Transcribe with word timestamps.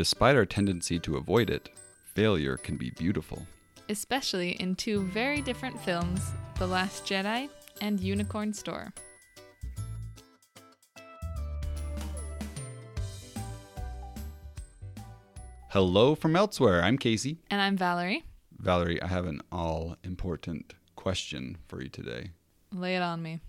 Despite 0.00 0.34
our 0.34 0.46
tendency 0.46 0.98
to 1.00 1.18
avoid 1.18 1.50
it, 1.50 1.68
failure 2.14 2.56
can 2.56 2.78
be 2.78 2.88
beautiful. 2.88 3.46
especially 3.90 4.52
in 4.52 4.74
two 4.74 5.02
very 5.02 5.42
different 5.42 5.78
films 5.78 6.22
The 6.58 6.66
Last 6.66 7.04
Jedi 7.04 7.50
and 7.82 8.00
Unicorn 8.00 8.54
Store. 8.54 8.94
Hello 15.68 16.14
from 16.14 16.34
elsewhere. 16.34 16.82
I'm 16.82 16.96
Casey. 16.96 17.36
And 17.50 17.60
I'm 17.60 17.76
Valerie. 17.76 18.24
Valerie, 18.58 19.02
I 19.02 19.06
have 19.06 19.26
an 19.26 19.42
all 19.52 19.96
important 20.02 20.72
question 20.96 21.58
for 21.68 21.82
you 21.82 21.90
today. 21.90 22.30
Lay 22.72 22.96
it 22.96 23.02
on 23.02 23.22
me. 23.22 23.40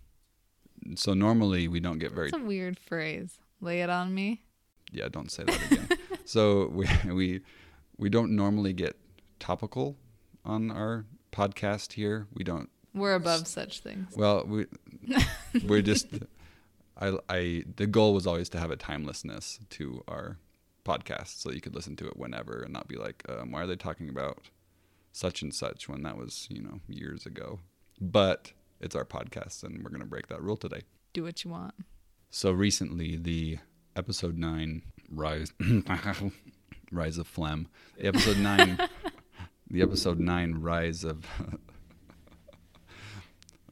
So, 0.96 1.14
normally 1.14 1.70
we 1.70 1.80
don't 1.80 2.00
get 2.00 2.12
very. 2.12 2.28
It's 2.28 2.36
a 2.38 2.42
weird 2.42 2.78
phrase. 2.78 3.40
Lay 3.62 3.80
it 3.84 3.90
on 3.90 4.14
me. 4.14 4.42
Yeah, 4.92 5.08
don't 5.08 5.32
say 5.32 5.46
that 5.46 5.72
again. 5.72 5.88
so, 6.32 6.68
we, 6.74 6.88
we, 7.06 7.42
we 7.98 8.10
don't 8.10 8.36
normally 8.36 8.72
get 8.74 8.98
topical 9.40 9.98
on 10.46 10.72
our 10.72 11.06
podcast 11.32 11.94
here. 11.94 12.28
We 12.34 12.44
don't 12.44 12.70
We're 12.94 13.16
above 13.16 13.48
such 13.48 13.80
things. 13.82 14.14
Well, 14.16 14.46
we 14.46 14.68
we're 15.66 15.82
just 15.82 16.08
I 16.98 17.18
I 17.30 17.64
the 17.76 17.88
goal 17.88 18.14
was 18.14 18.28
always 18.28 18.50
to 18.50 18.60
have 18.60 18.72
a 18.72 18.76
timelessness 18.76 19.60
to 19.72 20.04
our 20.08 20.38
podcast, 20.86 21.42
so 21.42 21.52
you 21.52 21.62
could 21.62 21.76
listen 21.76 21.96
to 21.98 22.08
it 22.08 22.18
whenever 22.18 22.62
and 22.62 22.74
not 22.74 22.88
be 22.88 22.96
like, 22.98 23.24
um, 23.30 23.52
why 23.52 23.62
are 23.62 23.68
they 23.68 23.76
talking 23.76 24.10
about 24.10 24.40
such 25.12 25.42
and 25.42 25.54
such 25.54 25.90
when 25.90 26.04
that 26.04 26.18
was 26.18 26.48
you 26.50 26.62
know 26.62 26.80
years 26.88 27.26
ago. 27.26 27.60
But 28.00 28.54
it's 28.80 28.96
our 28.96 29.06
podcast, 29.06 29.64
and 29.64 29.84
we're 29.84 29.92
gonna 29.92 30.06
break 30.06 30.28
that 30.28 30.42
rule 30.42 30.58
today. 30.58 30.84
Do 31.14 31.24
what 31.24 31.44
you 31.44 31.52
want. 31.52 31.74
So 32.30 32.52
recently, 32.52 33.18
the 33.18 33.60
episode 33.96 34.38
nine 34.38 34.84
rise 35.12 35.54
rise 36.92 37.18
of 37.18 37.28
phlegm. 37.28 37.68
The 37.98 38.08
episode 38.08 38.38
nine. 38.38 38.80
the 39.70 39.82
episode 39.82 40.20
nine 40.20 40.56
rise 40.56 41.04
of 41.04 41.26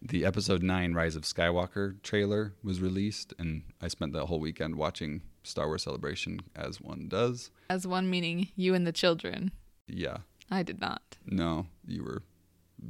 the 0.01 0.25
episode 0.25 0.63
9 0.63 0.93
rise 0.93 1.17
of 1.17 1.23
skywalker 1.23 2.01
trailer 2.03 2.53
was 2.63 2.79
released 2.79 3.33
and 3.37 3.63
i 3.81 3.87
spent 3.89 4.13
that 4.13 4.25
whole 4.27 4.39
weekend 4.39 4.75
watching 4.75 5.21
star 5.43 5.67
wars 5.67 5.83
celebration 5.83 6.39
as 6.55 6.79
one 6.79 7.07
does 7.09 7.51
As 7.69 7.85
one 7.85 8.09
meaning 8.09 8.47
you 8.55 8.73
and 8.73 8.87
the 8.87 8.93
children. 8.93 9.51
yeah 9.87 10.19
I 10.49 10.63
did 10.63 10.79
not. 10.79 11.17
no 11.25 11.67
you 11.85 12.03
were 12.03 12.23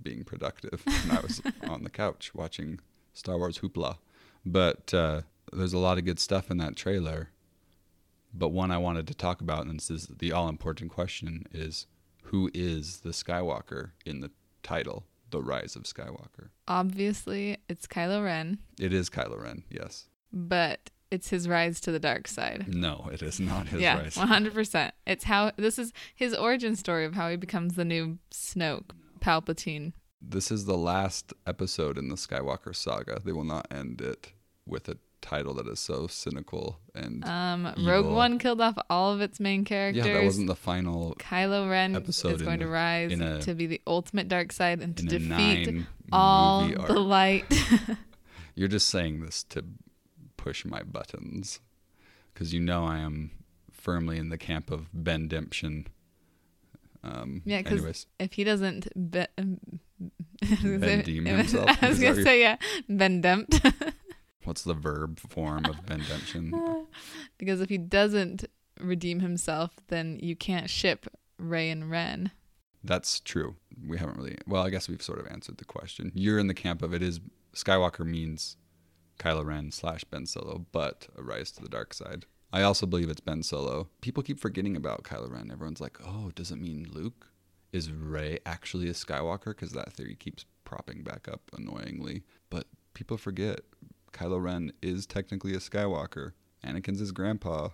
being 0.04 0.24
productive 0.24 0.84
and 0.86 1.12
i 1.12 1.20
was 1.22 1.42
on 1.68 1.84
the 1.84 1.90
couch 1.90 2.32
watching 2.36 2.80
star 3.14 3.40
wars 3.40 3.58
hoopla 3.60 3.98
but 4.46 4.94
uh, 4.94 5.22
there's 5.52 5.74
a 5.74 5.80
lot 5.80 5.98
of 5.98 6.06
good 6.06 6.20
stuff 6.20 6.52
in 6.52 6.58
that 6.58 6.76
trailer 6.76 7.30
but 8.34 8.50
one 8.50 8.72
i 8.72 8.78
wanted 8.78 9.08
to 9.08 9.14
talk 9.14 9.42
about 9.42 9.66
and 9.66 9.80
this 9.80 9.90
is 9.90 10.08
the 10.20 10.32
all-important 10.32 10.92
question 10.92 11.46
is 11.52 11.88
who 12.24 12.50
is 12.54 13.02
the 13.02 13.10
skywalker 13.10 13.92
in 14.06 14.22
the 14.22 14.32
title 14.64 15.06
the 15.32 15.42
rise 15.42 15.76
of 15.76 15.84
skywalker 15.84 16.50
Obviously, 16.68 17.58
it's 17.68 17.88
Kylo 17.88 18.24
Ren, 18.24 18.60
it 18.80 18.94
is 18.94 19.10
kylo 19.10 19.42
ren 19.42 19.64
yes 19.70 20.10
but 20.32 20.90
it's 21.12 21.30
his 21.30 21.48
rise 21.48 21.80
to 21.82 21.92
the 21.92 22.00
dark 22.00 22.28
side. 22.28 22.66
No, 22.68 23.10
it 23.12 23.22
is 23.22 23.40
not 23.40 23.70
his 23.70 23.82
yeah, 23.82 23.98
rise. 23.98 24.16
100%. 24.16 24.92
It's 25.08 25.24
how 25.24 25.52
this 25.58 25.80
is 25.80 25.92
his 26.14 26.36
origin 26.36 26.76
story 26.76 27.06
of 27.06 27.16
how 27.16 27.30
he 27.30 27.36
becomes 27.36 27.76
the 27.76 27.86
new 27.86 28.20
Snoke, 28.32 28.92
Palpatine. 29.20 29.94
This 30.22 30.52
is 30.52 30.66
the 30.66 30.78
last 30.78 31.34
episode 31.48 31.98
in 31.98 32.10
the 32.10 32.16
Skywalker 32.16 32.76
saga. 32.76 33.22
They 33.24 33.32
will 33.32 33.44
not 33.44 33.68
end 33.72 34.02
it 34.02 34.34
with 34.66 34.88
a 34.90 34.98
title 35.22 35.54
that 35.56 35.68
is 35.68 35.80
so 35.80 36.08
cynical 36.08 36.80
and 36.96 37.24
Um, 37.26 37.68
Evil. 37.78 37.92
Rogue 37.92 38.06
One 38.08 38.40
killed 38.40 38.62
off 38.62 38.78
all 38.90 39.14
of 39.14 39.22
its 39.22 39.40
main 39.40 39.66
characters. 39.66 40.06
yeah, 40.06 40.14
that 40.14 40.24
wasn't 40.24 40.48
the 40.48 40.56
final 40.56 41.16
Kylo 41.20 41.70
Ren 41.70 41.96
episode 41.96 42.36
is 42.36 42.42
in 42.42 42.46
going 42.46 42.60
to 42.60 42.66
the- 42.66 42.72
rise 42.72 43.12
a- 43.20 43.40
to 43.42 43.54
be 43.56 43.66
the 43.68 43.82
ultimate 43.88 44.28
dark 44.28 44.52
side 44.52 44.82
and 44.82 44.96
to 44.98 45.04
defeat 45.06 45.86
all 46.12 46.68
the 46.68 47.00
light. 47.00 47.46
You're 48.56 48.68
just 48.68 48.90
saying 48.90 49.22
this 49.22 49.44
to 49.46 49.64
push 50.38 50.66
my 50.66 50.84
buttons 50.84 51.60
because 52.34 52.54
you 52.54 52.60
know 52.60 52.86
I 52.86 53.00
am 53.00 53.32
firmly 53.72 54.18
in 54.18 54.30
the 54.30 54.38
camp 54.38 54.72
of 54.72 54.88
Ben 54.94 55.28
Demption. 55.28 55.88
Um, 57.04 57.42
Yeah, 57.46 57.62
'cause 57.62 57.74
anyways, 57.74 58.06
if 58.20 58.34
he 58.34 58.44
doesn't 58.44 58.88
be- 59.12 59.26
Bendeem 60.44 61.26
himself? 61.28 61.70
I 61.82 61.90
was 61.90 62.00
gonna 62.00 62.16
your- 62.16 62.24
say 62.24 62.42
yeah, 62.42 62.58
Ben 62.88 63.22
bendempt. 63.22 63.62
What's 64.44 64.64
the 64.64 64.74
verb 64.74 65.20
form 65.20 65.66
of 65.66 65.86
Ben 65.86 66.02
Demption? 66.08 66.86
because 67.38 67.62
if 67.62 67.70
he 67.70 67.78
doesn't 67.78 68.46
redeem 68.80 69.20
himself, 69.20 69.72
then 69.88 70.20
you 70.22 70.36
can't 70.36 70.70
ship 70.70 71.08
Rey 71.38 71.70
and 71.70 71.90
Ren. 71.90 72.32
That's 72.84 73.20
true. 73.20 73.56
We 73.86 73.98
haven't 73.98 74.18
really. 74.18 74.38
Well, 74.48 74.64
I 74.64 74.70
guess 74.70 74.88
we've 74.88 75.02
sort 75.02 75.20
of 75.20 75.28
answered 75.28 75.58
the 75.58 75.66
question. 75.66 76.12
You're 76.16 76.40
in 76.40 76.48
the 76.48 76.54
camp 76.54 76.82
of 76.82 76.94
it 76.94 77.04
is 77.04 77.20
Skywalker 77.54 78.06
means 78.06 78.56
Kylo 79.20 79.46
Ren 79.46 79.72
slash 79.72 80.04
Ben 80.06 80.26
Solo, 80.26 80.66
but 80.72 81.08
a 81.18 81.24
rise 81.24 81.52
to 81.52 81.62
the 81.62 81.70
dark 81.70 81.94
side. 81.94 82.26
I 82.52 82.62
also 82.62 82.86
believe 82.86 83.10
it's 83.10 83.20
Ben 83.20 83.44
Solo. 83.44 83.90
People 84.02 84.24
keep 84.24 84.40
forgetting 84.40 84.76
about 84.76 85.04
Kylo 85.04 85.32
Ren. 85.32 85.52
Everyone's 85.52 85.82
like, 85.82 85.98
"Oh, 86.04 86.32
does 86.34 86.52
it 86.52 86.56
mean 86.56 86.88
Luke? 86.92 87.28
Is 87.72 87.92
Rey 87.92 88.40
actually 88.46 88.88
a 88.90 88.94
Skywalker?" 88.94 89.48
Because 89.48 89.72
that 89.72 89.94
theory 89.94 90.16
keeps 90.16 90.46
propping 90.64 91.04
back 91.04 91.28
up 91.28 91.42
annoyingly. 91.56 92.24
But 92.50 92.66
people 92.94 93.18
forget 93.18 93.62
Kylo 94.12 94.42
Ren 94.42 94.72
is 94.82 95.06
technically 95.06 95.54
a 95.54 95.58
Skywalker. 95.60 96.32
Anakin's 96.66 97.00
his 97.00 97.12
grandpa. 97.12 97.70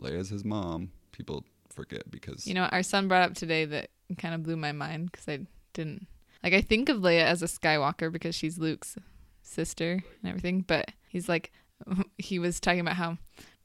Leia's 0.00 0.28
his 0.28 0.44
mom. 0.44 0.90
People 1.12 1.44
forget 1.70 2.10
because 2.10 2.46
You 2.46 2.54
know, 2.54 2.64
our 2.64 2.82
son 2.82 3.08
brought 3.08 3.22
up 3.28 3.34
today 3.34 3.64
that 3.64 3.90
kind 4.18 4.34
of 4.34 4.42
blew 4.42 4.56
my 4.56 4.72
mind 4.72 5.10
because 5.10 5.28
I 5.28 5.40
didn't 5.72 6.06
like. 6.42 6.52
I 6.54 6.60
think 6.60 6.88
of 6.88 6.98
Leia 6.98 7.22
as 7.22 7.42
a 7.42 7.46
Skywalker 7.46 8.12
because 8.12 8.34
she's 8.34 8.58
Luke's 8.58 8.96
sister 9.42 10.02
and 10.22 10.28
everything, 10.28 10.60
but 10.60 10.90
he's 11.08 11.28
like, 11.28 11.52
he 12.18 12.38
was 12.38 12.60
talking 12.60 12.80
about 12.80 12.96
how. 12.96 13.18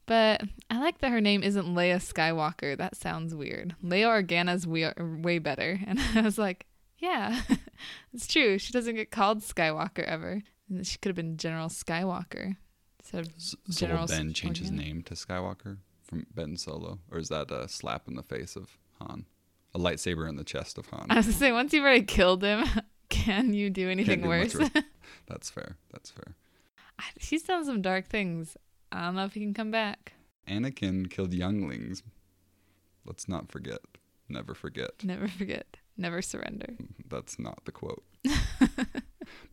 But 0.06 0.42
I 0.70 0.80
like 0.80 0.98
that 0.98 1.12
her 1.12 1.20
name 1.20 1.42
isn't 1.44 1.66
Leia 1.66 1.96
Skywalker. 1.96 2.76
That 2.76 2.96
sounds 2.96 3.34
weird. 3.34 3.76
Leia 3.84 4.06
Organa's 4.24 4.66
we- 4.66 4.88
way 5.22 5.38
better. 5.38 5.78
And 5.86 6.00
I 6.14 6.22
was 6.22 6.38
like, 6.38 6.66
yeah, 6.98 7.42
it's 8.12 8.26
true. 8.26 8.58
She 8.58 8.72
doesn't 8.72 8.96
get 8.96 9.10
called 9.10 9.40
Skywalker 9.40 10.02
ever. 10.04 10.42
She 10.82 10.98
could 10.98 11.10
have 11.10 11.16
been 11.16 11.36
General 11.36 11.68
Skywalker 11.68 12.56
instead 13.00 13.26
of 13.26 13.32
So 13.36 13.56
General 13.70 14.00
will 14.02 14.08
Ben 14.08 14.32
change 14.32 14.58
his 14.58 14.70
name 14.70 15.02
to 15.04 15.14
Skywalker 15.14 15.78
from 16.02 16.26
Ben 16.34 16.56
Solo, 16.56 16.98
or 17.10 17.18
is 17.18 17.28
that 17.28 17.50
a 17.50 17.68
slap 17.68 18.08
in 18.08 18.14
the 18.16 18.22
face 18.22 18.56
of 18.56 18.76
Han? 19.00 19.26
A 19.74 19.78
lightsaber 19.78 20.28
in 20.28 20.36
the 20.36 20.44
chest 20.44 20.78
of 20.78 20.86
Han. 20.88 21.06
I 21.10 21.16
was 21.16 21.26
gonna 21.26 21.38
say, 21.38 21.52
once 21.52 21.72
you've 21.72 21.84
already 21.84 22.02
killed 22.04 22.42
him, 22.42 22.64
can 23.08 23.54
you 23.54 23.70
do 23.70 23.88
anything 23.88 24.22
do 24.22 24.28
worse? 24.28 24.54
worse. 24.54 24.70
That's 25.28 25.50
fair. 25.50 25.76
That's 25.92 26.10
fair. 26.10 26.34
He's 27.18 27.42
done 27.44 27.64
some 27.64 27.80
dark 27.80 28.08
things. 28.08 28.56
I 28.92 29.04
don't 29.06 29.14
know 29.14 29.24
if 29.24 29.34
he 29.34 29.40
can 29.40 29.54
come 29.54 29.70
back. 29.70 30.14
Anakin 30.48 31.08
killed 31.10 31.32
younglings. 31.32 32.02
Let's 33.06 33.28
not 33.28 33.50
forget. 33.50 33.78
Never 34.28 34.54
forget. 34.54 35.02
Never 35.02 35.28
forget. 35.28 35.76
Never 35.96 36.22
surrender. 36.22 36.74
That's 37.08 37.38
not 37.38 37.64
the 37.64 37.72
quote. 37.72 38.04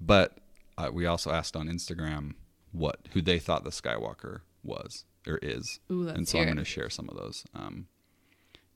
but 0.02 0.38
uh, 0.78 0.90
we 0.92 1.06
also 1.06 1.32
asked 1.32 1.56
on 1.56 1.68
Instagram 1.68 2.36
what 2.72 3.08
who 3.14 3.22
they 3.22 3.40
thought 3.40 3.64
the 3.64 3.70
Skywalker 3.70 4.42
was 4.64 5.06
or 5.28 5.40
is. 5.42 5.80
Ooh, 5.92 6.08
and 6.08 6.28
so 6.28 6.40
I'm 6.40 6.46
going 6.46 6.58
to 6.58 6.66
share 6.66 6.90
some 6.90 7.10
of 7.10 7.18
those. 7.18 7.46
Um, 7.54 7.88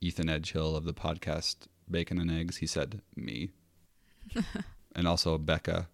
Ethan 0.01 0.27
Edgehill 0.27 0.75
of 0.75 0.85
the 0.85 0.93
podcast 0.93 1.67
Bacon 1.89 2.19
and 2.19 2.31
Eggs, 2.31 2.57
he 2.57 2.67
said 2.67 3.01
me. 3.15 3.51
and 4.95 5.07
also 5.07 5.37
Becca, 5.37 5.87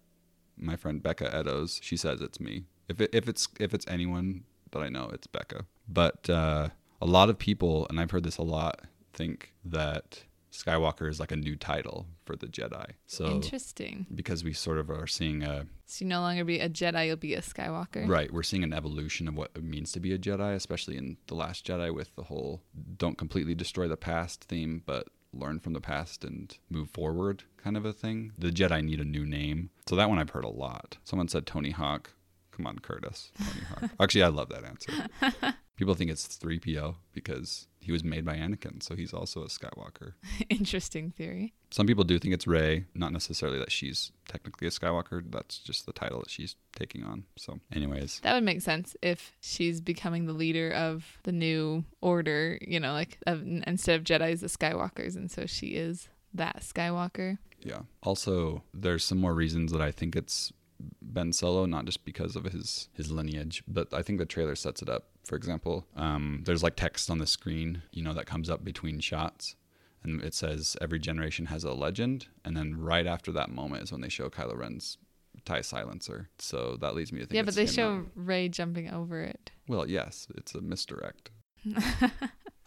my 0.56 0.76
friend 0.76 1.02
Becca 1.02 1.34
Eddowes, 1.34 1.80
she 1.82 1.96
says 1.96 2.20
it's 2.20 2.40
me. 2.40 2.64
If 2.88 3.00
it, 3.00 3.10
if 3.12 3.28
it's 3.28 3.48
if 3.60 3.74
it's 3.74 3.86
anyone 3.88 4.44
that 4.70 4.80
I 4.80 4.88
know, 4.88 5.10
it's 5.12 5.26
Becca. 5.26 5.66
But 5.88 6.28
uh, 6.30 6.68
a 7.00 7.06
lot 7.06 7.28
of 7.28 7.38
people, 7.38 7.86
and 7.90 8.00
I've 8.00 8.10
heard 8.10 8.24
this 8.24 8.38
a 8.38 8.42
lot, 8.42 8.82
think 9.12 9.52
that 9.64 10.24
Skywalker 10.52 11.08
is 11.08 11.20
like 11.20 11.32
a 11.32 11.36
new 11.36 11.56
title 11.56 12.06
for 12.24 12.36
the 12.36 12.46
Jedi. 12.46 12.92
So 13.06 13.26
Interesting. 13.26 14.06
because 14.14 14.44
we 14.44 14.52
sort 14.52 14.78
of 14.78 14.90
are 14.90 15.06
seeing 15.06 15.42
a 15.42 15.66
So 15.86 16.04
you 16.04 16.08
no 16.08 16.20
longer 16.20 16.44
be 16.44 16.60
a 16.60 16.68
Jedi, 16.68 17.06
you'll 17.06 17.16
be 17.16 17.34
a 17.34 17.42
Skywalker. 17.42 18.08
Right, 18.08 18.32
we're 18.32 18.42
seeing 18.42 18.64
an 18.64 18.72
evolution 18.72 19.28
of 19.28 19.36
what 19.36 19.50
it 19.54 19.62
means 19.62 19.92
to 19.92 20.00
be 20.00 20.12
a 20.12 20.18
Jedi, 20.18 20.54
especially 20.54 20.96
in 20.96 21.16
The 21.26 21.34
Last 21.34 21.66
Jedi 21.66 21.94
with 21.94 22.14
the 22.16 22.24
whole 22.24 22.62
don't 22.96 23.18
completely 23.18 23.54
destroy 23.54 23.88
the 23.88 23.96
past 23.96 24.44
theme, 24.44 24.82
but 24.86 25.08
learn 25.32 25.60
from 25.60 25.74
the 25.74 25.80
past 25.80 26.24
and 26.24 26.56
move 26.70 26.88
forward 26.90 27.44
kind 27.62 27.76
of 27.76 27.84
a 27.84 27.92
thing. 27.92 28.32
The 28.38 28.50
Jedi 28.50 28.82
need 28.84 29.00
a 29.00 29.04
new 29.04 29.26
name. 29.26 29.70
So 29.88 29.96
that 29.96 30.08
one 30.08 30.18
I've 30.18 30.30
heard 30.30 30.44
a 30.44 30.48
lot. 30.48 30.96
Someone 31.04 31.28
said 31.28 31.46
Tony 31.46 31.70
Hawk. 31.70 32.12
Come 32.50 32.66
on, 32.66 32.78
Curtis. 32.78 33.30
Tony 33.38 33.64
Hawk. 33.68 33.90
Actually, 34.00 34.24
I 34.24 34.28
love 34.28 34.48
that 34.48 34.64
answer. 34.64 34.92
People 35.76 35.94
think 35.94 36.10
it's 36.10 36.26
3PO 36.38 36.96
because 37.12 37.68
he 37.80 37.92
was 37.92 38.02
made 38.04 38.24
by 38.24 38.34
Anakin, 38.36 38.82
so 38.82 38.94
he's 38.96 39.12
also 39.14 39.42
a 39.42 39.46
Skywalker. 39.48 40.12
Interesting 40.48 41.10
theory. 41.10 41.54
Some 41.70 41.86
people 41.86 42.04
do 42.04 42.18
think 42.18 42.34
it's 42.34 42.46
Rey, 42.46 42.86
not 42.94 43.12
necessarily 43.12 43.58
that 43.58 43.70
she's 43.72 44.12
technically 44.26 44.66
a 44.66 44.70
Skywalker. 44.70 45.22
That's 45.28 45.58
just 45.58 45.86
the 45.86 45.92
title 45.92 46.20
that 46.20 46.30
she's 46.30 46.56
taking 46.74 47.04
on. 47.04 47.24
So, 47.36 47.60
anyways, 47.72 48.20
That 48.20 48.34
would 48.34 48.44
make 48.44 48.60
sense 48.62 48.96
if 49.02 49.32
she's 49.40 49.80
becoming 49.80 50.26
the 50.26 50.32
leader 50.32 50.70
of 50.72 51.18
the 51.22 51.32
new 51.32 51.84
order, 52.00 52.58
you 52.60 52.80
know, 52.80 52.92
like 52.92 53.18
of, 53.26 53.42
instead 53.66 53.98
of 53.98 54.04
Jedi's, 54.04 54.40
the 54.40 54.46
Skywalkers. 54.48 55.16
And 55.16 55.30
so 55.30 55.46
she 55.46 55.68
is 55.68 56.08
that 56.34 56.60
Skywalker. 56.62 57.38
yeah. 57.60 57.80
Also, 58.02 58.62
there's 58.74 59.04
some 59.04 59.18
more 59.18 59.34
reasons 59.34 59.72
that 59.72 59.80
I 59.80 59.90
think 59.92 60.14
it's 60.16 60.52
Ben 61.02 61.32
Solo, 61.32 61.66
not 61.66 61.84
just 61.86 62.04
because 62.04 62.36
of 62.36 62.44
his 62.44 62.88
his 62.92 63.10
lineage, 63.10 63.64
but 63.66 63.92
I 63.92 64.02
think 64.02 64.18
the 64.18 64.26
trailer 64.26 64.54
sets 64.54 64.80
it 64.82 64.88
up. 64.88 65.08
For 65.28 65.36
example, 65.36 65.86
um, 65.94 66.42
there's 66.46 66.62
like 66.62 66.74
text 66.74 67.10
on 67.10 67.18
the 67.18 67.26
screen, 67.26 67.82
you 67.92 68.02
know, 68.02 68.14
that 68.14 68.24
comes 68.24 68.48
up 68.48 68.64
between 68.64 68.98
shots, 68.98 69.56
and 70.02 70.22
it 70.22 70.32
says 70.32 70.74
every 70.80 70.98
generation 70.98 71.46
has 71.46 71.64
a 71.64 71.72
legend, 71.74 72.28
and 72.46 72.56
then 72.56 72.80
right 72.80 73.06
after 73.06 73.30
that 73.32 73.50
moment 73.50 73.82
is 73.82 73.92
when 73.92 74.00
they 74.00 74.08
show 74.08 74.30
Kylo 74.30 74.56
Ren's 74.56 74.96
tie 75.44 75.60
silencer. 75.60 76.30
So 76.38 76.78
that 76.80 76.94
leads 76.94 77.12
me 77.12 77.20
to 77.20 77.26
think. 77.26 77.36
yeah, 77.36 77.42
but 77.42 77.54
they 77.54 77.66
show 77.66 78.06
Rey 78.14 78.48
jumping 78.48 78.88
over 78.90 79.20
it. 79.22 79.50
Well, 79.68 79.86
yes, 79.86 80.28
it's 80.34 80.54
a 80.54 80.62
misdirect. 80.62 81.30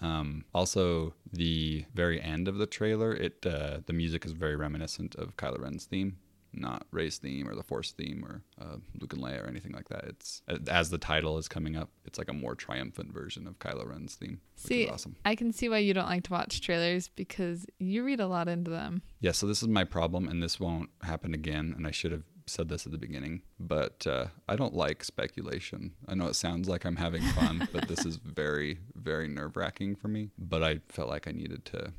Um, 0.01 0.45
also, 0.53 1.13
the 1.31 1.85
very 1.93 2.19
end 2.19 2.47
of 2.47 2.57
the 2.57 2.65
trailer, 2.65 3.13
it 3.13 3.45
uh, 3.45 3.81
the 3.85 3.93
music 3.93 4.25
is 4.25 4.31
very 4.31 4.55
reminiscent 4.55 5.13
of 5.15 5.37
Kylo 5.37 5.59
Ren's 5.61 5.85
theme, 5.85 6.17
not 6.53 6.85
Rey's 6.91 7.17
theme 7.17 7.47
or 7.47 7.55
the 7.55 7.63
Force 7.63 7.91
theme 7.91 8.23
or 8.25 8.41
uh, 8.59 8.77
Luke 8.99 9.13
and 9.13 9.21
Leia 9.21 9.43
or 9.43 9.47
anything 9.47 9.71
like 9.71 9.89
that. 9.89 10.05
It's 10.05 10.41
as 10.67 10.89
the 10.89 10.97
title 10.97 11.37
is 11.37 11.47
coming 11.47 11.75
up, 11.75 11.89
it's 12.05 12.17
like 12.17 12.29
a 12.29 12.33
more 12.33 12.55
triumphant 12.55 13.13
version 13.13 13.47
of 13.47 13.59
Kylo 13.59 13.87
Ren's 13.87 14.15
theme, 14.15 14.39
which 14.55 14.65
See, 14.65 14.83
is 14.83 14.91
awesome. 14.91 15.15
I 15.25 15.35
can 15.35 15.51
see 15.51 15.69
why 15.69 15.79
you 15.79 15.93
don't 15.93 16.07
like 16.09 16.23
to 16.23 16.31
watch 16.31 16.61
trailers 16.61 17.09
because 17.09 17.65
you 17.79 18.03
read 18.03 18.19
a 18.19 18.27
lot 18.27 18.47
into 18.47 18.71
them. 18.71 19.01
Yeah, 19.19 19.31
so 19.31 19.47
this 19.47 19.61
is 19.61 19.67
my 19.67 19.83
problem, 19.83 20.27
and 20.27 20.41
this 20.41 20.59
won't 20.59 20.89
happen 21.03 21.33
again. 21.33 21.73
And 21.75 21.87
I 21.87 21.91
should 21.91 22.11
have 22.11 22.23
said 22.47 22.69
this 22.69 22.85
at 22.85 22.91
the 22.91 22.97
beginning, 22.97 23.41
but 23.59 24.05
uh, 24.05 24.25
I 24.47 24.55
don't 24.55 24.73
like 24.73 25.03
speculation. 25.03 25.93
I 26.07 26.15
know 26.15 26.27
it 26.27 26.35
sounds 26.35 26.67
like 26.67 26.85
I'm 26.85 26.97
having 26.97 27.21
fun, 27.21 27.67
but 27.71 27.87
this 27.87 28.05
is 28.05 28.15
very, 28.23 28.79
very 28.95 29.27
nerve 29.27 29.55
wracking 29.55 29.95
for 29.95 30.07
me. 30.07 30.31
But 30.37 30.63
I 30.63 30.79
felt 30.89 31.09
like 31.09 31.27
I 31.27 31.31
needed 31.31 31.65
to 31.65 31.93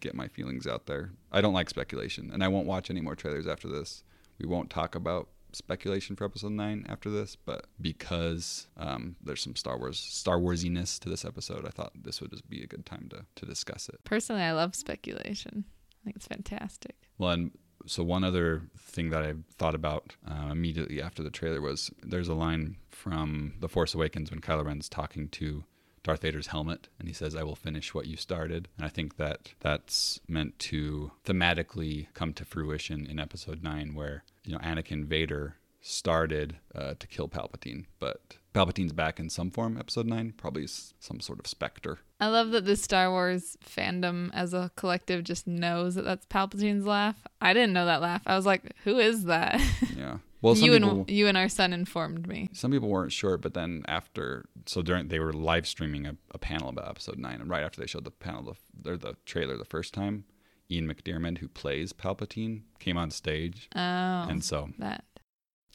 get 0.00 0.14
my 0.14 0.28
feelings 0.28 0.66
out 0.66 0.86
there. 0.86 1.12
I 1.32 1.40
don't 1.40 1.52
like 1.54 1.68
speculation, 1.70 2.30
and 2.32 2.42
I 2.42 2.48
won't 2.48 2.66
watch 2.66 2.90
any 2.90 3.00
more 3.00 3.14
trailers 3.14 3.46
after 3.46 3.68
this. 3.68 4.02
We 4.38 4.46
won't 4.46 4.70
talk 4.70 4.94
about 4.94 5.28
speculation 5.52 6.14
for 6.14 6.26
episode 6.26 6.52
9 6.52 6.84
after 6.90 7.08
this 7.08 7.34
but 7.34 7.64
because 7.80 8.66
um, 8.76 9.16
there's 9.24 9.42
some 9.42 9.56
star 9.56 9.78
wars 9.78 9.98
star 9.98 10.38
warsiness 10.38 10.98
to 10.98 11.08
this 11.08 11.24
episode 11.24 11.64
i 11.66 11.70
thought 11.70 11.90
this 11.94 12.20
would 12.20 12.30
just 12.30 12.46
be 12.50 12.62
a 12.62 12.66
good 12.66 12.84
time 12.84 13.08
to, 13.08 13.24
to 13.34 13.46
discuss 13.46 13.88
it 13.88 13.98
Personally, 14.04 14.42
I 14.42 14.52
love 14.52 14.74
speculation. 14.74 15.64
I 15.66 16.04
think 16.04 16.16
it's 16.16 16.26
fantastic. 16.26 16.96
Well, 17.18 17.30
and 17.30 17.50
so 17.86 18.02
one 18.02 18.24
other 18.24 18.62
thing 18.78 19.10
that 19.10 19.22
I 19.22 19.34
thought 19.56 19.74
about 19.74 20.16
uh, 20.28 20.50
immediately 20.50 21.00
after 21.02 21.22
the 21.22 21.30
trailer 21.30 21.60
was 21.60 21.90
there's 22.02 22.28
a 22.28 22.34
line 22.34 22.76
from 22.90 23.54
The 23.60 23.68
Force 23.68 23.94
Awakens 23.94 24.30
when 24.30 24.40
Kylo 24.40 24.64
Ren's 24.64 24.88
talking 24.88 25.28
to 25.30 25.64
Darth 26.02 26.22
Vader's 26.22 26.48
helmet, 26.48 26.88
and 26.98 27.08
he 27.08 27.14
says, 27.14 27.34
"I 27.34 27.42
will 27.42 27.56
finish 27.56 27.94
what 27.94 28.06
you 28.06 28.16
started." 28.16 28.68
And 28.76 28.86
I 28.86 28.88
think 28.88 29.16
that 29.16 29.52
that's 29.60 30.20
meant 30.28 30.58
to 30.60 31.12
thematically 31.24 32.08
come 32.14 32.32
to 32.34 32.44
fruition 32.44 33.06
in 33.06 33.18
Episode 33.18 33.62
Nine, 33.62 33.94
where 33.94 34.24
you 34.44 34.52
know 34.52 34.58
Anakin 34.58 35.04
Vader 35.04 35.56
started 35.80 36.56
uh, 36.74 36.94
to 36.98 37.06
kill 37.06 37.28
Palpatine, 37.28 37.86
but 37.98 38.36
Palpatine's 38.54 38.92
back 38.92 39.20
in 39.20 39.30
some 39.30 39.50
form. 39.50 39.76
Episode 39.78 40.06
Nine, 40.06 40.32
probably 40.36 40.66
some 40.66 41.20
sort 41.20 41.38
of 41.38 41.46
specter. 41.46 41.98
I 42.20 42.26
love 42.26 42.50
that 42.50 42.64
the 42.64 42.76
Star 42.76 43.10
Wars 43.10 43.56
fandom 43.64 44.30
as 44.34 44.52
a 44.52 44.70
collective 44.76 45.22
just 45.22 45.46
knows 45.46 45.94
that 45.94 46.04
that's 46.04 46.26
Palpatine's 46.26 46.84
laugh. 46.86 47.26
I 47.40 47.54
didn't 47.54 47.72
know 47.72 47.86
that 47.86 48.02
laugh. 48.02 48.22
I 48.26 48.34
was 48.34 48.46
like, 48.46 48.72
who 48.84 48.98
is 48.98 49.24
that? 49.24 49.60
Yeah. 49.96 50.18
Well, 50.40 50.54
some 50.54 50.64
you 50.66 50.72
people. 50.72 50.90
and 51.00 51.10
you 51.10 51.26
and 51.26 51.36
our 51.36 51.48
son 51.48 51.72
informed 51.72 52.26
me. 52.28 52.48
some 52.52 52.70
people 52.70 52.88
weren't 52.88 53.12
sure, 53.12 53.36
but 53.38 53.54
then 53.54 53.82
after, 53.88 54.44
so 54.66 54.82
during 54.82 55.08
they 55.08 55.18
were 55.18 55.32
live 55.32 55.66
streaming 55.66 56.06
a, 56.06 56.16
a 56.32 56.38
panel 56.38 56.68
about 56.68 56.88
episode 56.88 57.18
nine, 57.18 57.40
and 57.40 57.50
right 57.50 57.62
after 57.64 57.80
they 57.80 57.86
showed 57.88 58.04
the 58.04 58.10
panel, 58.12 58.56
the, 58.82 58.90
or 58.92 58.96
the 58.96 59.14
trailer 59.26 59.56
the 59.56 59.64
first 59.64 59.92
time, 59.94 60.24
Ian 60.70 60.86
McDiarmid, 60.86 61.38
who 61.38 61.48
plays 61.48 61.92
Palpatine, 61.92 62.62
came 62.78 62.96
on 62.96 63.10
stage, 63.10 63.68
Oh, 63.74 63.78
and 63.80 64.44
so 64.44 64.68
that 64.78 65.04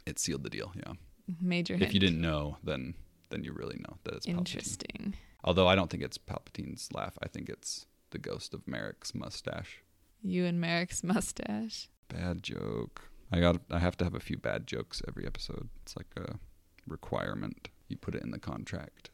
it 0.05 0.19
sealed 0.19 0.43
the 0.43 0.49
deal. 0.49 0.71
Yeah, 0.75 0.93
major. 1.41 1.75
if 1.79 1.93
you 1.93 1.99
didn't 1.99 2.21
know, 2.21 2.57
then 2.63 2.93
then 3.29 3.43
you 3.43 3.51
really 3.51 3.77
know 3.79 3.97
that 4.03 4.13
it's 4.15 4.25
Palpatine. 4.27 4.37
interesting. 4.37 5.15
Although 5.43 5.67
I 5.67 5.75
don't 5.75 5.89
think 5.89 6.03
it's 6.03 6.17
Palpatine's 6.17 6.87
laugh, 6.93 7.17
I 7.21 7.27
think 7.27 7.49
it's 7.49 7.85
the 8.11 8.17
ghost 8.19 8.53
of 8.53 8.65
Merrick's 8.67 9.13
mustache. 9.13 9.81
You 10.21 10.45
and 10.45 10.61
Merrick's 10.61 11.03
mustache. 11.03 11.89
Bad 12.07 12.43
joke. 12.43 13.09
I 13.33 13.39
got. 13.39 13.57
I 13.71 13.79
have 13.79 13.97
to 13.97 14.03
have 14.03 14.13
a 14.13 14.19
few 14.19 14.37
bad 14.37 14.67
jokes 14.67 15.01
every 15.07 15.25
episode. 15.25 15.69
It's 15.81 15.95
like 15.97 16.07
a 16.17 16.35
requirement. 16.87 17.69
You 17.89 17.97
put 17.97 18.13
it 18.15 18.21
in 18.23 18.31
the 18.31 18.39
contract. 18.39 19.09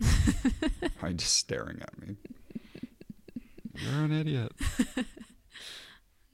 Are 1.02 1.08
you 1.08 1.14
just 1.14 1.34
staring 1.36 1.80
at 1.82 1.98
me? 2.00 2.16
You're 3.74 4.04
an 4.04 4.12
idiot. 4.12 4.52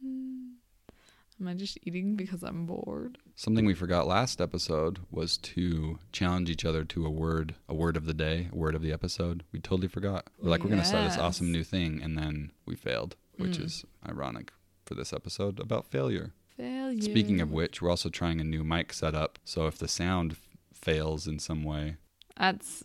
Am 0.03 1.49
I 1.49 1.55
just 1.55 1.79
eating 1.85 2.17
because 2.17 2.43
I'm 2.43 2.67
bored? 2.67 3.17
Something 3.35 3.65
we 3.65 3.73
forgot 3.75 4.07
last 4.07 4.41
episode 4.43 4.99
was 5.11 5.39
to 5.39 5.99
challenge 6.13 6.51
each 6.51 6.65
other 6.67 6.85
to 6.85 7.07
a 7.07 7.11
word, 7.11 7.55
a 7.69 7.75
word 7.75 7.97
of 7.97 8.05
the 8.05 8.13
day, 8.15 8.49
a 8.53 8.57
word 8.57 8.75
of 8.75 8.83
the 8.83 8.93
episode. 8.93 9.43
We 9.51 9.59
totally 9.59 9.89
forgot. 9.89 10.27
We're 10.39 10.51
like, 10.51 10.63
we're 10.63 10.69
going 10.71 10.83
to 10.83 10.87
start 10.87 11.09
this 11.09 11.19
awesome 11.19 11.51
new 11.51 11.65
thing, 11.65 12.03
and 12.03 12.17
then 12.19 12.53
we 12.67 12.77
failed, 12.77 13.17
which 13.39 13.57
Mm. 13.59 13.65
is 13.65 13.85
ironic 14.07 14.53
for 14.85 14.95
this 14.95 15.13
episode 15.15 15.59
about 15.59 15.87
failure. 15.87 16.35
Failure. 16.61 17.01
Speaking 17.03 17.41
of 17.41 17.51
which, 17.51 17.81
we're 17.81 17.91
also 17.91 18.09
trying 18.09 18.41
a 18.41 18.45
new 18.45 18.63
mic 18.65 18.93
setup. 18.93 19.39
So 19.45 19.67
if 19.67 19.79
the 19.79 19.89
sound 19.89 20.33
f- 20.33 20.39
fails 20.75 21.27
in 21.27 21.39
some 21.39 21.65
way, 21.65 21.97
that's 22.37 22.83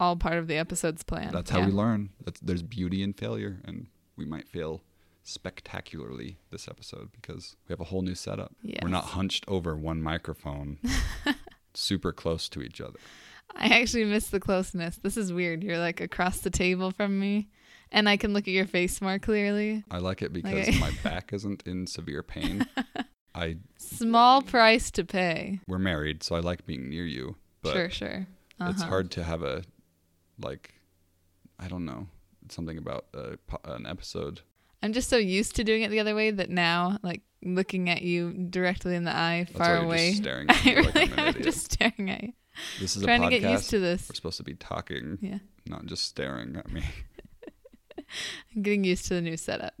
all 0.00 0.16
part 0.16 0.38
of 0.38 0.46
the 0.46 0.56
episode's 0.56 1.02
plan. 1.02 1.30
that's 1.32 1.50
how 1.50 1.58
Yeah. 1.58 1.66
we 1.66 1.72
learn. 1.72 2.10
That's, 2.24 2.40
there's 2.40 2.62
beauty 2.62 3.02
in 3.02 3.12
failure, 3.12 3.60
and 3.64 3.88
we 4.16 4.24
might 4.24 4.48
fail 4.48 4.82
spectacularly 5.24 6.38
this 6.50 6.68
episode 6.68 7.10
because 7.12 7.56
we 7.68 7.72
have 7.72 7.80
a 7.80 7.84
whole 7.84 8.02
new 8.02 8.14
setup. 8.14 8.54
We're 8.82 8.88
not 8.88 9.04
hunched 9.06 9.44
over 9.48 9.76
one 9.76 10.02
microphone, 10.02 10.78
super 11.74 12.12
close 12.12 12.48
to 12.50 12.62
each 12.62 12.80
other. 12.80 12.98
I 13.56 13.80
actually 13.80 14.04
miss 14.04 14.28
the 14.28 14.40
closeness. 14.40 14.96
This 15.02 15.16
is 15.16 15.32
weird. 15.32 15.62
You're 15.64 15.78
like 15.78 16.00
across 16.00 16.40
the 16.40 16.50
table 16.50 16.90
from 16.90 17.18
me, 17.18 17.48
and 17.90 18.08
I 18.08 18.16
can 18.16 18.32
look 18.32 18.44
at 18.48 18.52
your 18.54 18.66
face 18.66 19.00
more 19.00 19.18
clearly. 19.18 19.84
I 19.90 19.98
like 19.98 20.22
it 20.22 20.32
because 20.32 20.68
Okay. 20.68 20.78
my 20.78 20.92
back 21.02 21.32
isn't 21.32 21.62
in 21.66 21.86
severe 21.86 22.22
pain. 22.22 22.66
I 23.38 23.56
Small 23.76 24.42
price 24.42 24.90
to 24.92 25.04
pay. 25.04 25.60
we're 25.66 25.78
married, 25.78 26.22
so 26.22 26.34
I 26.36 26.40
like 26.40 26.66
being 26.66 26.88
near 26.90 27.04
you, 27.06 27.36
but 27.62 27.72
sure, 27.72 27.90
sure. 27.90 28.26
it's 28.60 28.80
Uh-huh. 28.80 28.88
hard 28.88 29.10
to 29.12 29.22
have 29.24 29.42
a 29.42 29.62
like 30.40 30.74
I 31.58 31.68
don't 31.68 31.84
know 31.84 32.08
something 32.50 32.78
about 32.78 33.06
a, 33.14 33.36
po- 33.46 33.60
an 33.64 33.86
episode. 33.86 34.40
I'm 34.82 34.92
just 34.92 35.08
so 35.08 35.16
used 35.16 35.56
to 35.56 35.64
doing 35.64 35.82
it 35.82 35.90
the 35.90 36.00
other 36.00 36.14
way 36.14 36.30
that 36.30 36.50
now, 36.50 36.98
like 37.02 37.22
looking 37.42 37.90
at 37.90 38.02
you 38.02 38.32
directly 38.32 38.94
in 38.94 39.04
the 39.04 39.14
eye, 39.14 39.44
That's 39.48 39.58
far 39.58 39.74
you're 39.76 39.84
away, 39.84 40.10
just 40.10 40.22
staring 40.22 40.48
at 40.50 40.56
I 40.56 40.64
me 40.64 40.76
like 40.76 40.94
really 40.94 41.02
I'm 41.06 41.12
an 41.12 41.18
am 41.18 41.28
idiot. 41.28 41.44
just 41.44 41.72
staring 41.72 42.10
at 42.10 42.22
you. 42.22 42.32
This 42.80 42.96
is 42.96 43.02
Trying 43.04 43.22
a 43.24 43.30
to 43.30 43.36
podcast. 43.36 43.40
get 43.40 43.50
used 43.52 43.70
to 43.70 43.78
this. 43.80 44.08
We're 44.08 44.14
supposed 44.16 44.36
to 44.38 44.44
be 44.44 44.54
talking, 44.54 45.18
Yeah, 45.20 45.38
not 45.66 45.86
just 45.86 46.04
staring 46.04 46.56
at 46.56 46.70
me. 46.70 46.82
I'm 48.54 48.62
getting 48.62 48.84
used 48.84 49.06
to 49.08 49.14
the 49.14 49.20
new 49.20 49.36
setup. 49.36 49.74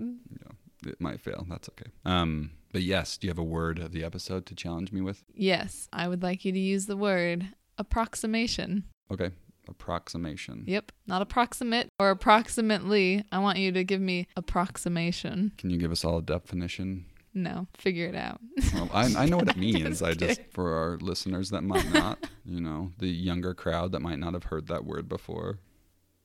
It 0.86 1.00
might 1.00 1.20
fail. 1.20 1.46
That's 1.48 1.68
okay. 1.70 1.90
Um, 2.04 2.50
but 2.72 2.82
yes, 2.82 3.16
do 3.16 3.26
you 3.26 3.30
have 3.30 3.38
a 3.38 3.44
word 3.44 3.78
of 3.78 3.92
the 3.92 4.04
episode 4.04 4.46
to 4.46 4.54
challenge 4.54 4.92
me 4.92 5.00
with? 5.00 5.24
Yes, 5.34 5.88
I 5.92 6.08
would 6.08 6.22
like 6.22 6.44
you 6.44 6.52
to 6.52 6.58
use 6.58 6.86
the 6.86 6.96
word 6.96 7.48
approximation. 7.78 8.84
Okay, 9.10 9.30
approximation. 9.68 10.64
Yep, 10.66 10.92
not 11.06 11.22
approximate 11.22 11.88
or 11.98 12.10
approximately. 12.10 13.24
I 13.32 13.38
want 13.38 13.58
you 13.58 13.72
to 13.72 13.84
give 13.84 14.00
me 14.00 14.26
approximation. 14.36 15.52
Can 15.58 15.70
you 15.70 15.78
give 15.78 15.92
us 15.92 16.04
all 16.04 16.18
a 16.18 16.22
definition? 16.22 17.06
No, 17.34 17.66
figure 17.76 18.06
it 18.06 18.16
out. 18.16 18.40
Well, 18.74 18.90
I, 18.92 19.14
I 19.16 19.26
know 19.26 19.36
what 19.36 19.48
it 19.48 19.56
means. 19.58 20.02
I 20.02 20.14
just, 20.14 20.40
for 20.50 20.74
our 20.74 20.96
listeners 20.96 21.50
that 21.50 21.62
might 21.62 21.90
not, 21.92 22.18
you 22.44 22.60
know, 22.60 22.92
the 22.98 23.08
younger 23.08 23.54
crowd 23.54 23.92
that 23.92 24.00
might 24.00 24.18
not 24.18 24.34
have 24.34 24.44
heard 24.44 24.66
that 24.68 24.84
word 24.84 25.08
before, 25.08 25.58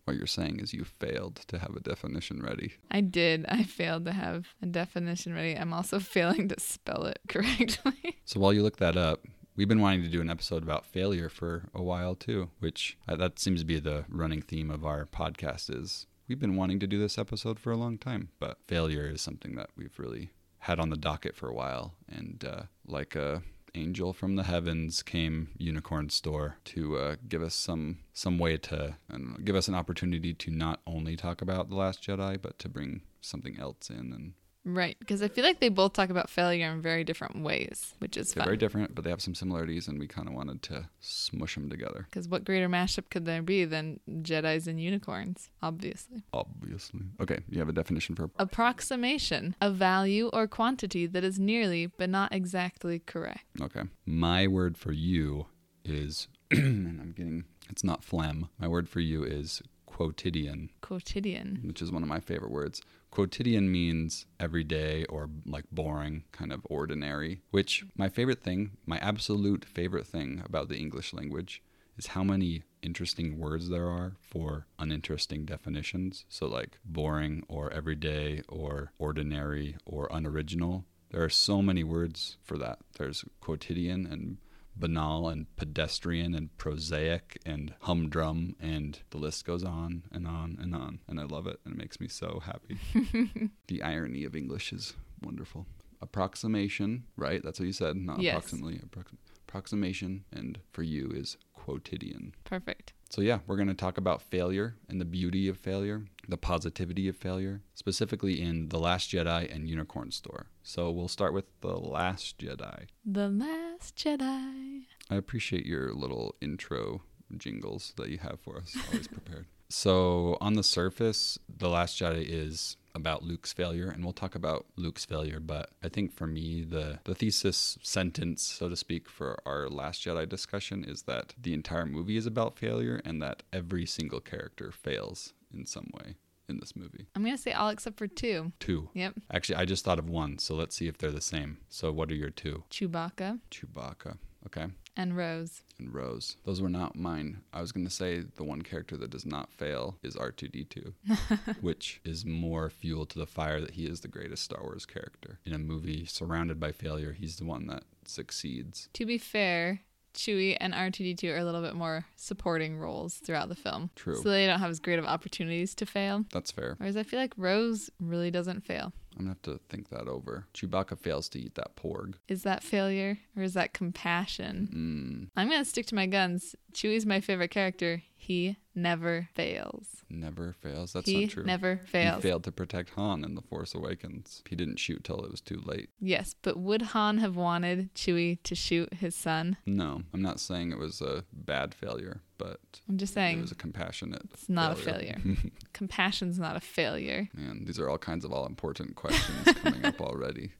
what 0.05 0.17
you're 0.17 0.27
saying 0.27 0.59
is 0.59 0.73
you 0.73 0.83
failed 0.83 1.35
to 1.47 1.59
have 1.59 1.75
a 1.75 1.79
definition 1.79 2.41
ready. 2.41 2.73
I 2.91 3.01
did. 3.01 3.45
I 3.47 3.63
failed 3.63 4.05
to 4.05 4.11
have 4.11 4.47
a 4.61 4.65
definition 4.65 5.33
ready. 5.33 5.55
I'm 5.55 5.73
also 5.73 5.99
failing 6.15 6.47
to 6.49 6.59
spell 6.59 7.05
it 7.05 7.19
correctly. 7.29 8.17
So 8.25 8.39
while 8.39 8.53
you 8.53 8.63
look 8.63 8.77
that 8.77 8.97
up, 8.97 9.25
we've 9.55 9.67
been 9.67 9.81
wanting 9.81 10.03
to 10.03 10.09
do 10.09 10.21
an 10.21 10.29
episode 10.29 10.63
about 10.63 10.85
failure 10.85 11.29
for 11.29 11.69
a 11.73 11.81
while 11.81 12.15
too, 12.15 12.49
which 12.59 12.97
uh, 13.07 13.15
that 13.15 13.39
seems 13.39 13.61
to 13.61 13.65
be 13.65 13.79
the 13.79 14.05
running 14.09 14.41
theme 14.41 14.69
of 14.69 14.85
our 14.85 15.05
podcast 15.05 15.73
is 15.73 16.07
we've 16.27 16.39
been 16.39 16.55
wanting 16.55 16.79
to 16.79 16.87
do 16.87 16.99
this 16.99 17.17
episode 17.17 17.59
for 17.59 17.71
a 17.71 17.77
long 17.77 17.97
time, 17.97 18.29
but 18.39 18.57
failure 18.67 19.07
is 19.07 19.21
something 19.21 19.55
that 19.55 19.69
we've 19.77 19.97
really 19.97 20.31
had 20.59 20.79
on 20.79 20.89
the 20.89 20.97
docket 20.97 21.35
for 21.35 21.49
a 21.49 21.53
while 21.53 21.93
and 22.07 22.45
uh, 22.49 22.63
like 22.87 23.15
a 23.15 23.43
angel 23.75 24.13
from 24.13 24.35
the 24.35 24.43
heavens 24.43 25.01
came, 25.03 25.49
unicorn 25.57 26.09
store, 26.09 26.57
to 26.65 26.97
uh, 26.97 27.15
give 27.27 27.41
us 27.41 27.55
some 27.55 27.99
some 28.13 28.37
way 28.37 28.57
to 28.57 28.95
know, 29.09 29.37
give 29.43 29.55
us 29.55 29.67
an 29.67 29.75
opportunity 29.75 30.33
to 30.33 30.51
not 30.51 30.81
only 30.85 31.15
talk 31.15 31.41
about 31.41 31.69
the 31.69 31.75
Last 31.75 32.03
Jedi, 32.03 32.41
but 32.41 32.59
to 32.59 32.69
bring 32.69 33.01
something 33.21 33.59
else 33.59 33.89
in 33.89 34.11
and 34.13 34.33
Right, 34.65 34.95
because 34.99 35.21
I 35.21 35.27
feel 35.27 35.43
like 35.43 35.59
they 35.59 35.69
both 35.69 35.91
talk 35.93 36.09
about 36.09 36.29
failure 36.29 36.71
in 36.71 36.81
very 36.81 37.03
different 37.03 37.43
ways, 37.43 37.93
which 37.99 38.15
is 38.15 38.33
they're 38.33 38.41
fun. 38.41 38.47
very 38.47 38.57
different, 38.57 38.95
but 38.95 39.03
they 39.03 39.09
have 39.09 39.21
some 39.21 39.35
similarities, 39.35 39.87
and 39.89 39.99
we 39.99 40.07
kind 40.07 40.27
of 40.27 40.33
wanted 40.33 40.61
to 40.63 40.87
smush 41.01 41.55
them 41.55 41.69
together. 41.69 42.07
Because 42.09 42.29
what 42.29 42.45
greater 42.45 42.69
mashup 42.69 43.09
could 43.09 43.25
there 43.25 43.41
be 43.41 43.65
than 43.65 43.99
Jedi's 44.09 44.65
and 44.67 44.79
unicorns? 44.79 45.49
Obviously. 45.61 46.23
Obviously. 46.31 47.01
Okay, 47.19 47.39
you 47.49 47.59
have 47.59 47.67
a 47.69 47.73
definition 47.73 48.15
for 48.15 48.29
Approximation, 48.39 49.55
a 49.61 49.69
value 49.69 50.29
or 50.31 50.47
quantity 50.47 51.07
that 51.07 51.23
is 51.23 51.37
nearly 51.39 51.87
but 51.87 52.09
not 52.09 52.33
exactly 52.33 52.99
correct. 52.99 53.43
Okay. 53.61 53.81
My 54.05 54.47
word 54.47 54.77
for 54.77 54.91
you 54.93 55.47
is, 55.83 56.27
and 56.51 57.01
I'm 57.01 57.13
getting, 57.15 57.43
it's 57.69 57.83
not 57.83 58.03
phlegm. 58.03 58.49
My 58.57 58.67
word 58.67 58.87
for 58.87 58.99
you 59.01 59.23
is 59.23 59.61
quotidian, 59.85 60.69
Quotidian. 60.81 61.59
which 61.63 61.81
is 61.81 61.91
one 61.91 62.01
of 62.01 62.09
my 62.09 62.19
favorite 62.19 62.51
words. 62.51 62.81
Quotidian 63.13 63.71
means 63.71 64.25
everyday 64.39 65.05
or 65.05 65.29
like 65.45 65.65
boring, 65.71 66.23
kind 66.31 66.51
of 66.51 66.65
ordinary, 66.67 67.43
which 67.51 67.85
my 67.95 68.09
favorite 68.09 68.41
thing, 68.41 68.71
my 68.87 68.97
absolute 68.97 69.63
favorite 69.63 70.07
thing 70.07 70.41
about 70.43 70.67
the 70.67 70.77
English 70.79 71.13
language 71.13 71.61
is 71.95 72.07
how 72.07 72.23
many 72.23 72.63
interesting 72.81 73.37
words 73.37 73.69
there 73.69 73.87
are 73.87 74.13
for 74.19 74.65
uninteresting 74.79 75.45
definitions. 75.45 76.25
So, 76.27 76.47
like 76.47 76.79
boring 76.83 77.43
or 77.47 77.71
everyday 77.71 78.41
or 78.49 78.93
ordinary 78.97 79.77
or 79.85 80.09
unoriginal. 80.11 80.85
There 81.11 81.23
are 81.23 81.29
so 81.29 81.61
many 81.61 81.83
words 81.83 82.37
for 82.41 82.57
that. 82.57 82.79
There's 82.97 83.23
quotidian 83.41 84.07
and 84.07 84.37
banal 84.75 85.29
and 85.29 85.45
pedestrian 85.55 86.33
and 86.33 86.55
prosaic 86.57 87.39
and 87.45 87.73
humdrum 87.81 88.55
and 88.59 88.99
the 89.11 89.17
list 89.17 89.45
goes 89.45 89.63
on 89.63 90.03
and 90.11 90.25
on 90.27 90.57
and 90.61 90.73
on 90.75 90.99
and 91.07 91.19
i 91.19 91.23
love 91.23 91.45
it 91.47 91.59
and 91.65 91.73
it 91.75 91.77
makes 91.77 91.99
me 91.99 92.07
so 92.07 92.41
happy. 92.43 92.77
The 93.67 93.81
irony 93.83 94.23
of 94.23 94.35
english 94.35 94.73
is 94.73 94.93
wonderful. 95.21 95.65
Approximation 96.01 97.03
right? 97.17 97.41
That's 97.43 97.59
what 97.59 97.65
you 97.65 97.73
said 97.73 97.95
not 97.95 98.19
Yes. 98.21 98.33
approximately 98.37 98.75
approxim- 98.79 99.17
approximation 99.47 100.23
and 100.31 100.59
for 100.71 100.83
you 100.83 101.11
is 101.13 101.37
quotidian. 101.53 102.33
Perfect. 102.43 102.93
so 103.09 103.21
yeah 103.21 103.39
we're 103.45 103.55
going 103.55 103.67
to 103.67 103.73
talk 103.73 103.97
about 103.97 104.21
failure 104.21 104.75
and 104.89 104.99
the 105.01 105.05
beauty 105.05 105.47
of 105.47 105.57
failure 105.57 106.05
the 106.27 106.37
positivity 106.37 107.07
of 107.07 107.15
failure 107.17 107.61
specifically 107.73 108.41
in 108.41 108.69
the 108.69 108.79
last 108.79 109.11
jedi 109.11 109.53
and 109.53 109.67
unicorn 109.67 110.09
store. 110.11 110.47
So 110.63 110.89
we'll 110.91 111.09
start 111.09 111.33
with 111.33 111.45
the 111.61 111.75
last 111.77 112.37
jedi. 112.37 112.85
The 113.05 113.27
Last 113.29 113.62
Jedi. 113.91 114.83
I 115.09 115.15
appreciate 115.15 115.65
your 115.65 115.93
little 115.93 116.35
intro 116.41 117.01
jingles 117.37 117.93
that 117.97 118.09
you 118.09 118.17
have 118.19 118.39
for 118.39 118.57
us, 118.57 118.75
always 118.87 119.07
prepared. 119.07 119.45
So, 119.69 120.37
on 120.39 120.53
the 120.53 120.61
surface, 120.61 121.39
The 121.49 121.67
Last 121.67 121.99
Jedi 121.99 122.23
is 122.27 122.77
about 122.93 123.23
Luke's 123.23 123.53
failure, 123.53 123.89
and 123.89 124.03
we'll 124.03 124.13
talk 124.13 124.35
about 124.35 124.67
Luke's 124.75 125.03
failure. 125.03 125.39
But 125.39 125.71
I 125.83 125.89
think 125.89 126.13
for 126.13 126.27
me, 126.27 126.61
the, 126.61 126.99
the 127.05 127.15
thesis 127.15 127.79
sentence, 127.81 128.43
so 128.43 128.69
to 128.69 128.75
speak, 128.75 129.09
for 129.09 129.39
our 129.47 129.67
Last 129.69 130.05
Jedi 130.05 130.29
discussion 130.29 130.83
is 130.83 131.03
that 131.03 131.33
the 131.41 131.55
entire 131.55 131.87
movie 131.87 132.17
is 132.17 132.27
about 132.27 132.59
failure 132.59 133.01
and 133.03 133.19
that 133.23 133.41
every 133.51 133.87
single 133.87 134.19
character 134.19 134.71
fails 134.71 135.33
in 135.51 135.65
some 135.65 135.89
way 135.91 136.17
in 136.49 136.59
this 136.59 136.75
movie. 136.75 137.07
I'm 137.15 137.23
going 137.23 137.35
to 137.35 137.41
say 137.41 137.53
all 137.53 137.69
except 137.69 137.97
for 137.97 138.07
two. 138.07 138.51
Two. 138.59 138.89
Yep. 138.93 139.15
Actually, 139.31 139.55
I 139.55 139.65
just 139.65 139.83
thought 139.85 139.99
of 139.99 140.09
one, 140.09 140.37
so 140.39 140.55
let's 140.55 140.75
see 140.75 140.87
if 140.87 140.97
they're 140.97 141.11
the 141.11 141.21
same. 141.21 141.57
So, 141.69 141.91
what 141.91 142.11
are 142.11 142.15
your 142.15 142.29
two? 142.29 142.63
Chewbacca 142.69 143.39
Chewbacca. 143.51 144.17
Okay. 144.45 144.65
and 144.97 145.15
Rose. 145.15 145.61
and 145.79 145.93
Rose. 145.93 146.35
Those 146.43 146.61
were 146.61 146.67
not 146.69 146.97
mine. 146.97 147.41
I 147.53 147.61
was 147.61 147.71
going 147.71 147.85
to 147.85 147.91
say 147.91 148.19
the 148.35 148.43
one 148.43 148.61
character 148.61 148.97
that 148.97 149.09
does 149.09 149.25
not 149.25 149.49
fail 149.53 149.97
is 150.03 150.17
R2D2, 150.17 150.91
which 151.61 152.01
is 152.03 152.25
more 152.25 152.69
fuel 152.69 153.05
to 153.05 153.17
the 153.19 153.25
fire 153.25 153.61
that 153.61 153.71
he 153.71 153.85
is 153.85 154.01
the 154.01 154.09
greatest 154.09 154.43
Star 154.43 154.61
Wars 154.61 154.85
character. 154.85 155.39
In 155.45 155.53
a 155.53 155.57
movie 155.57 156.05
surrounded 156.05 156.59
by 156.59 156.73
failure, 156.73 157.13
he's 157.13 157.37
the 157.37 157.45
one 157.45 157.67
that 157.67 157.83
succeeds. 158.05 158.89
To 158.93 159.05
be 159.05 159.17
fair, 159.17 159.79
Chewie 160.13 160.57
and 160.59 160.73
R2D2 160.73 161.33
are 161.33 161.37
a 161.37 161.43
little 161.43 161.61
bit 161.61 161.75
more 161.75 162.05
supporting 162.15 162.77
roles 162.77 163.15
throughout 163.15 163.49
the 163.49 163.55
film. 163.55 163.89
True. 163.95 164.15
So 164.21 164.29
they 164.29 164.45
don't 164.45 164.59
have 164.59 164.69
as 164.69 164.79
great 164.79 164.99
of 164.99 165.05
opportunities 165.05 165.75
to 165.75 165.85
fail. 165.85 166.25
That's 166.31 166.51
fair. 166.51 166.75
Whereas 166.77 166.97
I 166.97 167.03
feel 167.03 167.19
like 167.19 167.33
Rose 167.37 167.89
really 167.99 168.31
doesn't 168.31 168.63
fail. 168.63 168.93
I'm 169.17 169.25
going 169.25 169.35
to 169.35 169.49
have 169.51 169.59
to 169.59 169.63
think 169.69 169.89
that 169.89 170.07
over. 170.07 170.47
Chewbacca 170.53 170.97
fails 170.97 171.29
to 171.29 171.39
eat 171.39 171.55
that 171.55 171.75
porg. 171.75 172.15
Is 172.27 172.43
that 172.43 172.63
failure 172.63 173.19
or 173.37 173.43
is 173.43 173.53
that 173.53 173.73
compassion? 173.73 175.29
Mm, 175.35 175.39
I'm 175.39 175.49
going 175.49 175.61
to 175.63 175.69
stick 175.69 175.85
to 175.87 175.95
my 175.95 176.07
guns. 176.07 176.55
Chewie's 176.73 177.05
my 177.05 177.19
favorite 177.19 177.51
character. 177.51 178.01
He 178.15 178.57
never 178.75 179.27
fails. 179.33 180.03
never 180.09 180.53
fails. 180.53 180.93
That's 180.93 181.07
he 181.07 181.21
not 181.21 181.29
true. 181.31 181.43
never 181.43 181.81
fails. 181.85 182.23
He 182.23 182.29
failed 182.29 182.43
to 182.45 182.51
protect 182.51 182.91
Han 182.91 183.23
in 183.23 183.35
The 183.35 183.41
Force 183.41 183.73
Awakens. 183.73 184.41
He 184.47 184.55
didn't 184.55 184.77
shoot 184.79 185.03
till 185.03 185.23
it 185.23 185.31
was 185.31 185.41
too 185.41 185.61
late. 185.65 185.89
Yes, 185.99 186.35
but 186.41 186.57
would 186.57 186.81
Han 186.81 187.17
have 187.19 187.35
wanted 187.35 187.93
Chewie 187.95 188.41
to 188.43 188.55
shoot 188.55 188.93
his 188.95 189.15
son? 189.15 189.57
No, 189.65 190.03
I'm 190.13 190.21
not 190.21 190.39
saying 190.39 190.71
it 190.71 190.77
was 190.77 191.01
a 191.01 191.23
bad 191.33 191.73
failure, 191.73 192.21
but 192.37 192.59
I'm 192.89 192.97
just 192.97 193.13
saying 193.13 193.39
it 193.39 193.41
was 193.41 193.51
a 193.51 193.55
compassionate 193.55 194.23
it's 194.33 194.49
not 194.49 194.73
a 194.73 194.75
failure. 194.75 195.17
Compassion's 195.73 196.39
not 196.39 196.55
a 196.55 196.59
failure. 196.59 197.29
Man, 197.33 197.63
these 197.65 197.79
are 197.79 197.89
all 197.89 197.97
kinds 197.97 198.23
of 198.25 198.31
all 198.31 198.45
important 198.45 198.95
questions 198.95 199.57
coming 199.61 199.85
up 199.85 199.99
already. 200.01 200.51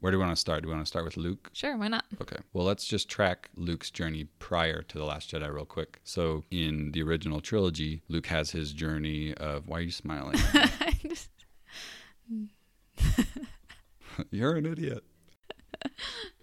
Where 0.00 0.10
do 0.10 0.18
we 0.18 0.24
want 0.24 0.34
to 0.34 0.40
start? 0.40 0.62
Do 0.62 0.68
we 0.68 0.74
want 0.74 0.84
to 0.86 0.88
start 0.88 1.04
with 1.04 1.16
Luke? 1.18 1.50
Sure, 1.52 1.76
why 1.76 1.88
not? 1.88 2.04
Okay. 2.22 2.36
Well, 2.54 2.64
let's 2.64 2.86
just 2.86 3.08
track 3.08 3.50
Luke's 3.54 3.90
journey 3.90 4.24
prior 4.38 4.80
to 4.82 4.98
The 4.98 5.04
Last 5.04 5.30
Jedi 5.30 5.52
real 5.52 5.66
quick. 5.66 6.00
So, 6.04 6.44
in 6.50 6.92
the 6.92 7.02
original 7.02 7.40
trilogy, 7.40 8.02
Luke 8.08 8.26
has 8.26 8.50
his 8.50 8.72
journey 8.72 9.34
of. 9.34 9.68
Why 9.68 9.78
are 9.78 9.82
you 9.82 9.90
smiling? 9.90 10.38
Just- 11.02 11.28
you're 14.30 14.54
an 14.56 14.66
idiot. 14.66 15.04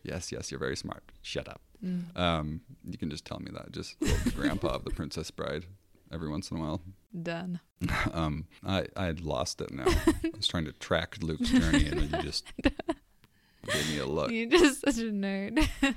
yes, 0.04 0.32
yes, 0.32 0.52
you're 0.52 0.60
very 0.60 0.76
smart. 0.78 1.04
Shut 1.22 1.48
up. 1.48 1.62
Mm, 1.84 2.16
Um, 2.18 2.62
you 2.84 2.98
can 2.98 3.10
just 3.10 3.26
tell 3.26 3.40
me 3.40 3.52
that. 3.54 3.72
Just 3.72 3.96
grandpa 4.36 4.70
of 4.70 4.84
the 4.84 4.92
Princess 4.92 5.30
Bride 5.32 5.66
every 6.12 6.30
once 6.30 6.50
in 6.52 6.58
a 6.58 6.60
while. 6.60 6.82
done. 7.22 7.60
Um, 8.12 8.48
I 8.66 8.88
I 8.96 9.06
had 9.06 9.22
lost 9.22 9.62
it 9.62 9.72
now. 9.72 9.86
I 9.88 10.32
was 10.36 10.48
trying 10.48 10.66
to 10.66 10.72
track 10.74 11.18
Luke's 11.22 11.50
journey, 11.50 11.86
and 11.86 12.00
then 12.00 12.10
you 12.10 12.24
just 12.24 12.46
gave 13.68 13.90
me 13.90 14.00
a 14.00 14.06
look. 14.06 14.32
You're 14.32 14.50
just 14.50 14.82
such 14.82 14.98
a 14.98 15.12
nerd. 15.12 15.68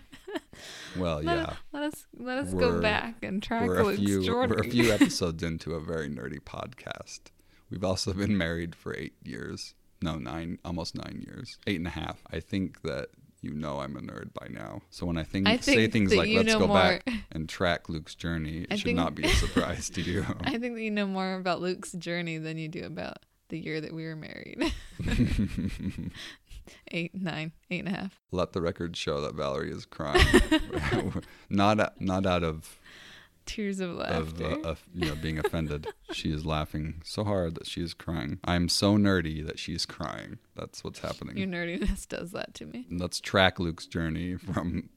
Well, 0.97 1.23
let, 1.23 1.39
yeah, 1.39 1.55
let 1.73 1.83
us 1.85 2.07
let 2.17 2.39
us 2.39 2.53
We're- 2.53 2.71
go 2.73 2.81
back 2.81 3.23
and 3.23 3.43
track 3.43 3.67
we're 3.67 3.81
a 3.81 3.85
Luke's 3.85 3.99
few 3.99 4.23
journey. 4.23 4.53
we're 4.55 4.61
a 4.61 4.65
few 4.65 4.93
episodes 4.93 5.43
into 5.43 5.75
a 5.75 5.81
very 5.81 6.09
nerdy 6.09 6.39
podcast. 6.41 7.21
We've 7.71 7.83
also 7.85 8.13
been 8.13 8.37
married 8.37 8.75
for 8.75 8.95
eight 8.97 9.15
years. 9.25 9.75
No, 10.03 10.17
nine, 10.17 10.59
almost 10.65 10.95
nine 10.95 11.25
years, 11.27 11.59
eight 11.67 11.77
and 11.79 11.87
a 11.87 11.91
half. 11.91 12.23
I 12.31 12.41
think 12.41 12.83
that 12.83 13.09
you 13.41 13.53
know 13.55 13.81
I'm 13.81 13.97
a 13.97 14.01
nerd 14.01 14.33
by 14.35 14.49
now. 14.51 14.83
So 14.91 15.07
when 15.07 15.17
I 15.17 15.23
think, 15.25 15.49
I 15.49 15.57
say 15.59 15.89
things 15.89 16.15
like 16.15 16.29
"Let's 16.29 16.53
go 16.55 16.67
more. 16.67 16.77
back 16.77 17.09
and 17.33 17.49
track 17.49 17.89
Luke's 17.89 18.15
journey," 18.15 18.63
it 18.63 18.69
I 18.71 18.77
should 18.77 18.85
think- 18.87 18.97
not 18.97 19.15
be 19.15 19.25
a 19.25 19.29
surprise 19.29 19.91
to 19.91 20.03
you. 20.03 20.25
I 20.43 20.59
think 20.59 20.75
that 20.75 20.83
you 20.83 20.91
know 20.91 21.07
more 21.07 21.35
about 21.35 21.61
Luke's 21.61 21.93
journey 21.93 22.39
than 22.39 22.59
you 22.59 22.69
do 22.69 22.85
about 22.85 23.19
the 23.49 23.59
year 23.59 23.81
that 23.81 23.93
we 23.93 24.05
were 24.05 24.15
married. 24.17 24.73
Eight, 26.91 27.15
nine, 27.15 27.53
eight 27.71 27.81
and 27.81 27.89
a 27.89 27.99
half. 27.99 28.21
Let 28.31 28.53
the 28.53 28.61
record 28.61 28.97
show 28.97 29.21
that 29.21 29.35
Valerie 29.35 29.71
is 29.73 29.85
crying, 29.87 30.25
not 31.51 32.01
not 32.01 32.27
out 32.27 32.43
of 32.43 32.79
Tears 33.47 33.81
of 33.81 33.99
of 33.99 34.39
laughter. 34.39 34.45
uh, 34.67 34.71
of 34.71 34.83
you 34.95 35.07
know 35.09 35.15
being 35.17 35.39
offended. 35.39 35.89
she 36.13 36.31
is 36.31 36.47
laughing 36.47 37.01
so 37.05 37.25
hard 37.25 37.55
that 37.57 37.67
she 37.67 37.83
is 37.83 37.95
crying. 37.95 38.39
I 38.45 38.55
am 38.55 38.69
so 38.69 38.97
nerdy 38.97 39.45
that 39.47 39.59
she's 39.59 39.87
crying. 39.87 40.39
That's 40.55 40.85
what's 40.85 41.01
happening. 41.01 41.37
Your 41.37 41.49
nerdiness 41.49 42.07
does 42.07 42.31
that 42.33 42.55
to 42.55 42.67
me. 42.67 42.87
Let's 42.91 43.21
track 43.21 43.59
Luke's 43.59 43.87
journey 43.87 44.37
from 44.37 44.91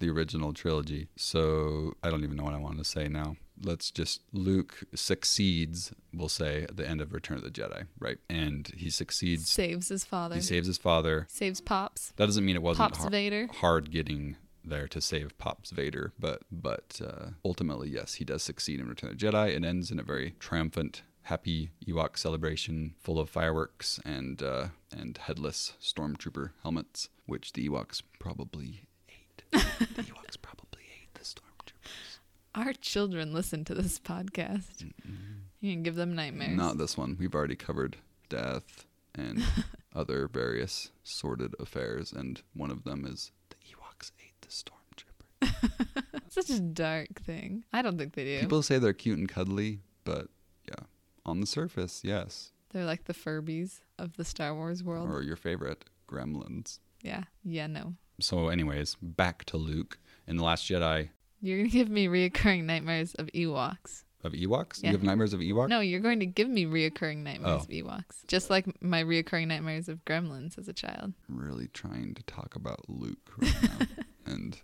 the 0.00 0.08
original 0.10 0.52
trilogy. 0.52 1.08
So 1.16 1.92
I 2.02 2.10
don't 2.10 2.24
even 2.24 2.36
know 2.36 2.44
what 2.44 2.54
I 2.54 2.58
want 2.58 2.78
to 2.78 2.84
say 2.84 3.06
now. 3.06 3.36
Let's 3.62 3.90
just 3.90 4.22
Luke 4.32 4.84
succeeds, 4.94 5.92
we'll 6.14 6.28
say, 6.28 6.62
at 6.62 6.76
the 6.76 6.88
end 6.88 7.00
of 7.00 7.12
Return 7.12 7.36
of 7.36 7.42
the 7.44 7.50
Jedi, 7.50 7.86
right? 7.98 8.18
And 8.28 8.70
he 8.76 8.90
succeeds. 8.90 9.48
Saves 9.48 9.88
his 9.88 10.04
father. 10.04 10.36
He 10.36 10.40
saves 10.40 10.66
his 10.66 10.78
father. 10.78 11.26
Saves 11.28 11.60
Pops. 11.60 12.12
That 12.16 12.26
doesn't 12.26 12.44
mean 12.44 12.56
it 12.56 12.62
wasn't 12.62 12.90
Pops 12.90 13.02
har- 13.02 13.10
Vader. 13.10 13.48
hard 13.52 13.90
getting 13.90 14.36
there 14.64 14.88
to 14.88 15.00
save 15.00 15.36
Pops 15.38 15.70
Vader, 15.70 16.12
but 16.18 16.42
but 16.50 17.00
uh, 17.04 17.30
ultimately, 17.44 17.88
yes, 17.90 18.14
he 18.14 18.24
does 18.24 18.42
succeed 18.42 18.80
in 18.80 18.88
Return 18.88 19.10
of 19.10 19.18
the 19.18 19.26
Jedi. 19.26 19.54
It 19.56 19.64
ends 19.64 19.90
in 19.90 19.98
a 19.98 20.02
very 20.02 20.34
triumphant, 20.38 21.02
happy 21.22 21.70
Ewok 21.86 22.16
celebration, 22.18 22.94
full 22.98 23.18
of 23.18 23.28
fireworks 23.30 24.00
and 24.04 24.42
uh, 24.42 24.68
and 24.90 25.18
headless 25.18 25.74
stormtrooper 25.82 26.50
helmets, 26.62 27.08
which 27.26 27.52
the 27.54 27.68
Ewoks 27.68 28.02
probably 28.18 28.82
ate. 29.08 29.42
the 29.52 29.58
Ewoks 30.02 30.36
probably 30.40 30.82
ate 30.94 31.12
the 31.14 31.20
stormtroopers. 31.20 32.18
Our 32.54 32.72
children 32.72 33.32
listen 33.32 33.64
to 33.66 33.74
this 33.74 33.98
podcast. 34.00 34.90
You 35.60 35.72
can 35.72 35.82
give 35.82 35.94
them 35.94 36.14
nightmares. 36.14 36.56
Not 36.56 36.78
this 36.78 36.96
one. 36.96 37.16
We've 37.18 37.34
already 37.34 37.54
covered 37.56 37.96
death 38.28 38.86
and 39.14 39.42
other 39.94 40.26
various 40.28 40.90
sordid 41.04 41.54
affairs, 41.60 42.12
and 42.12 42.42
one 42.54 42.70
of 42.70 42.84
them 42.84 43.04
is 43.04 43.30
the 43.50 43.56
Ewoks 43.56 44.10
ate 44.20 44.40
the 44.40 44.48
stormtrooper. 44.48 46.12
Such 46.28 46.50
a 46.50 46.60
dark 46.60 47.20
thing. 47.22 47.64
I 47.72 47.82
don't 47.82 47.98
think 47.98 48.14
they 48.14 48.24
do. 48.24 48.40
People 48.40 48.62
say 48.62 48.78
they're 48.78 48.92
cute 48.92 49.18
and 49.18 49.28
cuddly, 49.28 49.80
but 50.04 50.28
yeah, 50.66 50.84
on 51.24 51.40
the 51.40 51.46
surface, 51.46 52.02
yes. 52.04 52.52
They're 52.70 52.84
like 52.84 53.04
the 53.04 53.14
Furbies 53.14 53.80
of 53.98 54.16
the 54.16 54.24
Star 54.24 54.54
Wars 54.54 54.82
world. 54.82 55.08
Or 55.10 55.22
your 55.22 55.36
favorite, 55.36 55.84
Gremlins. 56.08 56.78
yeah. 57.02 57.24
Yeah, 57.44 57.66
no. 57.66 57.94
So, 58.20 58.48
anyways, 58.48 58.96
back 59.00 59.44
to 59.46 59.56
Luke 59.56 59.98
in 60.26 60.36
the 60.36 60.44
Last 60.44 60.68
Jedi 60.68 61.08
You're 61.40 61.58
going 61.58 61.70
to 61.70 61.76
give 61.76 61.88
me 61.88 62.06
reoccurring 62.06 62.64
nightmares 62.64 63.14
of 63.14 63.26
Ewoks. 63.28 64.02
of 64.24 64.32
Ewoks. 64.32 64.82
Yeah. 64.82 64.90
You 64.90 64.96
have 64.98 65.02
nightmares 65.02 65.32
of 65.32 65.40
Ewoks. 65.40 65.68
No, 65.70 65.80
you're 65.80 66.00
going 66.00 66.20
to 66.20 66.26
give 66.26 66.48
me 66.48 66.66
reoccurring 66.66 67.18
nightmares 67.18 67.60
Oh. 67.60 67.64
of 67.64 67.68
Ewoks. 67.68 68.26
Just 68.28 68.50
like 68.50 68.66
my 68.82 69.02
reoccurring 69.02 69.46
nightmares 69.48 69.88
of 69.88 70.04
gremlins 70.04 70.58
as 70.58 70.68
a 70.68 70.72
child. 70.74 71.14
I'm 71.28 71.38
really 71.40 71.68
trying 71.68 72.14
to 72.14 72.22
talk 72.24 72.54
about 72.56 72.80
Luke 72.88 73.32
right 73.38 73.62
now, 73.62 73.86
and 74.26 74.60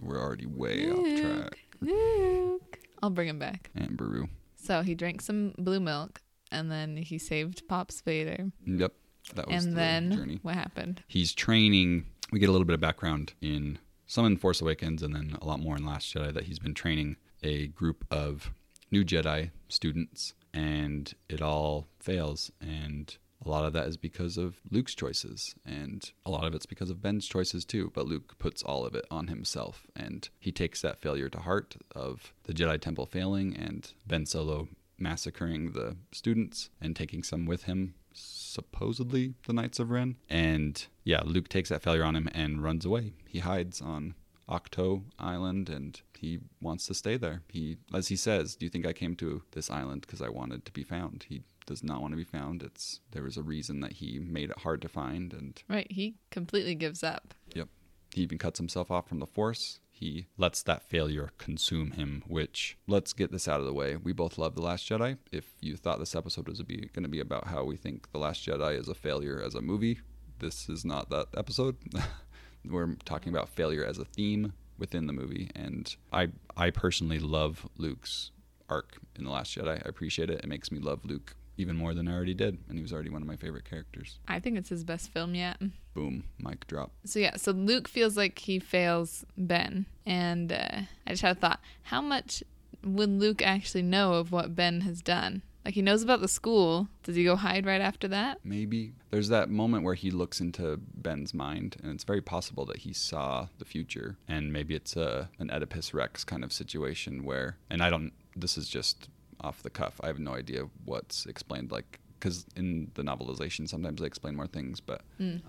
we're 0.00 0.20
already 0.20 0.46
way 0.46 0.90
off 0.90 1.20
track. 1.20 1.58
Luke. 1.80 2.78
I'll 3.02 3.10
bring 3.10 3.28
him 3.28 3.38
back. 3.38 3.70
Aunt 3.74 3.96
Beru. 3.96 4.28
So 4.56 4.82
he 4.82 4.94
drank 4.94 5.20
some 5.20 5.54
blue 5.58 5.80
milk 5.80 6.22
and 6.52 6.70
then 6.70 6.96
he 6.96 7.18
saved 7.18 7.66
Pops 7.66 8.00
Vader. 8.02 8.52
Yep, 8.64 8.92
that 9.34 9.48
was 9.48 9.64
And 9.64 9.72
the 9.72 9.76
then 9.76 10.12
journey. 10.12 10.38
what 10.42 10.54
happened? 10.54 11.02
He's 11.08 11.32
training. 11.34 12.06
We 12.30 12.38
get 12.38 12.48
a 12.48 12.52
little 12.52 12.64
bit 12.64 12.74
of 12.74 12.80
background 12.80 13.32
in 13.40 13.78
some 14.12 14.26
in 14.26 14.36
Force 14.36 14.60
Awakens, 14.60 15.02
and 15.02 15.14
then 15.14 15.38
a 15.40 15.46
lot 15.46 15.58
more 15.58 15.74
in 15.74 15.86
Last 15.86 16.14
Jedi. 16.14 16.34
That 16.34 16.44
he's 16.44 16.58
been 16.58 16.74
training 16.74 17.16
a 17.42 17.68
group 17.68 18.04
of 18.10 18.52
new 18.90 19.04
Jedi 19.04 19.52
students, 19.70 20.34
and 20.52 21.14
it 21.30 21.40
all 21.40 21.86
fails. 21.98 22.52
And 22.60 23.16
a 23.42 23.48
lot 23.48 23.64
of 23.64 23.72
that 23.72 23.86
is 23.86 23.96
because 23.96 24.36
of 24.36 24.60
Luke's 24.70 24.94
choices, 24.94 25.54
and 25.64 26.12
a 26.26 26.30
lot 26.30 26.44
of 26.44 26.54
it's 26.54 26.66
because 26.66 26.90
of 26.90 27.00
Ben's 27.00 27.26
choices 27.26 27.64
too. 27.64 27.90
But 27.94 28.06
Luke 28.06 28.38
puts 28.38 28.62
all 28.62 28.84
of 28.84 28.94
it 28.94 29.06
on 29.10 29.28
himself, 29.28 29.86
and 29.96 30.28
he 30.38 30.52
takes 30.52 30.82
that 30.82 31.00
failure 31.00 31.30
to 31.30 31.38
heart 31.38 31.76
of 31.96 32.34
the 32.42 32.52
Jedi 32.52 32.78
Temple 32.78 33.06
failing 33.06 33.56
and 33.56 33.90
Ben 34.06 34.26
Solo 34.26 34.68
massacring 34.98 35.72
the 35.72 35.96
students 36.12 36.68
and 36.82 36.94
taking 36.94 37.22
some 37.22 37.46
with 37.46 37.62
him, 37.62 37.94
supposedly 38.14 39.34
the 39.46 39.52
Knights 39.52 39.78
of 39.78 39.90
Ren. 39.90 40.16
And 40.28 40.84
yeah, 41.04 41.22
Luke 41.24 41.48
takes 41.48 41.68
that 41.68 41.82
failure 41.82 42.04
on 42.04 42.16
him 42.16 42.28
and 42.34 42.62
runs 42.62 42.84
away. 42.84 43.12
He 43.26 43.40
hides 43.40 43.80
on 43.80 44.14
Ahch-To 44.48 45.04
Island 45.18 45.68
and 45.68 46.00
he 46.18 46.40
wants 46.60 46.86
to 46.86 46.94
stay 46.94 47.16
there. 47.16 47.42
He, 47.48 47.78
as 47.92 48.08
he 48.08 48.16
says, 48.16 48.54
"Do 48.54 48.66
you 48.66 48.70
think 48.70 48.86
I 48.86 48.92
came 48.92 49.16
to 49.16 49.42
this 49.52 49.70
island 49.70 50.02
because 50.02 50.22
I 50.22 50.28
wanted 50.28 50.64
to 50.66 50.72
be 50.72 50.84
found?" 50.84 51.26
He 51.28 51.42
does 51.66 51.82
not 51.82 52.00
want 52.00 52.12
to 52.12 52.16
be 52.16 52.24
found. 52.24 52.62
It's 52.62 53.00
there 53.10 53.22
was 53.22 53.36
a 53.36 53.42
reason 53.42 53.80
that 53.80 53.94
he 53.94 54.18
made 54.18 54.50
it 54.50 54.58
hard 54.58 54.82
to 54.82 54.88
find, 54.88 55.32
and 55.32 55.60
Right, 55.68 55.90
he 55.90 56.16
completely 56.30 56.74
gives 56.74 57.02
up. 57.02 57.34
Yep. 57.54 57.68
He 58.14 58.22
even 58.22 58.38
cuts 58.38 58.58
himself 58.58 58.90
off 58.90 59.08
from 59.08 59.20
the 59.20 59.26
Force. 59.26 59.80
He 60.02 60.26
lets 60.36 60.64
that 60.64 60.82
failure 60.82 61.30
consume 61.38 61.92
him, 61.92 62.24
which, 62.26 62.76
let's 62.88 63.12
get 63.12 63.30
this 63.30 63.46
out 63.46 63.60
of 63.60 63.66
the 63.66 63.72
way. 63.72 63.94
We 63.94 64.12
both 64.12 64.36
love 64.36 64.56
The 64.56 64.60
Last 64.60 64.90
Jedi. 64.90 65.16
If 65.30 65.44
you 65.60 65.76
thought 65.76 66.00
this 66.00 66.16
episode 66.16 66.48
was 66.48 66.60
going 66.60 67.04
to 67.04 67.08
be 67.08 67.20
about 67.20 67.46
how 67.46 67.62
we 67.62 67.76
think 67.76 68.10
The 68.10 68.18
Last 68.18 68.44
Jedi 68.44 68.76
is 68.76 68.88
a 68.88 68.96
failure 68.96 69.40
as 69.40 69.54
a 69.54 69.62
movie, 69.62 70.00
this 70.40 70.68
is 70.68 70.84
not 70.84 71.08
that 71.10 71.28
episode. 71.36 71.76
We're 72.68 72.96
talking 73.04 73.32
about 73.32 73.48
failure 73.48 73.84
as 73.84 73.98
a 73.98 74.04
theme 74.04 74.54
within 74.76 75.06
the 75.06 75.12
movie. 75.12 75.52
And 75.54 75.94
I, 76.12 76.30
I 76.56 76.70
personally 76.70 77.20
love 77.20 77.68
Luke's 77.78 78.32
arc 78.68 78.96
in 79.16 79.22
The 79.22 79.30
Last 79.30 79.56
Jedi. 79.56 79.86
I 79.86 79.88
appreciate 79.88 80.30
it. 80.30 80.40
It 80.40 80.48
makes 80.48 80.72
me 80.72 80.80
love 80.80 81.04
Luke 81.04 81.36
even 81.62 81.76
more 81.76 81.94
than 81.94 82.06
I 82.08 82.12
already 82.12 82.34
did. 82.34 82.58
And 82.68 82.76
he 82.76 82.82
was 82.82 82.92
already 82.92 83.08
one 83.10 83.22
of 83.22 83.28
my 83.28 83.36
favorite 83.36 83.64
characters. 83.64 84.18
I 84.28 84.38
think 84.40 84.58
it's 84.58 84.68
his 84.68 84.84
best 84.84 85.10
film 85.10 85.34
yet. 85.34 85.58
Boom, 85.94 86.24
mic 86.38 86.66
drop. 86.66 86.90
So 87.04 87.18
yeah, 87.18 87.36
so 87.36 87.52
Luke 87.52 87.88
feels 87.88 88.16
like 88.16 88.38
he 88.38 88.58
fails 88.58 89.24
Ben, 89.38 89.86
and 90.04 90.52
uh, 90.52 90.82
I 91.06 91.10
just 91.10 91.22
had 91.22 91.36
a 91.36 91.40
thought: 91.40 91.60
how 91.84 92.00
much 92.02 92.42
would 92.84 93.10
Luke 93.10 93.40
actually 93.42 93.82
know 93.82 94.14
of 94.14 94.32
what 94.32 94.54
Ben 94.54 94.82
has 94.82 95.00
done? 95.00 95.42
Like 95.64 95.74
he 95.74 95.82
knows 95.82 96.02
about 96.02 96.20
the 96.20 96.28
school. 96.28 96.88
Does 97.04 97.14
he 97.14 97.22
go 97.24 97.36
hide 97.36 97.64
right 97.66 97.80
after 97.80 98.08
that? 98.08 98.38
maybe 98.42 98.92
there's 99.10 99.28
that 99.28 99.48
moment 99.50 99.84
where 99.84 99.94
he 99.94 100.10
looks 100.10 100.40
into 100.40 100.80
ben's 100.94 101.32
mind 101.34 101.76
and 101.82 101.92
it's 101.92 102.02
very 102.04 102.20
possible 102.22 102.64
that 102.64 102.78
he 102.78 102.92
saw 102.92 103.46
the 103.58 103.64
future 103.64 104.16
and 104.26 104.52
maybe 104.52 104.74
it's 104.74 104.96
a 104.96 105.28
an 105.38 105.50
oedipus 105.50 105.92
rex 105.92 106.24
kind 106.24 106.42
of 106.42 106.52
situation 106.52 107.22
where 107.22 107.56
and 107.70 107.82
i 107.82 107.90
don't 107.90 108.12
this 108.34 108.56
is 108.56 108.68
just 108.68 109.08
off 109.42 109.62
the 109.62 109.70
cuff. 109.70 110.00
I 110.02 110.06
have 110.08 110.18
no 110.18 110.34
idea 110.34 110.68
what's 110.84 111.26
explained 111.26 111.70
like 111.72 111.98
because 112.18 112.46
in 112.54 112.88
the 112.94 113.02
novelization 113.02 113.68
sometimes 113.68 114.00
they 114.00 114.06
explain 114.06 114.36
more 114.36 114.46
things 114.46 114.78
but 114.78 115.00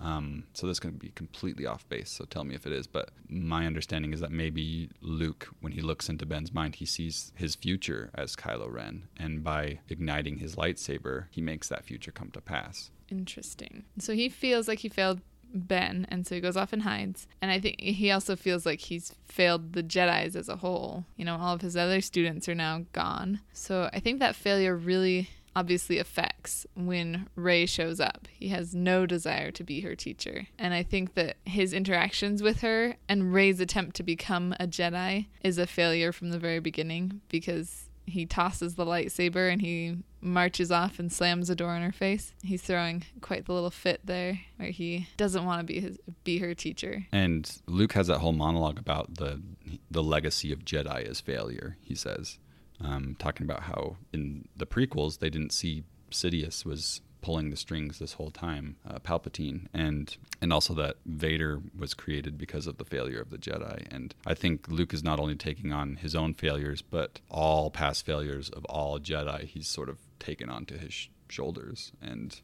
um, 0.02 0.42
so 0.54 0.66
this 0.66 0.80
can 0.80 0.90
be 0.90 1.10
completely 1.14 1.66
off 1.66 1.88
base 1.88 2.10
so 2.10 2.24
tell 2.24 2.42
me 2.42 2.54
if 2.56 2.66
it 2.66 2.72
is. 2.72 2.88
But 2.88 3.10
my 3.28 3.64
understanding 3.66 4.12
is 4.12 4.20
that 4.20 4.32
maybe 4.32 4.90
luke 5.00 5.48
when 5.60 5.72
he 5.72 5.80
looks 5.80 6.08
into 6.08 6.26
ben's 6.26 6.52
mind 6.52 6.76
he 6.76 6.86
sees 6.86 7.32
his 7.36 7.54
future 7.54 8.10
as 8.14 8.34
kylo 8.34 8.70
ren 8.72 9.04
and 9.16 9.44
by 9.44 9.78
igniting 9.88 10.38
his 10.38 10.56
lightsaber 10.56 11.26
he 11.30 11.40
makes 11.40 11.68
that 11.68 11.84
future 11.84 12.10
come 12.10 12.30
to 12.32 12.40
pass. 12.40 12.90
Interesting. 13.08 13.84
So 13.98 14.12
he 14.14 14.28
feels 14.28 14.66
like 14.66 14.80
he 14.80 14.88
failed 14.88 15.20
Ben, 15.54 16.06
and 16.10 16.26
so 16.26 16.34
he 16.34 16.40
goes 16.40 16.56
off 16.56 16.72
and 16.72 16.82
hides. 16.82 17.26
And 17.40 17.50
I 17.50 17.60
think 17.60 17.80
he 17.80 18.10
also 18.10 18.36
feels 18.36 18.66
like 18.66 18.80
he's 18.80 19.14
failed 19.26 19.72
the 19.72 19.82
Jedi's 19.82 20.36
as 20.36 20.48
a 20.48 20.56
whole. 20.56 21.04
You 21.16 21.24
know, 21.24 21.36
all 21.36 21.54
of 21.54 21.60
his 21.60 21.76
other 21.76 22.00
students 22.00 22.48
are 22.48 22.54
now 22.54 22.84
gone. 22.92 23.40
So 23.52 23.88
I 23.92 24.00
think 24.00 24.18
that 24.18 24.34
failure 24.34 24.76
really 24.76 25.30
obviously 25.56 25.98
affects 25.98 26.66
when 26.74 27.28
Rey 27.36 27.66
shows 27.66 28.00
up. 28.00 28.26
He 28.32 28.48
has 28.48 28.74
no 28.74 29.06
desire 29.06 29.50
to 29.52 29.64
be 29.64 29.80
her 29.82 29.94
teacher. 29.94 30.48
And 30.58 30.74
I 30.74 30.82
think 30.82 31.14
that 31.14 31.36
his 31.44 31.72
interactions 31.72 32.42
with 32.42 32.60
her 32.62 32.96
and 33.08 33.32
Rey's 33.32 33.60
attempt 33.60 33.96
to 33.96 34.02
become 34.02 34.54
a 34.58 34.66
Jedi 34.66 35.26
is 35.42 35.58
a 35.58 35.66
failure 35.66 36.12
from 36.12 36.30
the 36.30 36.38
very 36.38 36.58
beginning 36.58 37.20
because 37.28 37.88
he 38.06 38.26
tosses 38.26 38.74
the 38.74 38.84
lightsaber 38.84 39.50
and 39.50 39.60
he 39.60 39.96
marches 40.20 40.70
off 40.70 40.98
and 40.98 41.12
slams 41.12 41.48
the 41.48 41.54
door 41.54 41.74
in 41.76 41.82
her 41.82 41.92
face. 41.92 42.32
He's 42.42 42.62
throwing 42.62 43.04
quite 43.20 43.46
the 43.46 43.52
little 43.52 43.70
fit 43.70 44.00
there 44.04 44.40
where 44.56 44.70
he 44.70 45.08
doesn't 45.16 45.44
want 45.44 45.60
to 45.60 45.64
be 45.64 45.80
his 45.80 45.98
be 46.24 46.38
her 46.38 46.54
teacher. 46.54 47.06
And 47.12 47.50
Luke 47.66 47.92
has 47.92 48.06
that 48.06 48.18
whole 48.18 48.32
monologue 48.32 48.78
about 48.78 49.16
the 49.16 49.42
the 49.90 50.02
legacy 50.02 50.52
of 50.52 50.64
Jedi 50.64 51.08
as 51.08 51.20
failure. 51.20 51.76
He 51.80 51.94
says, 51.94 52.38
um, 52.80 53.16
talking 53.18 53.44
about 53.44 53.64
how 53.64 53.96
in 54.12 54.48
the 54.56 54.66
prequels 54.66 55.18
they 55.18 55.30
didn't 55.30 55.52
see 55.52 55.84
Sidious 56.10 56.64
was 56.64 57.00
pulling 57.24 57.48
the 57.48 57.56
strings 57.56 57.98
this 57.98 58.12
whole 58.12 58.30
time, 58.30 58.76
uh, 58.86 58.98
Palpatine, 58.98 59.66
and 59.72 60.14
and 60.42 60.52
also 60.52 60.74
that 60.74 60.96
Vader 61.06 61.62
was 61.74 61.94
created 61.94 62.36
because 62.36 62.66
of 62.66 62.76
the 62.76 62.84
failure 62.84 63.18
of 63.22 63.30
the 63.30 63.38
Jedi. 63.38 63.86
And 63.90 64.14
I 64.26 64.34
think 64.34 64.68
Luke 64.68 64.92
is 64.92 65.02
not 65.02 65.18
only 65.18 65.34
taking 65.34 65.72
on 65.72 65.96
his 65.96 66.14
own 66.14 66.34
failures, 66.34 66.82
but 66.82 67.20
all 67.30 67.70
past 67.70 68.04
failures 68.04 68.50
of 68.50 68.66
all 68.66 68.98
Jedi. 69.00 69.44
He's 69.46 69.68
sort 69.68 69.88
of 69.88 69.96
taken 70.18 70.50
onto 70.50 70.76
his 70.76 70.92
sh- 70.92 71.08
shoulders, 71.30 71.92
and 72.02 72.40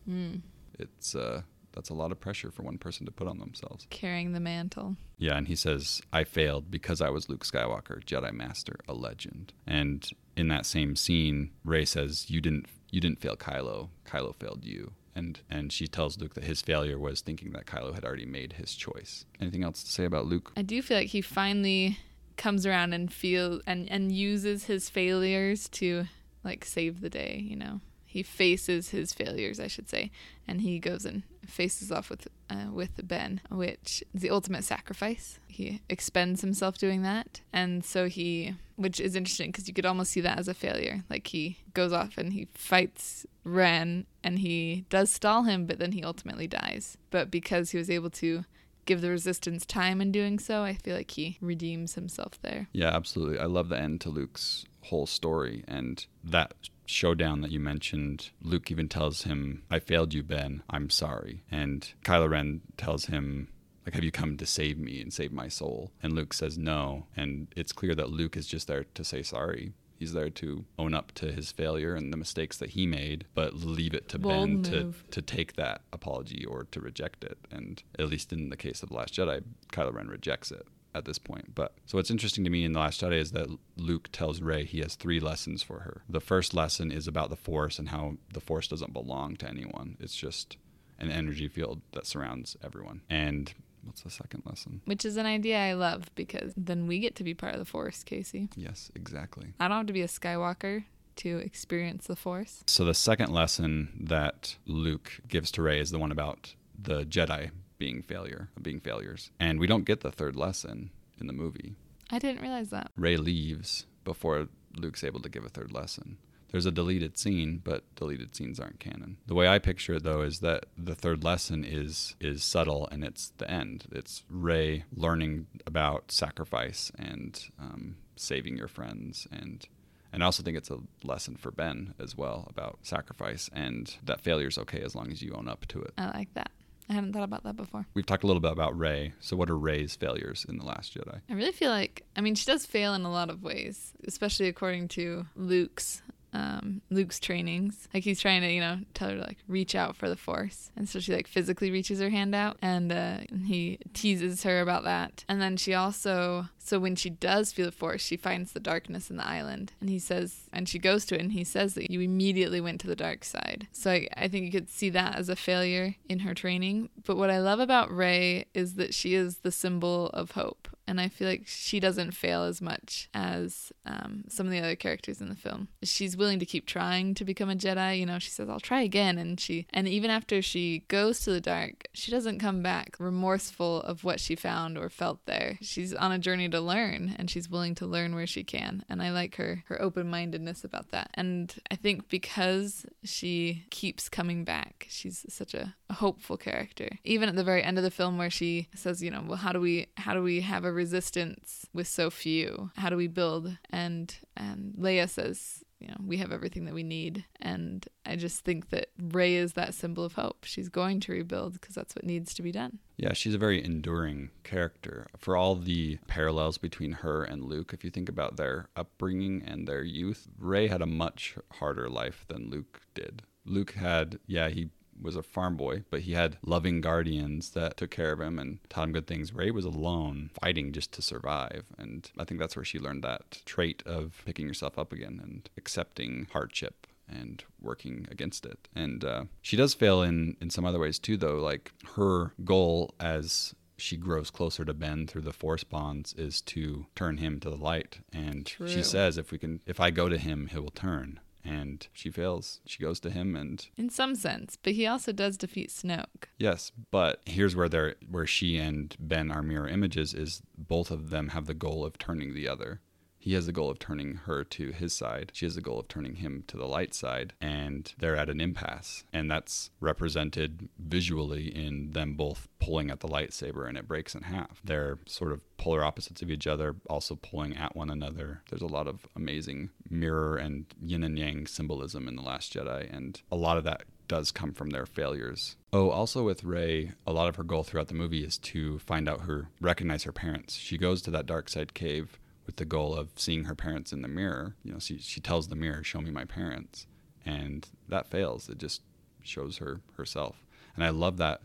it's 0.78 1.14
uh, 1.14 1.42
that's 1.72 1.90
a 1.90 1.94
lot 1.94 2.10
of 2.10 2.18
pressure 2.18 2.50
for 2.50 2.62
one 2.62 2.78
person 2.78 3.04
to 3.04 3.12
put 3.12 3.28
on 3.28 3.38
themselves. 3.38 3.86
Carrying 3.90 4.32
the 4.32 4.40
mantle. 4.40 4.96
Yeah, 5.18 5.36
and 5.36 5.46
he 5.46 5.56
says, 5.56 6.00
I 6.10 6.24
failed 6.24 6.70
because 6.70 7.02
I 7.02 7.10
was 7.10 7.28
Luke 7.28 7.44
Skywalker, 7.44 8.02
Jedi 8.02 8.32
Master, 8.32 8.76
a 8.88 8.94
legend. 8.94 9.52
And 9.66 10.08
in 10.40 10.48
that 10.48 10.66
same 10.66 10.96
scene, 10.96 11.50
Rey 11.64 11.84
says, 11.84 12.30
You 12.30 12.40
didn't 12.40 12.66
you 12.90 13.00
didn't 13.00 13.20
fail 13.20 13.36
Kylo. 13.36 13.90
Kylo 14.04 14.34
failed 14.34 14.64
you. 14.64 14.92
And 15.14 15.40
and 15.50 15.72
she 15.72 15.86
tells 15.86 16.18
Luke 16.18 16.34
that 16.34 16.44
his 16.44 16.62
failure 16.62 16.98
was 16.98 17.20
thinking 17.20 17.52
that 17.52 17.66
Kylo 17.66 17.94
had 17.94 18.04
already 18.04 18.26
made 18.26 18.54
his 18.54 18.74
choice. 18.74 19.24
Anything 19.40 19.62
else 19.62 19.82
to 19.84 19.90
say 19.90 20.04
about 20.04 20.26
Luke? 20.26 20.52
I 20.56 20.62
do 20.62 20.80
feel 20.82 20.98
like 20.98 21.08
he 21.08 21.20
finally 21.20 21.98
comes 22.36 22.64
around 22.64 22.92
and 22.92 23.12
feel 23.12 23.60
and 23.66 23.88
and 23.90 24.10
uses 24.10 24.64
his 24.64 24.88
failures 24.88 25.68
to 25.68 26.06
like 26.42 26.64
save 26.64 27.00
the 27.00 27.10
day, 27.10 27.44
you 27.46 27.56
know. 27.56 27.80
He 28.06 28.24
faces 28.24 28.88
his 28.88 29.12
failures, 29.12 29.60
I 29.60 29.68
should 29.68 29.88
say, 29.88 30.10
and 30.48 30.62
he 30.62 30.80
goes 30.80 31.04
and 31.04 31.22
faces 31.46 31.92
off 31.92 32.10
with 32.10 32.26
uh, 32.48 32.66
with 32.72 33.06
Ben, 33.06 33.40
which 33.50 34.02
is 34.12 34.22
the 34.22 34.30
ultimate 34.30 34.64
sacrifice. 34.64 35.38
He 35.46 35.80
expends 35.88 36.40
himself 36.40 36.76
doing 36.76 37.02
that, 37.02 37.40
and 37.52 37.84
so 37.84 38.08
he, 38.08 38.54
which 38.80 38.98
is 38.98 39.14
interesting 39.14 39.50
because 39.50 39.68
you 39.68 39.74
could 39.74 39.86
almost 39.86 40.10
see 40.10 40.22
that 40.22 40.38
as 40.38 40.48
a 40.48 40.54
failure. 40.54 41.04
Like 41.10 41.26
he 41.26 41.58
goes 41.74 41.92
off 41.92 42.16
and 42.16 42.32
he 42.32 42.48
fights 42.54 43.26
Ren, 43.44 44.06
and 44.24 44.38
he 44.38 44.84
does 44.88 45.10
stall 45.10 45.44
him, 45.44 45.66
but 45.66 45.78
then 45.78 45.92
he 45.92 46.02
ultimately 46.02 46.46
dies. 46.46 46.96
But 47.10 47.30
because 47.30 47.70
he 47.70 47.78
was 47.78 47.90
able 47.90 48.10
to 48.10 48.44
give 48.86 49.02
the 49.02 49.10
resistance 49.10 49.66
time 49.66 50.00
in 50.00 50.10
doing 50.10 50.38
so, 50.38 50.62
I 50.62 50.74
feel 50.74 50.96
like 50.96 51.10
he 51.10 51.36
redeems 51.40 51.94
himself 51.94 52.40
there. 52.42 52.68
Yeah, 52.72 52.88
absolutely. 52.88 53.38
I 53.38 53.44
love 53.44 53.68
the 53.68 53.78
end 53.78 54.00
to 54.02 54.08
Luke's 54.08 54.64
whole 54.84 55.06
story 55.06 55.62
and 55.68 56.06
that 56.24 56.54
showdown 56.86 57.42
that 57.42 57.50
you 57.50 57.60
mentioned. 57.60 58.30
Luke 58.42 58.70
even 58.70 58.88
tells 58.88 59.22
him, 59.22 59.62
"I 59.70 59.78
failed 59.78 60.14
you, 60.14 60.22
Ben. 60.22 60.62
I'm 60.70 60.90
sorry." 60.90 61.44
And 61.50 61.92
Kylo 62.02 62.30
Ren 62.30 62.62
tells 62.76 63.06
him, 63.06 63.48
"Like, 63.90 63.96
have 63.96 64.04
you 64.04 64.12
come 64.12 64.36
to 64.36 64.46
save 64.46 64.78
me 64.78 65.00
and 65.00 65.12
save 65.12 65.32
my 65.32 65.48
soul?" 65.48 65.90
And 66.00 66.12
Luke 66.12 66.32
says, 66.32 66.56
"No." 66.56 67.06
And 67.16 67.48
it's 67.56 67.72
clear 67.72 67.96
that 67.96 68.10
Luke 68.10 68.36
is 68.36 68.46
just 68.46 68.68
there 68.68 68.84
to 68.84 69.04
say 69.04 69.24
sorry. 69.24 69.72
He's 69.98 70.12
there 70.12 70.30
to 70.30 70.64
own 70.78 70.94
up 70.94 71.10
to 71.16 71.32
his 71.32 71.50
failure 71.50 71.96
and 71.96 72.12
the 72.12 72.16
mistakes 72.16 72.56
that 72.58 72.70
he 72.70 72.86
made, 72.86 73.26
but 73.34 73.54
leave 73.54 73.92
it 73.92 74.08
to 74.10 74.18
Bold 74.20 74.32
Ben 74.32 74.62
to, 74.62 74.84
move. 74.84 75.04
to 75.10 75.20
take 75.20 75.56
that 75.56 75.82
apology 75.92 76.44
or 76.44 76.68
to 76.70 76.80
reject 76.80 77.24
it. 77.24 77.36
And 77.50 77.82
at 77.98 78.08
least 78.08 78.32
in 78.32 78.48
the 78.48 78.56
case 78.56 78.82
of 78.82 78.90
The 78.90 78.94
Last 78.94 79.14
Jedi, 79.14 79.42
Kylo 79.72 79.92
Ren 79.92 80.06
rejects 80.08 80.52
it 80.52 80.66
at 80.94 81.04
this 81.04 81.18
point. 81.18 81.54
But 81.54 81.74
so 81.84 81.98
what's 81.98 82.10
interesting 82.10 82.44
to 82.44 82.50
me 82.50 82.64
in 82.64 82.72
The 82.72 82.78
Last 82.78 83.02
Jedi 83.02 83.18
is 83.18 83.32
that 83.32 83.48
Luke 83.76 84.08
tells 84.12 84.40
Rey 84.40 84.64
he 84.64 84.78
has 84.78 84.94
three 84.94 85.20
lessons 85.20 85.62
for 85.62 85.80
her. 85.80 86.02
The 86.08 86.20
first 86.20 86.54
lesson 86.54 86.92
is 86.92 87.08
about 87.08 87.28
the 87.28 87.36
Force 87.36 87.78
and 87.78 87.88
how 87.88 88.18
the 88.32 88.40
Force 88.40 88.68
doesn't 88.68 88.92
belong 88.92 89.36
to 89.38 89.48
anyone. 89.48 89.96
It's 90.00 90.16
just 90.16 90.56
an 91.00 91.10
energy 91.10 91.48
field 91.48 91.82
that 91.92 92.06
surrounds 92.06 92.56
everyone. 92.62 93.00
And 93.10 93.52
what's 93.84 94.02
the 94.02 94.10
second 94.10 94.42
lesson? 94.46 94.80
Which 94.84 95.04
is 95.04 95.16
an 95.16 95.26
idea 95.26 95.58
I 95.58 95.72
love 95.74 96.10
because 96.14 96.52
then 96.56 96.86
we 96.86 96.98
get 96.98 97.14
to 97.16 97.24
be 97.24 97.34
part 97.34 97.54
of 97.54 97.58
the 97.58 97.64
Force, 97.64 98.04
Casey. 98.04 98.48
Yes, 98.56 98.90
exactly. 98.94 99.54
I 99.58 99.68
don't 99.68 99.78
have 99.78 99.86
to 99.86 99.92
be 99.92 100.02
a 100.02 100.08
Skywalker 100.08 100.84
to 101.16 101.38
experience 101.38 102.06
the 102.06 102.16
Force. 102.16 102.64
So 102.66 102.84
the 102.84 102.94
second 102.94 103.32
lesson 103.32 103.90
that 104.00 104.56
Luke 104.66 105.20
gives 105.28 105.50
to 105.52 105.62
Rey 105.62 105.80
is 105.80 105.90
the 105.90 105.98
one 105.98 106.12
about 106.12 106.54
the 106.78 107.04
Jedi 107.04 107.50
being 107.78 108.02
failure, 108.02 108.48
being 108.60 108.80
failures. 108.80 109.30
And 109.38 109.58
we 109.58 109.66
don't 109.66 109.84
get 109.84 110.00
the 110.00 110.10
third 110.10 110.36
lesson 110.36 110.90
in 111.20 111.26
the 111.26 111.32
movie. 111.32 111.74
I 112.10 112.18
didn't 112.18 112.42
realize 112.42 112.70
that. 112.70 112.90
Rey 112.96 113.16
leaves 113.16 113.86
before 114.04 114.48
Luke's 114.76 115.04
able 115.04 115.20
to 115.20 115.28
give 115.28 115.44
a 115.44 115.48
third 115.48 115.72
lesson. 115.72 116.18
There's 116.50 116.66
a 116.66 116.70
deleted 116.70 117.18
scene, 117.18 117.60
but 117.62 117.84
deleted 117.96 118.34
scenes 118.34 118.58
aren't 118.58 118.80
canon. 118.80 119.18
The 119.26 119.34
way 119.34 119.48
I 119.48 119.58
picture 119.58 119.94
it 119.94 120.02
though 120.02 120.22
is 120.22 120.40
that 120.40 120.66
the 120.76 120.94
third 120.94 121.24
lesson 121.24 121.64
is 121.64 122.16
is 122.20 122.42
subtle 122.42 122.88
and 122.90 123.04
it's 123.04 123.32
the 123.38 123.50
end. 123.50 123.86
It's 123.92 124.24
Rey 124.28 124.84
learning 124.94 125.46
about 125.66 126.10
sacrifice 126.10 126.90
and 126.98 127.40
um, 127.58 127.96
saving 128.16 128.56
your 128.56 128.68
friends 128.68 129.26
and 129.30 129.66
and 130.12 130.24
I 130.24 130.26
also 130.26 130.42
think 130.42 130.56
it's 130.56 130.70
a 130.70 130.78
lesson 131.04 131.36
for 131.36 131.52
Ben 131.52 131.94
as 132.00 132.16
well 132.16 132.48
about 132.50 132.80
sacrifice 132.82 133.48
and 133.52 133.94
that 134.02 134.20
failure 134.20 134.48
is 134.48 134.58
okay 134.58 134.80
as 134.80 134.96
long 134.96 135.12
as 135.12 135.22
you 135.22 135.32
own 135.34 135.48
up 135.48 135.66
to 135.66 135.80
it. 135.80 135.92
I 135.96 136.06
like 136.06 136.34
that. 136.34 136.50
I 136.88 136.94
hadn't 136.94 137.12
thought 137.12 137.22
about 137.22 137.44
that 137.44 137.54
before. 137.54 137.86
We've 137.94 138.04
talked 138.04 138.24
a 138.24 138.26
little 138.26 138.40
bit 138.40 138.50
about 138.50 138.76
Rey. 138.76 139.12
So 139.20 139.36
what 139.36 139.48
are 139.48 139.56
Rey's 139.56 139.94
failures 139.94 140.44
in 140.48 140.58
The 140.58 140.64
Last 140.64 140.92
Jedi? 140.92 141.20
I 141.30 141.32
really 141.34 141.52
feel 141.52 141.70
like, 141.70 142.04
I 142.16 142.20
mean, 142.20 142.34
she 142.34 142.44
does 142.44 142.66
fail 142.66 142.94
in 142.94 143.02
a 143.02 143.12
lot 143.12 143.30
of 143.30 143.44
ways, 143.44 143.92
especially 144.08 144.48
according 144.48 144.88
to 144.88 145.24
Luke's 145.36 146.02
um, 146.32 146.80
Luke's 146.90 147.20
trainings. 147.20 147.88
Like 147.92 148.04
he's 148.04 148.20
trying 148.20 148.42
to, 148.42 148.52
you 148.52 148.60
know, 148.60 148.78
tell 148.94 149.08
her 149.10 149.16
to 149.16 149.20
like 149.20 149.38
reach 149.48 149.74
out 149.74 149.96
for 149.96 150.08
the 150.08 150.16
force. 150.16 150.70
And 150.76 150.88
so 150.88 151.00
she 151.00 151.14
like 151.14 151.26
physically 151.26 151.70
reaches 151.70 152.00
her 152.00 152.10
hand 152.10 152.34
out 152.34 152.56
and 152.62 152.92
uh, 152.92 153.18
he 153.44 153.78
teases 153.94 154.42
her 154.44 154.60
about 154.60 154.84
that. 154.84 155.24
And 155.28 155.40
then 155.40 155.56
she 155.56 155.74
also, 155.74 156.48
so 156.58 156.78
when 156.78 156.96
she 156.96 157.10
does 157.10 157.52
feel 157.52 157.66
the 157.66 157.72
force, 157.72 158.02
she 158.02 158.16
finds 158.16 158.52
the 158.52 158.60
darkness 158.60 159.10
in 159.10 159.16
the 159.16 159.26
island. 159.26 159.72
And 159.80 159.90
he 159.90 159.98
says, 159.98 160.48
and 160.52 160.68
she 160.68 160.78
goes 160.78 161.04
to 161.06 161.14
it 161.14 161.20
and 161.20 161.32
he 161.32 161.44
says 161.44 161.74
that 161.74 161.90
you 161.90 162.00
immediately 162.00 162.60
went 162.60 162.80
to 162.82 162.86
the 162.86 162.96
dark 162.96 163.24
side. 163.24 163.68
So 163.72 163.90
I, 163.90 164.08
I 164.16 164.28
think 164.28 164.44
you 164.46 164.52
could 164.52 164.70
see 164.70 164.90
that 164.90 165.16
as 165.16 165.28
a 165.28 165.36
failure 165.36 165.96
in 166.08 166.20
her 166.20 166.34
training. 166.34 166.90
But 167.04 167.16
what 167.16 167.30
I 167.30 167.40
love 167.40 167.60
about 167.60 167.94
Rey 167.94 168.46
is 168.54 168.74
that 168.74 168.94
she 168.94 169.14
is 169.14 169.38
the 169.38 169.52
symbol 169.52 170.08
of 170.08 170.32
hope. 170.32 170.68
And 170.90 171.00
I 171.00 171.08
feel 171.08 171.28
like 171.28 171.44
she 171.46 171.78
doesn't 171.78 172.16
fail 172.16 172.42
as 172.42 172.60
much 172.60 173.08
as 173.14 173.72
um, 173.86 174.24
some 174.28 174.46
of 174.46 174.50
the 174.50 174.58
other 174.58 174.74
characters 174.74 175.20
in 175.20 175.28
the 175.28 175.36
film. 175.36 175.68
She's 175.84 176.16
willing 176.16 176.40
to 176.40 176.44
keep 176.44 176.66
trying 176.66 177.14
to 177.14 177.24
become 177.24 177.48
a 177.48 177.54
Jedi. 177.54 178.00
You 178.00 178.06
know, 178.06 178.18
she 178.18 178.30
says, 178.30 178.48
"I'll 178.48 178.58
try 178.58 178.80
again," 178.80 179.16
and 179.16 179.38
she, 179.38 179.68
and 179.70 179.86
even 179.86 180.10
after 180.10 180.42
she 180.42 180.80
goes 180.88 181.20
to 181.20 181.30
the 181.30 181.40
dark, 181.40 181.86
she 181.92 182.10
doesn't 182.10 182.40
come 182.40 182.60
back 182.60 182.96
remorseful 182.98 183.82
of 183.82 184.02
what 184.02 184.18
she 184.18 184.34
found 184.34 184.76
or 184.76 184.88
felt 184.88 185.24
there. 185.26 185.58
She's 185.60 185.94
on 185.94 186.10
a 186.10 186.18
journey 186.18 186.48
to 186.48 186.60
learn, 186.60 187.14
and 187.16 187.30
she's 187.30 187.48
willing 187.48 187.76
to 187.76 187.86
learn 187.86 188.16
where 188.16 188.26
she 188.26 188.42
can. 188.42 188.84
And 188.88 189.00
I 189.00 189.12
like 189.12 189.36
her 189.36 189.62
her 189.68 189.80
open 189.80 190.10
mindedness 190.10 190.64
about 190.64 190.90
that. 190.90 191.10
And 191.14 191.54
I 191.70 191.76
think 191.76 192.08
because 192.08 192.84
she 193.04 193.64
keeps 193.70 194.08
coming 194.08 194.42
back, 194.42 194.88
she's 194.90 195.24
such 195.28 195.54
a, 195.54 195.76
hopeful 195.92 196.36
character. 196.36 196.88
Even 197.04 197.28
at 197.28 197.36
the 197.36 197.44
very 197.44 197.62
end 197.62 197.78
of 197.78 197.84
the 197.84 197.90
film, 197.90 198.18
where 198.18 198.30
she 198.30 198.68
says, 198.74 199.02
"You 199.02 199.10
know, 199.10 199.22
well, 199.26 199.36
how 199.38 199.52
do 199.52 199.60
we 199.60 199.88
how 199.96 200.14
do 200.14 200.22
we 200.22 200.40
have 200.40 200.64
a 200.64 200.72
resistance 200.72 201.66
with 201.72 201.88
so 201.88 202.10
few? 202.10 202.70
How 202.76 202.90
do 202.90 202.96
we 202.96 203.08
build?" 203.08 203.56
And 203.70 204.14
and 204.36 204.74
Leia 204.78 205.08
says, 205.08 205.64
you 205.80 205.88
know, 205.88 205.96
we 206.04 206.18
have 206.18 206.30
everything 206.30 206.66
that 206.66 206.74
we 206.74 206.82
need. 206.82 207.24
And 207.40 207.86
I 208.04 208.16
just 208.16 208.44
think 208.44 208.68
that 208.68 208.88
Rey 208.98 209.34
is 209.34 209.54
that 209.54 209.74
symbol 209.74 210.04
of 210.04 210.12
hope. 210.12 210.44
She's 210.44 210.68
going 210.68 211.00
to 211.00 211.12
rebuild 211.12 211.54
because 211.54 211.74
that's 211.74 211.96
what 211.96 212.04
needs 212.04 212.34
to 212.34 212.42
be 212.42 212.52
done. 212.52 212.78
Yeah, 212.98 213.14
she's 213.14 213.34
a 213.34 213.38
very 213.38 213.64
enduring 213.64 214.30
character. 214.44 215.06
For 215.16 215.36
all 215.36 215.56
the 215.56 215.98
parallels 216.06 216.58
between 216.58 216.92
her 216.92 217.24
and 217.24 217.44
Luke, 217.44 217.72
if 217.72 217.82
you 217.82 217.90
think 217.90 218.10
about 218.10 218.36
their 218.36 218.68
upbringing 218.76 219.42
and 219.42 219.66
their 219.66 219.82
youth, 219.82 220.28
Rey 220.38 220.68
had 220.68 220.82
a 220.82 220.86
much 220.86 221.36
harder 221.54 221.88
life 221.88 222.26
than 222.28 222.50
Luke 222.50 222.82
did. 222.94 223.22
Luke 223.46 223.72
had, 223.72 224.18
yeah, 224.26 224.50
he 224.50 224.68
was 225.00 225.16
a 225.16 225.22
farm 225.22 225.56
boy, 225.56 225.84
but 225.90 226.00
he 226.00 226.12
had 226.12 226.38
loving 226.42 226.80
guardians 226.80 227.50
that 227.50 227.76
took 227.76 227.90
care 227.90 228.12
of 228.12 228.20
him 228.20 228.38
and 228.38 228.58
taught 228.68 228.84
him 228.84 228.92
good 228.92 229.06
things. 229.06 229.32
Rey 229.32 229.50
was 229.50 229.64
alone, 229.64 230.30
fighting 230.40 230.72
just 230.72 230.92
to 230.92 231.02
survive. 231.02 231.66
And 231.78 232.10
I 232.18 232.24
think 232.24 232.40
that's 232.40 232.56
where 232.56 232.64
she 232.64 232.78
learned 232.78 233.04
that 233.04 233.42
trait 233.44 233.82
of 233.86 234.22
picking 234.24 234.46
yourself 234.46 234.78
up 234.78 234.92
again 234.92 235.20
and 235.22 235.48
accepting 235.56 236.26
hardship 236.32 236.86
and 237.08 237.42
working 237.60 238.06
against 238.10 238.46
it. 238.46 238.68
And 238.74 239.04
uh, 239.04 239.24
she 239.42 239.56
does 239.56 239.74
fail 239.74 240.02
in, 240.02 240.36
in 240.40 240.50
some 240.50 240.64
other 240.64 240.78
ways 240.78 240.98
too, 240.98 241.16
though. 241.16 241.38
Like 241.38 241.72
her 241.96 242.32
goal 242.44 242.94
as 243.00 243.54
she 243.76 243.96
grows 243.96 244.30
closer 244.30 244.64
to 244.64 244.74
Ben 244.74 245.06
through 245.06 245.22
the 245.22 245.32
force 245.32 245.64
bonds 245.64 246.12
is 246.14 246.40
to 246.42 246.86
turn 246.94 247.16
him 247.16 247.40
to 247.40 247.50
the 247.50 247.56
light. 247.56 247.98
And 248.12 248.46
True. 248.46 248.68
she 248.68 248.82
says, 248.82 249.18
if 249.18 249.32
we 249.32 249.38
can, 249.38 249.60
if 249.66 249.80
I 249.80 249.90
go 249.90 250.08
to 250.08 250.18
him, 250.18 250.48
he 250.48 250.58
will 250.58 250.70
turn 250.70 251.18
and 251.44 251.86
she 251.92 252.10
fails. 252.10 252.60
She 252.66 252.82
goes 252.82 253.00
to 253.00 253.10
him 253.10 253.34
and 253.36 253.66
In 253.76 253.90
some 253.90 254.14
sense, 254.14 254.56
but 254.62 254.74
he 254.74 254.86
also 254.86 255.12
does 255.12 255.36
defeat 255.36 255.70
Snoke. 255.70 256.28
yes, 256.38 256.72
but 256.90 257.20
here's 257.26 257.56
where 257.56 257.68
they're 257.68 257.94
where 258.08 258.26
she 258.26 258.58
and 258.58 258.94
Ben 258.98 259.30
are 259.30 259.42
mirror 259.42 259.68
images 259.68 260.14
is 260.14 260.42
both 260.56 260.90
of 260.90 261.10
them 261.10 261.28
have 261.28 261.46
the 261.46 261.54
goal 261.54 261.84
of 261.84 261.98
turning 261.98 262.34
the 262.34 262.48
other. 262.48 262.80
He 263.20 263.34
has 263.34 263.46
the 263.46 263.52
goal 263.52 263.70
of 263.70 263.78
turning 263.78 264.14
her 264.24 264.42
to 264.44 264.72
his 264.72 264.94
side. 264.94 265.30
She 265.34 265.44
has 265.44 265.54
the 265.54 265.60
goal 265.60 265.78
of 265.78 265.88
turning 265.88 266.16
him 266.16 266.42
to 266.48 266.56
the 266.56 266.66
light 266.66 266.94
side. 266.94 267.34
And 267.40 267.92
they're 267.98 268.16
at 268.16 268.30
an 268.30 268.40
impasse. 268.40 269.04
And 269.12 269.30
that's 269.30 269.70
represented 269.78 270.70
visually 270.78 271.54
in 271.54 271.92
them 271.92 272.14
both 272.14 272.48
pulling 272.58 272.90
at 272.90 273.00
the 273.00 273.08
lightsaber 273.08 273.68
and 273.68 273.76
it 273.76 273.86
breaks 273.86 274.14
in 274.14 274.22
half. 274.22 274.60
They're 274.64 274.98
sort 275.06 275.32
of 275.32 275.44
polar 275.58 275.84
opposites 275.84 276.22
of 276.22 276.30
each 276.30 276.46
other, 276.46 276.76
also 276.88 277.14
pulling 277.14 277.56
at 277.56 277.76
one 277.76 277.90
another. 277.90 278.42
There's 278.48 278.62
a 278.62 278.66
lot 278.66 278.86
of 278.86 279.06
amazing 279.14 279.68
mirror 279.88 280.36
and 280.36 280.64
yin 280.80 281.04
and 281.04 281.18
yang 281.18 281.46
symbolism 281.46 282.08
in 282.08 282.16
The 282.16 282.22
Last 282.22 282.54
Jedi. 282.54 282.90
And 282.90 283.20
a 283.30 283.36
lot 283.36 283.58
of 283.58 283.64
that 283.64 283.82
does 284.08 284.32
come 284.32 284.52
from 284.52 284.70
their 284.70 284.86
failures. 284.86 285.56
Oh, 285.74 285.90
also 285.90 286.24
with 286.24 286.42
Rey, 286.42 286.92
a 287.06 287.12
lot 287.12 287.28
of 287.28 287.36
her 287.36 287.44
goal 287.44 287.64
throughout 287.64 287.88
the 287.88 287.94
movie 287.94 288.24
is 288.24 288.38
to 288.38 288.78
find 288.80 289.08
out 289.08 289.20
her, 289.22 289.50
recognize 289.60 290.04
her 290.04 290.12
parents. 290.12 290.54
She 290.54 290.78
goes 290.78 291.02
to 291.02 291.10
that 291.12 291.26
dark 291.26 291.48
side 291.48 291.74
cave 291.74 292.18
with 292.50 292.56
the 292.56 292.64
goal 292.64 292.96
of 292.96 293.10
seeing 293.14 293.44
her 293.44 293.54
parents 293.54 293.92
in 293.92 294.02
the 294.02 294.08
mirror. 294.08 294.56
You 294.64 294.72
know, 294.72 294.80
she, 294.80 294.98
she 294.98 295.20
tells 295.20 295.46
the 295.46 295.54
mirror, 295.54 295.84
show 295.84 296.00
me 296.00 296.10
my 296.10 296.24
parents. 296.24 296.88
And 297.24 297.68
that 297.88 298.10
fails. 298.10 298.48
It 298.48 298.58
just 298.58 298.82
shows 299.22 299.58
her 299.58 299.82
herself. 299.96 300.42
And 300.74 300.82
I 300.82 300.88
love 300.88 301.16
that 301.18 301.42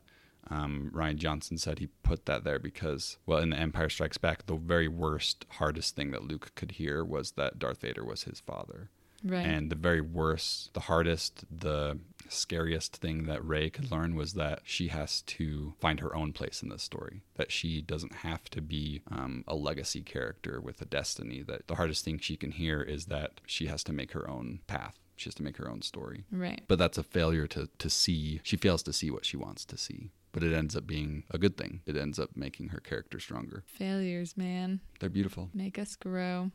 um, 0.50 0.90
Rian 0.92 1.18
Johnson 1.18 1.60
said 1.60 1.78
he 1.78 1.90
put 2.02 2.26
that 2.26 2.44
there 2.44 2.58
because, 2.58 3.18
well, 3.28 3.38
in 3.38 3.52
The 3.52 3.58
Empire 3.58 3.88
Strikes 3.88 4.18
Back, 4.18 4.48
the 4.48 4.56
very 4.56 4.88
worst, 4.88 5.46
hardest 5.60 5.96
thing 5.96 6.10
that 6.10 6.24
Luke 6.24 6.52
could 6.56 6.72
hear 6.72 7.06
was 7.06 7.34
that 7.34 7.60
Darth 7.60 7.82
Vader 7.82 8.04
was 8.04 8.24
his 8.24 8.40
father. 8.40 8.90
Right. 9.24 9.46
And 9.46 9.70
the 9.70 9.76
very 9.76 10.02
worst, 10.02 10.74
the 10.74 10.82
hardest, 10.82 11.46
the 11.52 12.00
scariest 12.30 12.96
thing 12.98 13.24
that 13.26 13.44
Rey 13.46 13.70
could 13.70 13.92
learn 13.92 14.16
was 14.16 14.34
that 14.34 14.62
she 14.64 14.88
has 14.90 15.22
to 15.24 15.74
find 15.80 16.00
her 16.00 16.16
own 16.16 16.34
place 16.34 16.62
in 16.64 16.70
this 16.70 16.84
story. 16.84 17.22
That 17.36 17.52
she 17.52 17.82
doesn't 17.82 18.16
have 18.16 18.46
to 18.52 18.62
be 18.62 19.02
um, 19.12 19.44
a 19.48 19.56
legacy 19.56 20.02
character 20.02 20.60
with 20.62 20.82
a 20.82 20.86
destiny. 20.86 21.42
That 21.42 21.68
the 21.68 21.76
hardest 21.76 22.04
thing 22.06 22.20
she 22.20 22.36
can 22.38 22.52
hear 22.52 22.82
is 22.82 23.06
that 23.06 23.42
she 23.46 23.68
has 23.68 23.84
to 23.86 23.94
make 23.94 24.12
her 24.14 24.30
own 24.30 24.60
path. 24.68 24.98
She 25.18 25.28
has 25.30 25.36
to 25.36 25.44
make 25.44 25.58
her 25.58 25.70
own 25.70 25.82
story. 25.82 26.26
right. 26.32 26.62
But 26.68 26.78
that's 26.78 26.98
a 26.98 27.04
failure 27.04 27.48
to, 27.48 27.70
to 27.78 27.90
see. 27.90 28.42
She 28.44 28.58
fails 28.58 28.84
to 28.84 28.92
see 28.94 29.10
what 29.10 29.26
she 29.26 29.38
wants 29.38 29.64
to 29.66 29.78
see. 29.78 30.12
But 30.34 30.44
it 30.44 30.54
ends 30.54 30.76
up 30.76 30.86
being 30.86 31.24
a 31.32 31.38
good 31.38 31.56
thing. 31.56 31.80
It 31.86 31.96
ends 31.96 32.20
up 32.20 32.32
making 32.36 32.68
her 32.70 32.82
character 32.82 33.22
stronger. 33.22 33.64
Failures, 33.66 34.36
man, 34.36 34.82
They're 35.00 35.10
beautiful. 35.10 35.50
make 35.54 35.80
us 35.80 35.96
grow. 35.96 36.52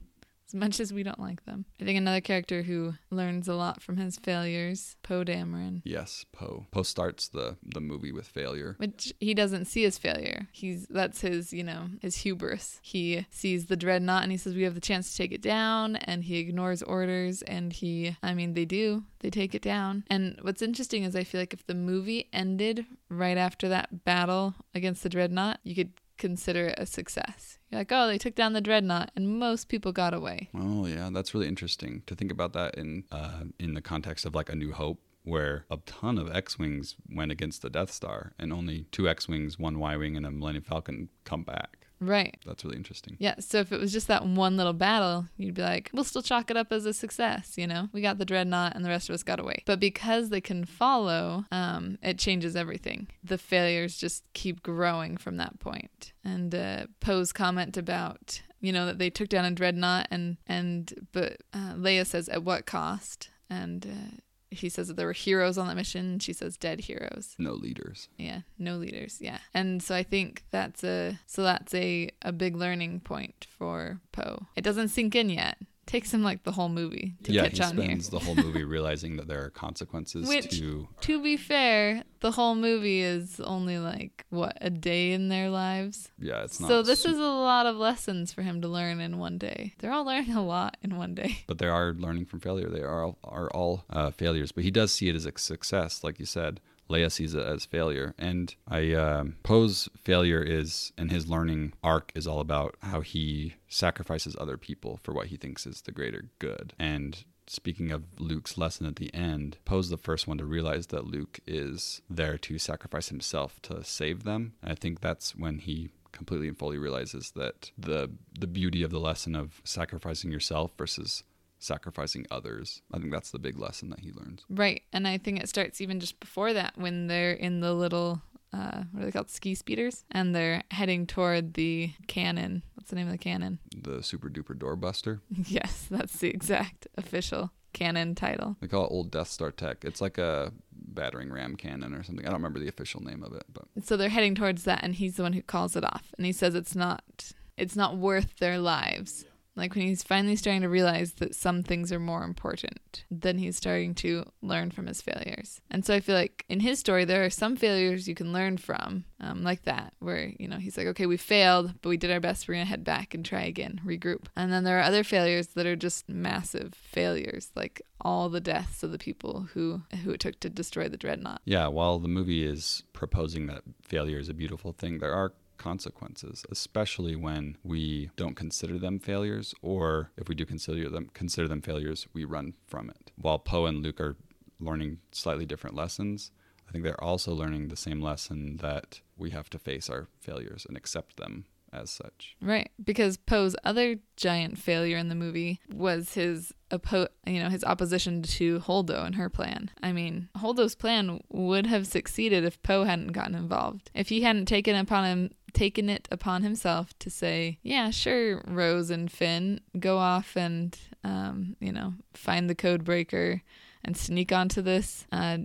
As 0.50 0.54
much 0.54 0.80
as 0.80 0.92
we 0.92 1.04
don't 1.04 1.20
like 1.20 1.44
them. 1.44 1.64
I 1.80 1.84
think 1.84 1.96
another 1.96 2.20
character 2.20 2.62
who 2.62 2.94
learns 3.10 3.46
a 3.46 3.54
lot 3.54 3.80
from 3.80 3.98
his 3.98 4.16
failures, 4.16 4.96
Poe 5.04 5.22
Dameron. 5.22 5.80
Yes, 5.84 6.24
Poe. 6.32 6.66
Poe 6.72 6.82
starts 6.82 7.28
the, 7.28 7.56
the 7.62 7.80
movie 7.80 8.10
with 8.10 8.26
failure. 8.26 8.74
which 8.78 9.14
he 9.20 9.32
doesn't 9.32 9.66
see 9.66 9.84
as 9.84 9.96
failure. 9.96 10.48
He's 10.50 10.88
that's 10.88 11.20
his, 11.20 11.52
you 11.52 11.62
know, 11.62 11.90
his 12.02 12.16
hubris. 12.16 12.80
He 12.82 13.26
sees 13.30 13.66
the 13.66 13.76
dreadnought 13.76 14.24
and 14.24 14.32
he 14.32 14.38
says 14.38 14.56
we 14.56 14.64
have 14.64 14.74
the 14.74 14.80
chance 14.80 15.12
to 15.12 15.16
take 15.16 15.30
it 15.30 15.40
down 15.40 15.94
and 15.94 16.24
he 16.24 16.38
ignores 16.38 16.82
orders 16.82 17.42
and 17.42 17.72
he 17.72 18.16
I 18.20 18.34
mean 18.34 18.54
they 18.54 18.64
do. 18.64 19.04
They 19.20 19.30
take 19.30 19.54
it 19.54 19.62
down. 19.62 20.02
And 20.10 20.36
what's 20.42 20.62
interesting 20.62 21.04
is 21.04 21.14
I 21.14 21.22
feel 21.22 21.40
like 21.40 21.54
if 21.54 21.64
the 21.66 21.74
movie 21.76 22.28
ended 22.32 22.86
right 23.08 23.38
after 23.38 23.68
that 23.68 24.04
battle 24.04 24.54
against 24.74 25.04
the 25.04 25.08
dreadnought, 25.10 25.60
you 25.62 25.76
could 25.76 25.92
consider 26.20 26.68
it 26.68 26.78
a 26.78 26.86
success. 26.86 27.58
You're 27.70 27.80
like, 27.80 27.90
oh, 27.90 28.06
they 28.06 28.18
took 28.18 28.36
down 28.36 28.52
the 28.52 28.60
dreadnought, 28.60 29.10
and 29.16 29.40
most 29.40 29.68
people 29.68 29.90
got 29.90 30.14
away. 30.14 30.48
Oh 30.54 30.86
yeah, 30.86 31.10
that's 31.12 31.34
really 31.34 31.48
interesting 31.48 32.02
to 32.06 32.14
think 32.14 32.30
about 32.30 32.52
that 32.52 32.76
in 32.76 33.04
uh, 33.10 33.44
in 33.58 33.74
the 33.74 33.82
context 33.82 34.24
of 34.24 34.34
like 34.36 34.48
a 34.48 34.54
New 34.54 34.72
Hope, 34.72 35.00
where 35.24 35.64
a 35.70 35.78
ton 35.86 36.18
of 36.18 36.32
X-wings 36.32 36.96
went 37.12 37.32
against 37.32 37.62
the 37.62 37.70
Death 37.70 37.90
Star, 37.90 38.32
and 38.38 38.52
only 38.52 38.86
two 38.92 39.08
X-wings, 39.08 39.58
one 39.58 39.78
Y-wing, 39.80 40.16
and 40.16 40.24
a 40.24 40.30
Millennium 40.30 40.64
Falcon 40.64 41.08
come 41.24 41.42
back. 41.42 41.79
Right. 42.00 42.38
That's 42.46 42.64
really 42.64 42.76
interesting. 42.76 43.16
Yeah. 43.18 43.34
So 43.40 43.58
if 43.58 43.72
it 43.72 43.78
was 43.80 43.92
just 43.92 44.08
that 44.08 44.24
one 44.24 44.56
little 44.56 44.72
battle, 44.72 45.26
you'd 45.36 45.54
be 45.54 45.62
like, 45.62 45.90
we'll 45.92 46.04
still 46.04 46.22
chalk 46.22 46.50
it 46.50 46.56
up 46.56 46.72
as 46.72 46.86
a 46.86 46.94
success. 46.94 47.54
You 47.56 47.66
know, 47.66 47.88
we 47.92 48.00
got 48.00 48.18
the 48.18 48.24
dreadnought 48.24 48.74
and 48.74 48.84
the 48.84 48.88
rest 48.88 49.08
of 49.08 49.14
us 49.14 49.22
got 49.22 49.38
away. 49.38 49.62
But 49.66 49.80
because 49.80 50.30
they 50.30 50.40
can 50.40 50.64
follow, 50.64 51.44
um, 51.52 51.98
it 52.02 52.18
changes 52.18 52.56
everything. 52.56 53.08
The 53.22 53.38
failures 53.38 53.98
just 53.98 54.24
keep 54.32 54.62
growing 54.62 55.18
from 55.18 55.36
that 55.36 55.60
point. 55.60 56.12
And 56.24 56.54
uh, 56.54 56.86
Poe's 57.00 57.32
comment 57.32 57.76
about 57.76 58.40
you 58.62 58.72
know 58.72 58.86
that 58.86 58.98
they 58.98 59.10
took 59.10 59.28
down 59.28 59.44
a 59.44 59.50
dreadnought 59.50 60.06
and 60.10 60.36
and 60.46 61.06
but 61.12 61.38
uh, 61.54 61.74
Leia 61.74 62.06
says 62.06 62.28
at 62.28 62.44
what 62.44 62.66
cost 62.66 63.28
and. 63.50 63.86
Uh, 63.86 64.16
he 64.50 64.68
says 64.68 64.88
that 64.88 64.96
there 64.96 65.06
were 65.06 65.12
heroes 65.12 65.56
on 65.58 65.66
that 65.68 65.76
mission. 65.76 66.18
She 66.18 66.32
says 66.32 66.56
dead 66.56 66.80
heroes. 66.80 67.34
No 67.38 67.52
leaders. 67.52 68.08
Yeah, 68.18 68.40
no 68.58 68.76
leaders. 68.76 69.18
Yeah, 69.20 69.38
and 69.54 69.82
so 69.82 69.94
I 69.94 70.02
think 70.02 70.44
that's 70.50 70.82
a 70.84 71.18
so 71.26 71.42
that's 71.42 71.72
a 71.74 72.10
a 72.22 72.32
big 72.32 72.56
learning 72.56 73.00
point 73.00 73.46
for 73.56 74.00
Poe. 74.12 74.46
It 74.56 74.62
doesn't 74.64 74.88
sink 74.88 75.14
in 75.14 75.30
yet. 75.30 75.58
Takes 75.90 76.14
him 76.14 76.22
like 76.22 76.44
the 76.44 76.52
whole 76.52 76.68
movie 76.68 77.16
to 77.24 77.32
yeah, 77.32 77.48
catch 77.48 77.58
he 77.58 77.64
on 77.64 77.76
here. 77.76 77.84
Yeah, 77.84 77.94
he 77.96 78.00
spends 78.00 78.08
the 78.10 78.20
whole 78.20 78.36
movie 78.36 78.62
realizing 78.62 79.16
that 79.16 79.26
there 79.26 79.44
are 79.44 79.50
consequences 79.50 80.28
Which- 80.28 80.56
to. 80.60 80.86
To 81.00 81.20
be 81.20 81.36
fair, 81.36 82.04
the 82.20 82.30
whole 82.30 82.54
movie 82.54 83.00
is 83.00 83.40
only 83.40 83.76
like 83.78 84.24
what 84.30 84.56
a 84.60 84.70
day 84.70 85.10
in 85.10 85.28
their 85.30 85.50
lives. 85.50 86.12
Yeah, 86.16 86.44
it's 86.44 86.60
not. 86.60 86.68
So 86.68 86.82
this 86.82 87.04
is 87.04 87.18
a 87.18 87.20
lot 87.20 87.66
of 87.66 87.74
lessons 87.74 88.32
for 88.32 88.42
him 88.42 88.62
to 88.62 88.68
learn 88.68 89.00
in 89.00 89.18
one 89.18 89.36
day. 89.36 89.74
They're 89.78 89.90
all 89.90 90.04
learning 90.04 90.34
a 90.34 90.44
lot 90.46 90.76
in 90.80 90.96
one 90.96 91.16
day. 91.16 91.38
But 91.48 91.58
they 91.58 91.66
are 91.66 91.92
learning 91.92 92.26
from 92.26 92.38
failure. 92.38 92.68
They 92.68 92.82
are 92.82 93.02
all, 93.02 93.18
are 93.24 93.50
all 93.50 93.84
uh, 93.90 94.12
failures. 94.12 94.52
But 94.52 94.62
he 94.62 94.70
does 94.70 94.92
see 94.92 95.08
it 95.08 95.16
as 95.16 95.26
a 95.26 95.32
success, 95.36 96.04
like 96.04 96.20
you 96.20 96.26
said. 96.26 96.60
Leia 96.90 97.10
sees 97.10 97.34
it 97.34 97.46
as 97.46 97.64
failure, 97.64 98.14
and 98.18 98.54
I 98.66 98.92
um, 98.94 99.36
Poe's 99.42 99.88
failure 99.96 100.42
is, 100.42 100.92
and 100.98 101.10
his 101.10 101.28
learning 101.28 101.72
arc 101.82 102.12
is 102.14 102.26
all 102.26 102.40
about 102.40 102.76
how 102.82 103.00
he 103.00 103.54
sacrifices 103.68 104.36
other 104.38 104.56
people 104.56 104.98
for 105.02 105.12
what 105.12 105.28
he 105.28 105.36
thinks 105.36 105.66
is 105.66 105.82
the 105.82 105.92
greater 105.92 106.30
good. 106.38 106.74
And 106.78 107.24
speaking 107.46 107.90
of 107.90 108.04
Luke's 108.18 108.58
lesson 108.58 108.86
at 108.86 108.96
the 108.96 109.12
end, 109.14 109.58
Poe's 109.64 109.88
the 109.88 109.96
first 109.96 110.26
one 110.26 110.38
to 110.38 110.44
realize 110.44 110.88
that 110.88 111.06
Luke 111.06 111.40
is 111.46 112.02
there 112.10 112.38
to 112.38 112.58
sacrifice 112.58 113.08
himself 113.08 113.60
to 113.62 113.82
save 113.84 114.24
them. 114.24 114.54
And 114.62 114.72
I 114.72 114.74
think 114.74 115.00
that's 115.00 115.34
when 115.34 115.58
he 115.58 115.90
completely 116.12 116.48
and 116.48 116.58
fully 116.58 116.78
realizes 116.78 117.32
that 117.36 117.70
the 117.78 118.10
the 118.38 118.46
beauty 118.46 118.82
of 118.82 118.90
the 118.90 118.98
lesson 118.98 119.36
of 119.36 119.60
sacrificing 119.64 120.30
yourself 120.30 120.72
versus 120.76 121.22
sacrificing 121.60 122.26
others. 122.30 122.82
I 122.92 122.98
think 122.98 123.12
that's 123.12 123.30
the 123.30 123.38
big 123.38 123.58
lesson 123.58 123.90
that 123.90 124.00
he 124.00 124.12
learns. 124.12 124.44
Right. 124.48 124.82
And 124.92 125.06
I 125.06 125.18
think 125.18 125.38
it 125.40 125.48
starts 125.48 125.80
even 125.80 126.00
just 126.00 126.18
before 126.18 126.52
that 126.54 126.72
when 126.76 127.06
they're 127.06 127.32
in 127.32 127.60
the 127.60 127.72
little 127.74 128.22
uh 128.52 128.82
what 128.90 129.02
are 129.02 129.04
they 129.06 129.12
called? 129.12 129.30
Ski 129.30 129.54
speeders. 129.54 130.04
And 130.10 130.34
they're 130.34 130.62
heading 130.72 131.06
toward 131.06 131.54
the 131.54 131.92
cannon. 132.08 132.62
What's 132.74 132.90
the 132.90 132.96
name 132.96 133.06
of 133.06 133.12
the 133.12 133.18
cannon? 133.18 133.60
The 133.76 134.02
super 134.02 134.28
duper 134.28 134.56
doorbuster. 134.58 135.20
yes, 135.46 135.86
that's 135.88 136.16
the 136.18 136.30
exact 136.30 136.88
official 136.96 137.52
cannon 137.72 138.16
title. 138.16 138.56
They 138.60 138.66
call 138.66 138.86
it 138.86 138.90
old 138.90 139.12
Death 139.12 139.28
Star 139.28 139.52
tech. 139.52 139.84
It's 139.84 140.00
like 140.00 140.18
a 140.18 140.52
battering 140.72 141.30
ram 141.30 141.54
cannon 141.54 141.94
or 141.94 142.02
something. 142.02 142.24
I 142.26 142.30
don't 142.30 142.38
remember 142.38 142.58
the 142.58 142.68
official 142.68 143.00
name 143.00 143.22
of 143.22 143.32
it, 143.34 143.44
but 143.52 143.66
So 143.84 143.96
they're 143.96 144.08
heading 144.08 144.34
towards 144.34 144.64
that 144.64 144.82
and 144.82 144.94
he's 144.94 145.16
the 145.16 145.22
one 145.22 145.34
who 145.34 145.42
calls 145.42 145.76
it 145.76 145.84
off. 145.84 146.12
And 146.16 146.26
he 146.26 146.32
says 146.32 146.54
it's 146.54 146.74
not 146.74 147.32
it's 147.56 147.76
not 147.76 147.98
worth 147.98 148.38
their 148.38 148.58
lives. 148.58 149.26
Like 149.56 149.74
when 149.74 149.86
he's 149.86 150.02
finally 150.02 150.36
starting 150.36 150.62
to 150.62 150.68
realize 150.68 151.14
that 151.14 151.34
some 151.34 151.62
things 151.62 151.92
are 151.92 152.00
more 152.00 152.22
important, 152.22 153.04
then 153.10 153.38
he's 153.38 153.56
starting 153.56 153.94
to 153.96 154.24
learn 154.42 154.70
from 154.70 154.86
his 154.86 155.02
failures. 155.02 155.60
And 155.70 155.84
so 155.84 155.94
I 155.94 156.00
feel 156.00 156.14
like 156.14 156.44
in 156.48 156.60
his 156.60 156.78
story, 156.78 157.04
there 157.04 157.24
are 157.24 157.30
some 157.30 157.56
failures 157.56 158.08
you 158.08 158.14
can 158.14 158.32
learn 158.32 158.56
from, 158.58 159.04
um, 159.20 159.42
like 159.42 159.64
that, 159.64 159.92
where, 159.98 160.32
you 160.38 160.48
know, 160.48 160.56
he's 160.56 160.78
like, 160.78 160.86
okay, 160.88 161.06
we 161.06 161.16
failed, 161.16 161.74
but 161.82 161.88
we 161.88 161.96
did 161.96 162.10
our 162.10 162.20
best. 162.20 162.46
We're 162.46 162.54
going 162.54 162.66
to 162.66 162.70
head 162.70 162.84
back 162.84 163.12
and 163.12 163.24
try 163.24 163.42
again, 163.42 163.80
regroup. 163.84 164.26
And 164.36 164.52
then 164.52 164.64
there 164.64 164.78
are 164.78 164.82
other 164.82 165.04
failures 165.04 165.48
that 165.48 165.66
are 165.66 165.76
just 165.76 166.08
massive 166.08 166.74
failures, 166.74 167.50
like 167.54 167.82
all 168.00 168.28
the 168.28 168.40
deaths 168.40 168.82
of 168.82 168.92
the 168.92 168.98
people 168.98 169.48
who, 169.52 169.82
who 170.04 170.12
it 170.12 170.20
took 170.20 170.40
to 170.40 170.48
destroy 170.48 170.88
the 170.88 170.96
dreadnought. 170.96 171.42
yeah, 171.44 171.66
while 171.66 171.98
the 171.98 172.08
movie 172.08 172.44
is 172.44 172.84
proposing 172.92 173.46
that 173.48 173.62
failure 173.82 174.18
is 174.18 174.28
a 174.28 174.34
beautiful 174.34 174.72
thing, 174.72 175.00
there 175.00 175.12
are 175.12 175.32
consequences, 175.60 176.44
especially 176.50 177.14
when 177.14 177.56
we 177.62 178.10
don't 178.16 178.34
consider 178.34 178.78
them 178.78 178.98
failures, 178.98 179.54
or 179.62 180.10
if 180.16 180.28
we 180.28 180.34
do 180.34 180.44
consider 180.44 180.88
them 180.88 181.10
consider 181.14 181.46
them 181.46 181.62
failures, 181.62 182.08
we 182.12 182.24
run 182.24 182.54
from 182.66 182.90
it. 182.90 183.12
While 183.16 183.38
Poe 183.38 183.66
and 183.66 183.82
Luke 183.82 184.00
are 184.00 184.16
learning 184.58 184.98
slightly 185.12 185.46
different 185.46 185.76
lessons, 185.76 186.32
I 186.68 186.72
think 186.72 186.82
they're 186.82 187.04
also 187.04 187.32
learning 187.32 187.68
the 187.68 187.76
same 187.76 188.00
lesson 188.00 188.56
that 188.58 189.00
we 189.16 189.30
have 189.30 189.50
to 189.50 189.58
face 189.58 189.90
our 189.90 190.08
failures 190.18 190.64
and 190.66 190.76
accept 190.76 191.16
them 191.16 191.44
as 191.72 191.90
such. 191.90 192.36
Right, 192.40 192.70
because 192.82 193.16
Poe's 193.16 193.56
other 193.64 193.96
giant 194.16 194.58
failure 194.58 194.96
in 194.96 195.08
the 195.08 195.14
movie 195.14 195.60
was 195.72 196.14
his 196.14 196.52
oppo- 196.70 197.08
you 197.26 197.42
know, 197.42 197.48
his 197.48 197.64
opposition 197.64 198.22
to 198.22 198.60
Holdo 198.60 199.04
and 199.04 199.14
her 199.16 199.28
plan. 199.28 199.70
I 199.82 199.92
mean, 199.92 200.28
Holdo's 200.36 200.74
plan 200.74 201.20
would 201.28 201.66
have 201.66 201.86
succeeded 201.86 202.44
if 202.44 202.62
Poe 202.62 202.84
hadn't 202.84 203.12
gotten 203.12 203.34
involved. 203.34 203.90
If 203.94 204.08
he 204.08 204.22
hadn't 204.22 204.46
taken 204.46 204.76
upon 204.76 205.04
him 205.04 205.30
taken 205.52 205.88
it 205.88 206.08
upon 206.10 206.42
himself 206.42 206.98
to 207.00 207.10
say, 207.10 207.58
"Yeah, 207.62 207.90
sure, 207.90 208.42
Rose 208.46 208.90
and 208.90 209.10
Finn 209.10 209.60
go 209.78 209.98
off 209.98 210.36
and 210.36 210.76
um, 211.04 211.56
you 211.60 211.72
know, 211.72 211.94
find 212.14 212.48
the 212.48 212.54
code 212.54 212.84
breaker 212.84 213.42
and 213.84 213.96
sneak 213.96 214.32
onto 214.32 214.62
this 214.62 215.06
uh 215.12 215.38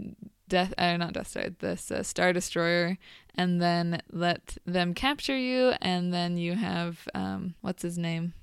Death, 0.47 0.73
uh, 0.77 0.95
not 0.97 1.13
Death 1.13 1.27
Star, 1.29 1.49
this 1.49 1.89
uh, 1.89 2.03
Star 2.03 2.31
Destroyer, 2.31 2.97
and 3.33 3.59
then 3.59 4.01
let 4.11 4.57
them 4.65 4.93
capture 4.93 5.35
you, 5.35 5.73
and 5.81 6.13
then 6.13 6.37
you 6.37 6.53
have 6.53 7.07
um, 7.15 7.55
what's 7.61 7.81
his 7.81 7.97
name, 7.97 8.33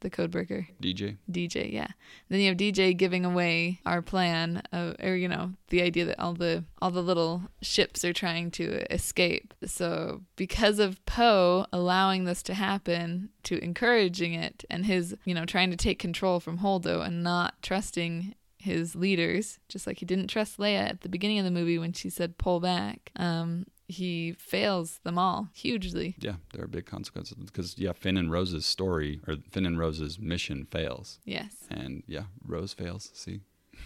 the 0.00 0.10
codebreaker, 0.10 0.66
DJ, 0.80 1.16
DJ. 1.30 1.72
Yeah. 1.72 1.88
Then 2.28 2.40
you 2.40 2.48
have 2.48 2.56
DJ 2.56 2.96
giving 2.96 3.24
away 3.24 3.80
our 3.84 4.02
plan, 4.02 4.62
of, 4.72 4.96
or 5.02 5.16
you 5.16 5.28
know, 5.28 5.52
the 5.68 5.82
idea 5.82 6.04
that 6.06 6.20
all 6.20 6.34
the 6.34 6.64
all 6.80 6.90
the 6.90 7.02
little 7.02 7.42
ships 7.62 8.04
are 8.04 8.12
trying 8.12 8.50
to 8.52 8.92
escape. 8.92 9.54
So 9.64 10.22
because 10.36 10.78
of 10.78 11.04
Poe 11.06 11.66
allowing 11.72 12.24
this 12.24 12.42
to 12.44 12.54
happen, 12.54 13.30
to 13.44 13.62
encouraging 13.62 14.34
it, 14.34 14.64
and 14.70 14.86
his 14.86 15.16
you 15.24 15.34
know 15.34 15.44
trying 15.44 15.70
to 15.70 15.76
take 15.76 15.98
control 15.98 16.40
from 16.40 16.58
Holdo 16.58 17.04
and 17.04 17.22
not 17.22 17.54
trusting 17.62 18.34
his 18.58 18.94
leaders, 18.94 19.58
just 19.68 19.86
like 19.86 19.98
he 19.98 20.06
didn't 20.06 20.28
trust 20.28 20.58
Leia 20.58 20.90
at 20.90 21.00
the 21.02 21.08
beginning 21.08 21.38
of 21.38 21.44
the 21.44 21.50
movie 21.50 21.78
when 21.78 21.92
she 21.92 22.10
said 22.10 22.38
pull 22.38 22.60
back. 22.60 23.10
Um, 23.16 23.66
he 23.88 24.32
fails 24.38 25.00
them 25.02 25.18
all 25.18 25.48
hugely. 25.54 26.14
yeah, 26.20 26.34
there 26.52 26.62
are 26.62 26.68
big 26.68 26.84
consequences 26.86 27.34
because 27.36 27.78
yeah, 27.78 27.92
Finn 27.92 28.16
and 28.18 28.30
Rose's 28.30 28.66
story 28.66 29.20
or 29.26 29.36
Finn 29.50 29.64
and 29.66 29.78
Rose's 29.78 30.18
mission 30.18 30.66
fails, 30.70 31.18
Yes. 31.24 31.54
and 31.70 32.02
yeah, 32.06 32.24
Rose 32.46 32.72
fails. 32.74 33.10
See, 33.14 33.40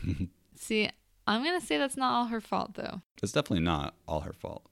See, 0.56 0.90
I'm 1.26 1.44
gonna 1.44 1.60
say 1.60 1.78
that's 1.78 1.96
not 1.96 2.12
all 2.12 2.24
her 2.26 2.40
fault 2.40 2.74
though. 2.74 3.00
it's 3.22 3.32
definitely 3.32 3.64
not 3.64 3.94
all 4.08 4.20
her 4.20 4.32
fault, 4.32 4.64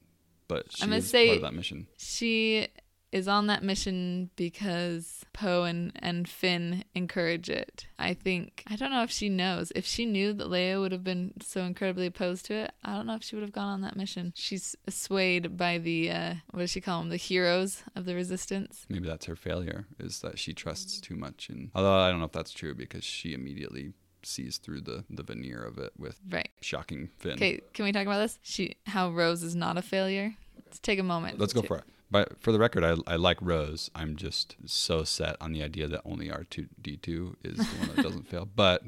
but 0.47 0.71
she 0.71 0.83
I'm 0.83 0.89
gonna 0.89 1.01
say- 1.01 1.27
part 1.27 1.37
of 1.37 1.43
that 1.43 1.53
mission. 1.53 1.87
She 1.97 2.67
is 3.11 3.27
on 3.27 3.47
that 3.47 3.63
mission 3.63 4.29
because 4.35 5.25
Poe 5.33 5.63
and, 5.63 5.91
and 5.99 6.27
Finn 6.29 6.83
encourage 6.95 7.49
it. 7.49 7.85
I 7.99 8.13
think 8.13 8.63
I 8.67 8.75
don't 8.75 8.91
know 8.91 9.03
if 9.03 9.11
she 9.11 9.29
knows. 9.29 9.71
If 9.75 9.85
she 9.85 10.05
knew 10.05 10.33
that 10.33 10.47
Leia 10.47 10.79
would 10.79 10.91
have 10.91 11.03
been 11.03 11.33
so 11.41 11.61
incredibly 11.63 12.05
opposed 12.05 12.45
to 12.45 12.53
it, 12.53 12.71
I 12.83 12.93
don't 12.95 13.07
know 13.07 13.15
if 13.15 13.23
she 13.23 13.35
would 13.35 13.41
have 13.43 13.51
gone 13.51 13.67
on 13.67 13.81
that 13.81 13.95
mission. 13.97 14.33
She's 14.35 14.75
swayed 14.89 15.57
by 15.57 15.77
the 15.77 16.11
uh, 16.11 16.33
what 16.51 16.61
does 16.61 16.71
she 16.71 16.81
call 16.81 16.99
them? 16.99 17.09
The 17.09 17.17
heroes 17.17 17.83
of 17.95 18.05
the 18.05 18.15
resistance. 18.15 18.85
Maybe 18.89 19.07
that's 19.07 19.25
her 19.25 19.35
failure 19.35 19.85
is 19.99 20.21
that 20.21 20.39
she 20.39 20.53
trusts 20.53 20.99
too 21.01 21.15
much. 21.15 21.49
And 21.49 21.69
although 21.75 21.99
I 21.99 22.09
don't 22.09 22.19
know 22.19 22.25
if 22.25 22.31
that's 22.31 22.51
true 22.51 22.73
because 22.73 23.03
she 23.03 23.33
immediately 23.33 23.93
sees 24.23 24.57
through 24.57 24.81
the 24.81 25.03
the 25.09 25.23
veneer 25.23 25.61
of 25.63 25.77
it 25.79 25.91
with 25.97 26.19
Right. 26.29 26.49
shocking 26.61 27.09
Finn. 27.17 27.33
Okay, 27.33 27.61
can 27.73 27.85
we 27.85 27.91
talk 27.91 28.03
about 28.03 28.19
this? 28.19 28.39
She 28.43 28.75
how 28.87 29.09
Rose 29.11 29.43
is 29.43 29.55
not 29.55 29.77
a 29.77 29.81
failure. 29.81 30.35
Let's 30.65 30.79
take 30.79 30.99
a 30.99 31.03
moment. 31.03 31.39
Let's 31.39 31.53
go 31.53 31.61
to- 31.61 31.67
for 31.67 31.77
it. 31.79 31.83
But 32.11 32.41
for 32.41 32.51
the 32.51 32.59
record, 32.59 32.83
I, 32.83 32.95
I 33.07 33.15
like 33.15 33.37
Rose. 33.41 33.89
I'm 33.95 34.15
just 34.17 34.57
so 34.65 35.03
set 35.03 35.37
on 35.39 35.53
the 35.53 35.63
idea 35.63 35.87
that 35.87 36.01
only 36.05 36.27
R2D2 36.27 37.35
is 37.43 37.57
the 37.57 37.63
one 37.63 37.95
that 37.95 38.03
doesn't 38.03 38.27
fail. 38.27 38.47
But 38.53 38.83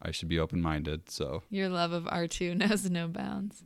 I 0.00 0.10
should 0.10 0.28
be 0.28 0.38
open 0.38 0.60
minded. 0.62 1.10
So 1.10 1.42
Your 1.50 1.68
love 1.68 1.92
of 1.92 2.04
R2 2.04 2.56
knows 2.68 2.90
no 2.90 3.08
bounds. 3.08 3.62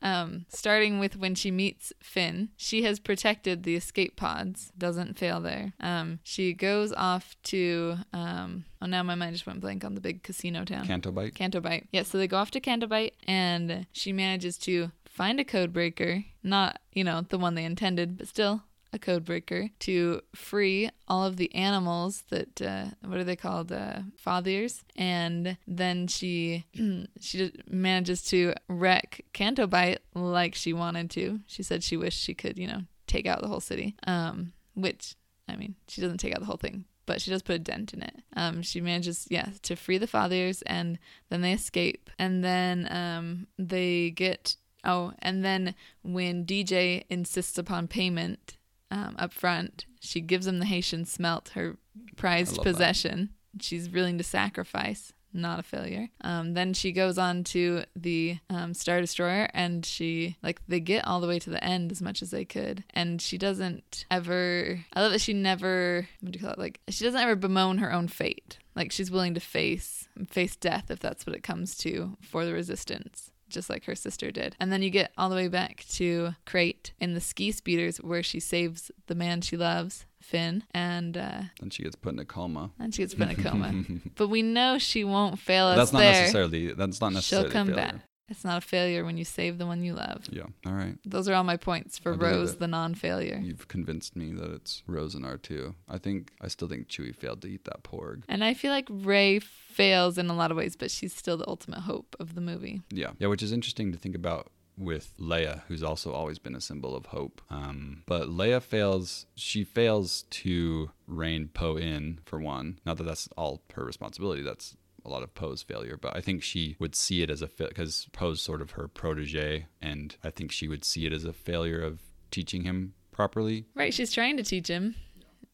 Um, 0.00 0.46
starting 0.48 0.98
with 0.98 1.16
when 1.16 1.34
she 1.34 1.50
meets 1.50 1.92
Finn, 2.00 2.50
she 2.56 2.82
has 2.82 3.00
protected 3.00 3.64
the 3.64 3.74
escape 3.74 4.16
pods. 4.16 4.70
Doesn't 4.78 5.18
fail 5.18 5.40
there. 5.40 5.72
Um, 5.80 6.20
she 6.22 6.52
goes 6.52 6.92
off 6.92 7.36
to. 7.44 7.96
Um, 8.12 8.64
oh, 8.80 8.86
now 8.86 9.02
my 9.02 9.16
mind 9.16 9.34
just 9.34 9.46
went 9.46 9.60
blank 9.60 9.84
on 9.84 9.94
the 9.94 10.00
big 10.00 10.22
casino 10.22 10.64
town. 10.64 10.86
Canto 10.86 11.10
Bight. 11.10 11.34
Cantobite. 11.34 11.86
Yeah, 11.90 12.04
so 12.04 12.18
they 12.18 12.28
go 12.28 12.36
off 12.36 12.52
to 12.52 12.60
Canto 12.60 12.86
Bight, 12.86 13.14
and 13.26 13.86
she 13.92 14.12
manages 14.12 14.56
to 14.58 14.92
find 15.18 15.40
a 15.40 15.44
code 15.44 15.72
breaker. 15.72 16.24
Not, 16.44 16.80
you 16.92 17.02
know, 17.02 17.22
the 17.28 17.38
one 17.38 17.56
they 17.56 17.64
intended, 17.64 18.16
but 18.16 18.28
still 18.28 18.62
a 18.92 18.98
code 18.98 19.24
breaker 19.24 19.68
to 19.80 20.22
free 20.34 20.88
all 21.08 21.24
of 21.24 21.36
the 21.36 21.52
animals 21.54 22.22
that 22.30 22.62
uh, 22.62 22.86
what 23.04 23.18
are 23.18 23.24
they 23.24 23.36
called 23.36 23.70
uh, 23.70 23.98
fathiers 24.24 24.82
and 24.96 25.58
then 25.66 26.06
she 26.06 26.64
she 27.20 27.52
manages 27.68 28.22
to 28.22 28.54
wreck 28.66 29.26
Canto 29.34 29.66
Bight 29.66 29.98
like 30.14 30.54
she 30.54 30.72
wanted 30.72 31.10
to 31.10 31.40
she 31.46 31.62
said 31.62 31.84
she 31.84 31.98
wished 31.98 32.18
she 32.18 32.32
could 32.32 32.56
you 32.56 32.66
know 32.66 32.80
take 33.06 33.26
out 33.26 33.42
the 33.42 33.48
whole 33.48 33.60
city 33.60 33.94
um 34.06 34.54
which 34.72 35.16
I 35.46 35.56
mean 35.56 35.74
she 35.86 36.00
doesn't 36.00 36.16
take 36.16 36.34
out 36.34 36.40
the 36.40 36.46
whole 36.46 36.56
thing 36.56 36.86
but 37.08 37.22
she 37.22 37.30
does 37.30 37.42
put 37.42 37.56
a 37.56 37.58
dent 37.58 37.94
in 37.94 38.02
it. 38.02 38.16
Um, 38.36 38.60
she 38.60 38.82
manages, 38.82 39.26
yeah, 39.30 39.48
to 39.62 39.76
free 39.76 39.96
the 39.96 40.06
fathiers, 40.06 40.62
and 40.66 40.98
then 41.30 41.40
they 41.40 41.54
escape, 41.54 42.10
and 42.18 42.44
then 42.44 42.86
um, 42.90 43.46
they 43.58 44.10
get. 44.10 44.56
Oh, 44.84 45.12
and 45.20 45.44
then 45.44 45.74
when 46.02 46.44
DJ 46.44 47.04
insists 47.10 47.58
upon 47.58 47.88
payment 47.88 48.56
um, 48.90 49.16
up 49.18 49.32
front, 49.32 49.86
she 50.00 50.20
gives 50.20 50.46
him 50.46 50.58
the 50.58 50.66
Haysian 50.66 51.06
smelt, 51.06 51.50
her 51.50 51.76
prized 52.16 52.56
love 52.56 52.64
that. 52.64 52.72
possession. 52.72 53.30
She's 53.60 53.90
willing 53.90 54.18
to 54.18 54.24
sacrifice. 54.24 55.12
Not 55.30 55.60
a 55.60 55.62
failure. 55.62 56.08
Um, 56.22 56.54
then 56.54 56.72
she 56.72 56.90
goes 56.90 57.18
on 57.18 57.44
to 57.44 57.84
the 57.94 58.38
um, 58.48 58.72
Star 58.72 59.00
Destroyer, 59.00 59.50
and 59.52 59.84
she 59.84 60.36
like 60.42 60.60
they 60.66 60.80
get 60.80 61.06
all 61.06 61.20
the 61.20 61.28
way 61.28 61.38
to 61.38 61.50
the 61.50 61.62
end 61.62 61.92
as 61.92 62.00
much 62.00 62.22
as 62.22 62.30
they 62.30 62.46
could, 62.46 62.82
and 62.94 63.20
she 63.20 63.36
doesn't 63.36 64.06
ever. 64.10 64.82
I 64.94 65.02
love 65.02 65.12
that 65.12 65.20
she 65.20 65.34
never. 65.34 66.08
What 66.20 66.32
do 66.32 66.38
you 66.38 66.42
call 66.42 66.54
it? 66.54 66.58
Like 66.58 66.80
she 66.88 67.04
doesn't 67.04 67.20
ever 67.20 67.36
bemoan 67.36 67.76
her 67.78 67.92
own 67.92 68.08
fate. 68.08 68.58
Like 68.74 68.90
she's 68.90 69.10
willing 69.10 69.34
to 69.34 69.40
face 69.40 70.08
face 70.30 70.56
death 70.56 70.90
if 70.90 70.98
that's 70.98 71.26
what 71.26 71.36
it 71.36 71.42
comes 71.42 71.76
to 71.78 72.16
for 72.22 72.46
the 72.46 72.54
resistance 72.54 73.30
just 73.48 73.68
like 73.70 73.84
her 73.84 73.94
sister 73.94 74.30
did. 74.30 74.56
And 74.60 74.72
then 74.72 74.82
you 74.82 74.90
get 74.90 75.12
all 75.18 75.28
the 75.28 75.36
way 75.36 75.48
back 75.48 75.84
to 75.92 76.34
Crait 76.46 76.92
in 77.00 77.14
the 77.14 77.20
ski 77.20 77.52
speeders 77.52 77.98
where 77.98 78.22
she 78.22 78.40
saves 78.40 78.90
the 79.06 79.14
man 79.14 79.40
she 79.40 79.56
loves, 79.56 80.04
Finn, 80.20 80.64
and 80.72 81.16
uh, 81.16 81.40
Then 81.60 81.70
she 81.70 81.82
gets 81.82 81.96
put 81.96 82.12
in 82.12 82.18
a 82.18 82.24
coma. 82.24 82.70
and 82.78 82.94
she 82.94 83.02
gets 83.02 83.14
put 83.14 83.28
in 83.30 83.40
a 83.40 83.42
coma. 83.42 83.72
but 84.16 84.28
we 84.28 84.42
know 84.42 84.78
she 84.78 85.04
won't 85.04 85.38
fail 85.38 85.66
us 85.66 85.76
That's 85.76 85.92
not 85.92 86.00
there. 86.00 86.12
necessarily. 86.12 86.72
That's 86.74 87.00
not 87.00 87.12
necessarily. 87.12 87.48
She'll 87.48 87.52
come 87.52 87.68
failure. 87.68 87.82
back. 87.82 87.94
It's 88.28 88.44
not 88.44 88.58
a 88.58 88.66
failure 88.66 89.04
when 89.04 89.16
you 89.16 89.24
save 89.24 89.58
the 89.58 89.66
one 89.66 89.82
you 89.82 89.94
love. 89.94 90.24
Yeah. 90.30 90.44
All 90.66 90.72
right. 90.72 90.96
Those 91.04 91.28
are 91.28 91.34
all 91.34 91.44
my 91.44 91.56
points 91.56 91.98
for 91.98 92.12
Rose, 92.12 92.56
the 92.56 92.68
non-failure. 92.68 93.40
You've 93.42 93.68
convinced 93.68 94.16
me 94.16 94.32
that 94.32 94.50
it's 94.50 94.82
Rose 94.86 95.14
and 95.14 95.24
R2. 95.24 95.74
I 95.88 95.98
think 95.98 96.32
I 96.40 96.48
still 96.48 96.68
think 96.68 96.88
Chewie 96.88 97.14
failed 97.16 97.42
to 97.42 97.48
eat 97.48 97.64
that 97.64 97.82
porg. 97.82 98.24
And 98.28 98.44
I 98.44 98.54
feel 98.54 98.70
like 98.70 98.86
Rey 98.90 99.38
fails 99.38 100.18
in 100.18 100.28
a 100.28 100.34
lot 100.34 100.50
of 100.50 100.56
ways, 100.56 100.76
but 100.76 100.90
she's 100.90 101.14
still 101.14 101.36
the 101.36 101.48
ultimate 101.48 101.80
hope 101.80 102.16
of 102.20 102.34
the 102.34 102.40
movie. 102.40 102.82
Yeah. 102.90 103.12
Yeah, 103.18 103.28
which 103.28 103.42
is 103.42 103.52
interesting 103.52 103.92
to 103.92 103.98
think 103.98 104.14
about 104.14 104.50
with 104.78 105.12
Leia, 105.18 105.62
who's 105.66 105.82
also 105.82 106.12
always 106.12 106.38
been 106.38 106.54
a 106.54 106.60
symbol 106.60 106.94
of 106.94 107.06
hope. 107.06 107.42
Um, 107.50 108.02
but 108.06 108.28
Leia 108.28 108.62
fails, 108.62 109.26
she 109.34 109.64
fails 109.64 110.24
to 110.30 110.90
rein 111.06 111.48
Poe 111.52 111.76
in, 111.76 112.20
for 112.24 112.38
one. 112.38 112.78
Not 112.86 112.96
that 112.98 113.04
that's 113.04 113.28
all 113.36 113.62
her 113.74 113.84
responsibility, 113.84 114.42
that's 114.42 114.76
a 115.08 115.12
lot 115.12 115.22
of 115.22 115.34
Poe's 115.34 115.62
failure, 115.62 115.98
but 116.00 116.16
I 116.16 116.20
think 116.20 116.42
she 116.42 116.76
would 116.78 116.94
see 116.94 117.22
it 117.22 117.30
as 117.30 117.42
a 117.42 117.48
failure 117.48 117.70
because 117.70 118.06
Poe's 118.12 118.40
sort 118.40 118.60
of 118.60 118.72
her 118.72 118.88
protege, 118.88 119.66
and 119.80 120.14
I 120.22 120.30
think 120.30 120.52
she 120.52 120.68
would 120.68 120.84
see 120.84 121.06
it 121.06 121.12
as 121.12 121.24
a 121.24 121.32
failure 121.32 121.80
of 121.80 122.00
teaching 122.30 122.62
him 122.62 122.94
properly. 123.10 123.66
Right, 123.74 123.92
she's 123.92 124.12
trying 124.12 124.36
to 124.36 124.42
teach 124.42 124.68
him. 124.68 124.94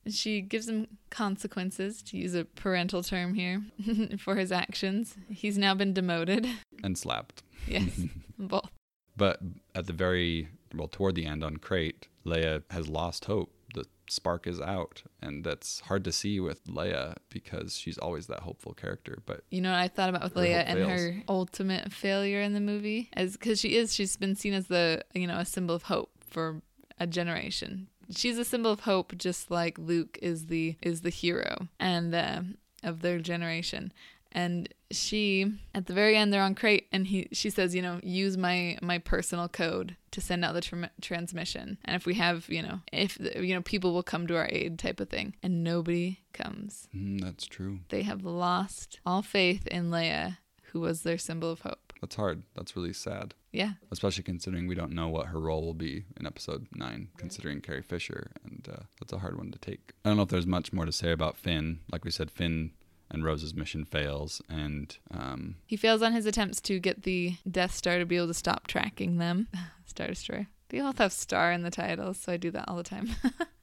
She 0.07 0.43
gives 0.43 0.69
him 0.69 0.87
consequences, 1.09 2.03
to 2.03 2.19
use 2.19 2.35
a 2.35 2.45
parental 2.45 3.03
term 3.03 3.33
here, 3.35 3.63
for 4.19 4.35
his 4.37 4.53
actions. 4.53 5.17
He's 5.31 5.57
now 5.57 5.75
been 5.75 5.95
demoted. 5.95 6.47
And 6.83 6.99
slapped. 6.99 7.43
Yes, 7.67 7.99
both. 8.39 8.69
But 9.17 9.41
at 9.75 9.87
the 9.87 9.95
very 9.95 10.49
well, 10.75 10.89
toward 10.89 11.15
the 11.15 11.25
end 11.25 11.43
on 11.43 11.57
Crait, 11.57 12.09
Leia 12.27 12.63
has 12.69 12.89
lost 12.89 13.25
hope. 13.25 13.54
The 13.75 13.85
spark 14.09 14.47
is 14.47 14.61
out, 14.61 15.03
and 15.21 15.45
that's 15.45 15.81
hard 15.81 16.05
to 16.05 16.13
see 16.13 16.41
with 16.41 16.65
Leia 16.65 17.17
because 17.29 17.77
she's 17.77 17.99
always 17.99 18.27
that 18.29 18.41
hopeful 18.41 18.73
character. 18.73 19.19
But 19.27 19.43
You 19.51 19.61
know 19.61 19.71
what 19.71 19.79
I 19.81 19.89
thought 19.89 20.09
about 20.09 20.23
with 20.25 20.35
Leia 20.35 20.65
and 20.67 20.79
fails. 20.79 20.91
her 20.91 21.23
ultimate 21.29 21.93
failure 21.93 22.41
in 22.41 22.55
the 22.55 22.61
movie, 22.61 23.11
as 23.13 23.33
because 23.33 23.61
she 23.61 23.77
is, 23.77 23.93
she's 23.95 24.17
been 24.17 24.35
seen 24.37 24.55
as 24.55 24.67
the 24.69 25.03
you 25.13 25.27
know 25.27 25.39
a 25.39 25.45
symbol 25.45 25.75
of 25.75 25.85
hope 25.85 26.11
for 26.21 26.63
a 26.99 27.07
generation. 27.07 27.89
She's 28.15 28.39
a 28.39 28.45
symbol 28.45 28.71
of 28.71 28.81
hope, 28.81 29.17
just 29.17 29.51
like 29.51 29.79
Luke 29.79 30.19
is 30.23 30.47
the 30.47 30.77
is 30.83 31.01
the 31.01 31.11
hero 31.11 31.69
and 31.81 32.15
uh, 32.15 32.43
of 32.83 33.01
their 33.01 33.19
generation. 33.19 33.93
And 34.35 34.69
she, 34.91 35.53
at 35.75 35.87
the 35.87 35.93
very 35.95 36.17
end, 36.17 36.33
they're 36.33 36.43
on 36.43 36.55
Crait, 36.57 36.87
and 36.93 37.07
he 37.07 37.29
she 37.33 37.51
says, 37.51 37.75
you 37.75 37.83
know, 37.83 38.01
use 38.03 38.37
my 38.37 38.79
my 38.83 38.99
personal 38.99 39.49
code 39.49 39.97
to 40.11 40.21
send 40.21 40.45
out 40.45 40.55
the 40.55 40.61
tr- 40.61 40.85
transmission. 41.01 41.79
And 41.85 41.95
if 41.97 42.05
we 42.07 42.15
have, 42.15 42.49
you 42.49 42.63
know, 42.63 42.81
if 42.93 43.19
you 43.21 43.55
know, 43.55 43.63
people 43.63 43.93
will 43.95 44.03
come 44.03 44.27
to 44.27 44.37
our 44.37 44.49
aid, 44.51 44.79
type 44.79 45.01
of 45.01 45.09
thing. 45.09 45.35
And 45.43 45.63
nobody 45.65 46.21
comes 46.33 46.89
mm, 46.95 47.21
that's 47.21 47.47
true. 47.47 47.81
they 47.91 48.03
have 48.03 48.25
lost 48.25 48.99
all 49.07 49.23
faith 49.23 49.67
in 49.69 49.91
Leia, 49.91 50.39
who 50.73 50.81
was 50.81 51.03
their 51.03 51.19
symbol 51.19 51.51
of 51.51 51.61
hope. 51.61 51.93
That's 52.01 52.17
hard. 52.17 52.43
That's 52.55 52.77
really 52.77 52.93
sad, 52.93 53.33
Yeah. 53.53 53.73
especially 53.91 54.25
considering 54.25 54.67
we 54.67 54.75
don't 54.75 54.93
know 54.93 55.09
what 55.09 55.27
her 55.29 55.41
role 55.41 55.63
will 55.65 55.75
be 55.75 56.05
in 56.19 56.27
Episode 56.27 56.67
Nine. 56.75 57.09
Considering 57.17 57.61
Carrie 57.63 57.83
Fisher, 57.83 58.31
and 58.45 58.69
uh, 58.71 58.83
that's 59.01 59.13
a 59.13 59.19
hard 59.21 59.39
one 59.39 59.51
to 59.53 59.59
take. 59.59 59.93
I 60.05 60.11
don't 60.11 60.17
know 60.19 60.25
if 60.25 60.29
there's 60.29 60.47
much 60.47 60.73
more 60.73 60.85
to 60.85 60.93
say 60.93 61.13
about 61.13 61.37
Finn. 61.39 61.81
Like 61.91 62.05
we 62.05 62.11
said, 62.11 62.31
Finn 62.31 62.73
and 63.11 63.25
Rose's 63.25 63.55
mission 63.55 63.85
fails, 63.85 64.43
and 64.49 64.97
um, 65.11 65.57
He 65.67 65.77
fails 65.77 66.03
on 66.03 66.13
his 66.13 66.27
attempts 66.27 66.61
to 66.63 66.79
get 66.79 67.03
the 67.03 67.37
Death 67.51 67.75
Star 67.75 67.99
to 67.99 68.07
be 68.07 68.17
able 68.17 68.29
to 68.29 68.35
stop 68.35 68.67
tracking 68.67 69.19
them. 69.19 69.49
Star 69.85 70.09
Destroyer. 70.09 70.49
They 70.71 70.81
all 70.81 70.93
have 70.95 71.13
star 71.13 71.53
in 71.53 71.63
the 71.63 71.71
titles, 71.71 72.19
so 72.19 72.33
I 72.33 72.37
do 72.37 72.51
that 72.51 72.69
all 72.69 72.77
the 72.77 72.83
time. 72.83 73.11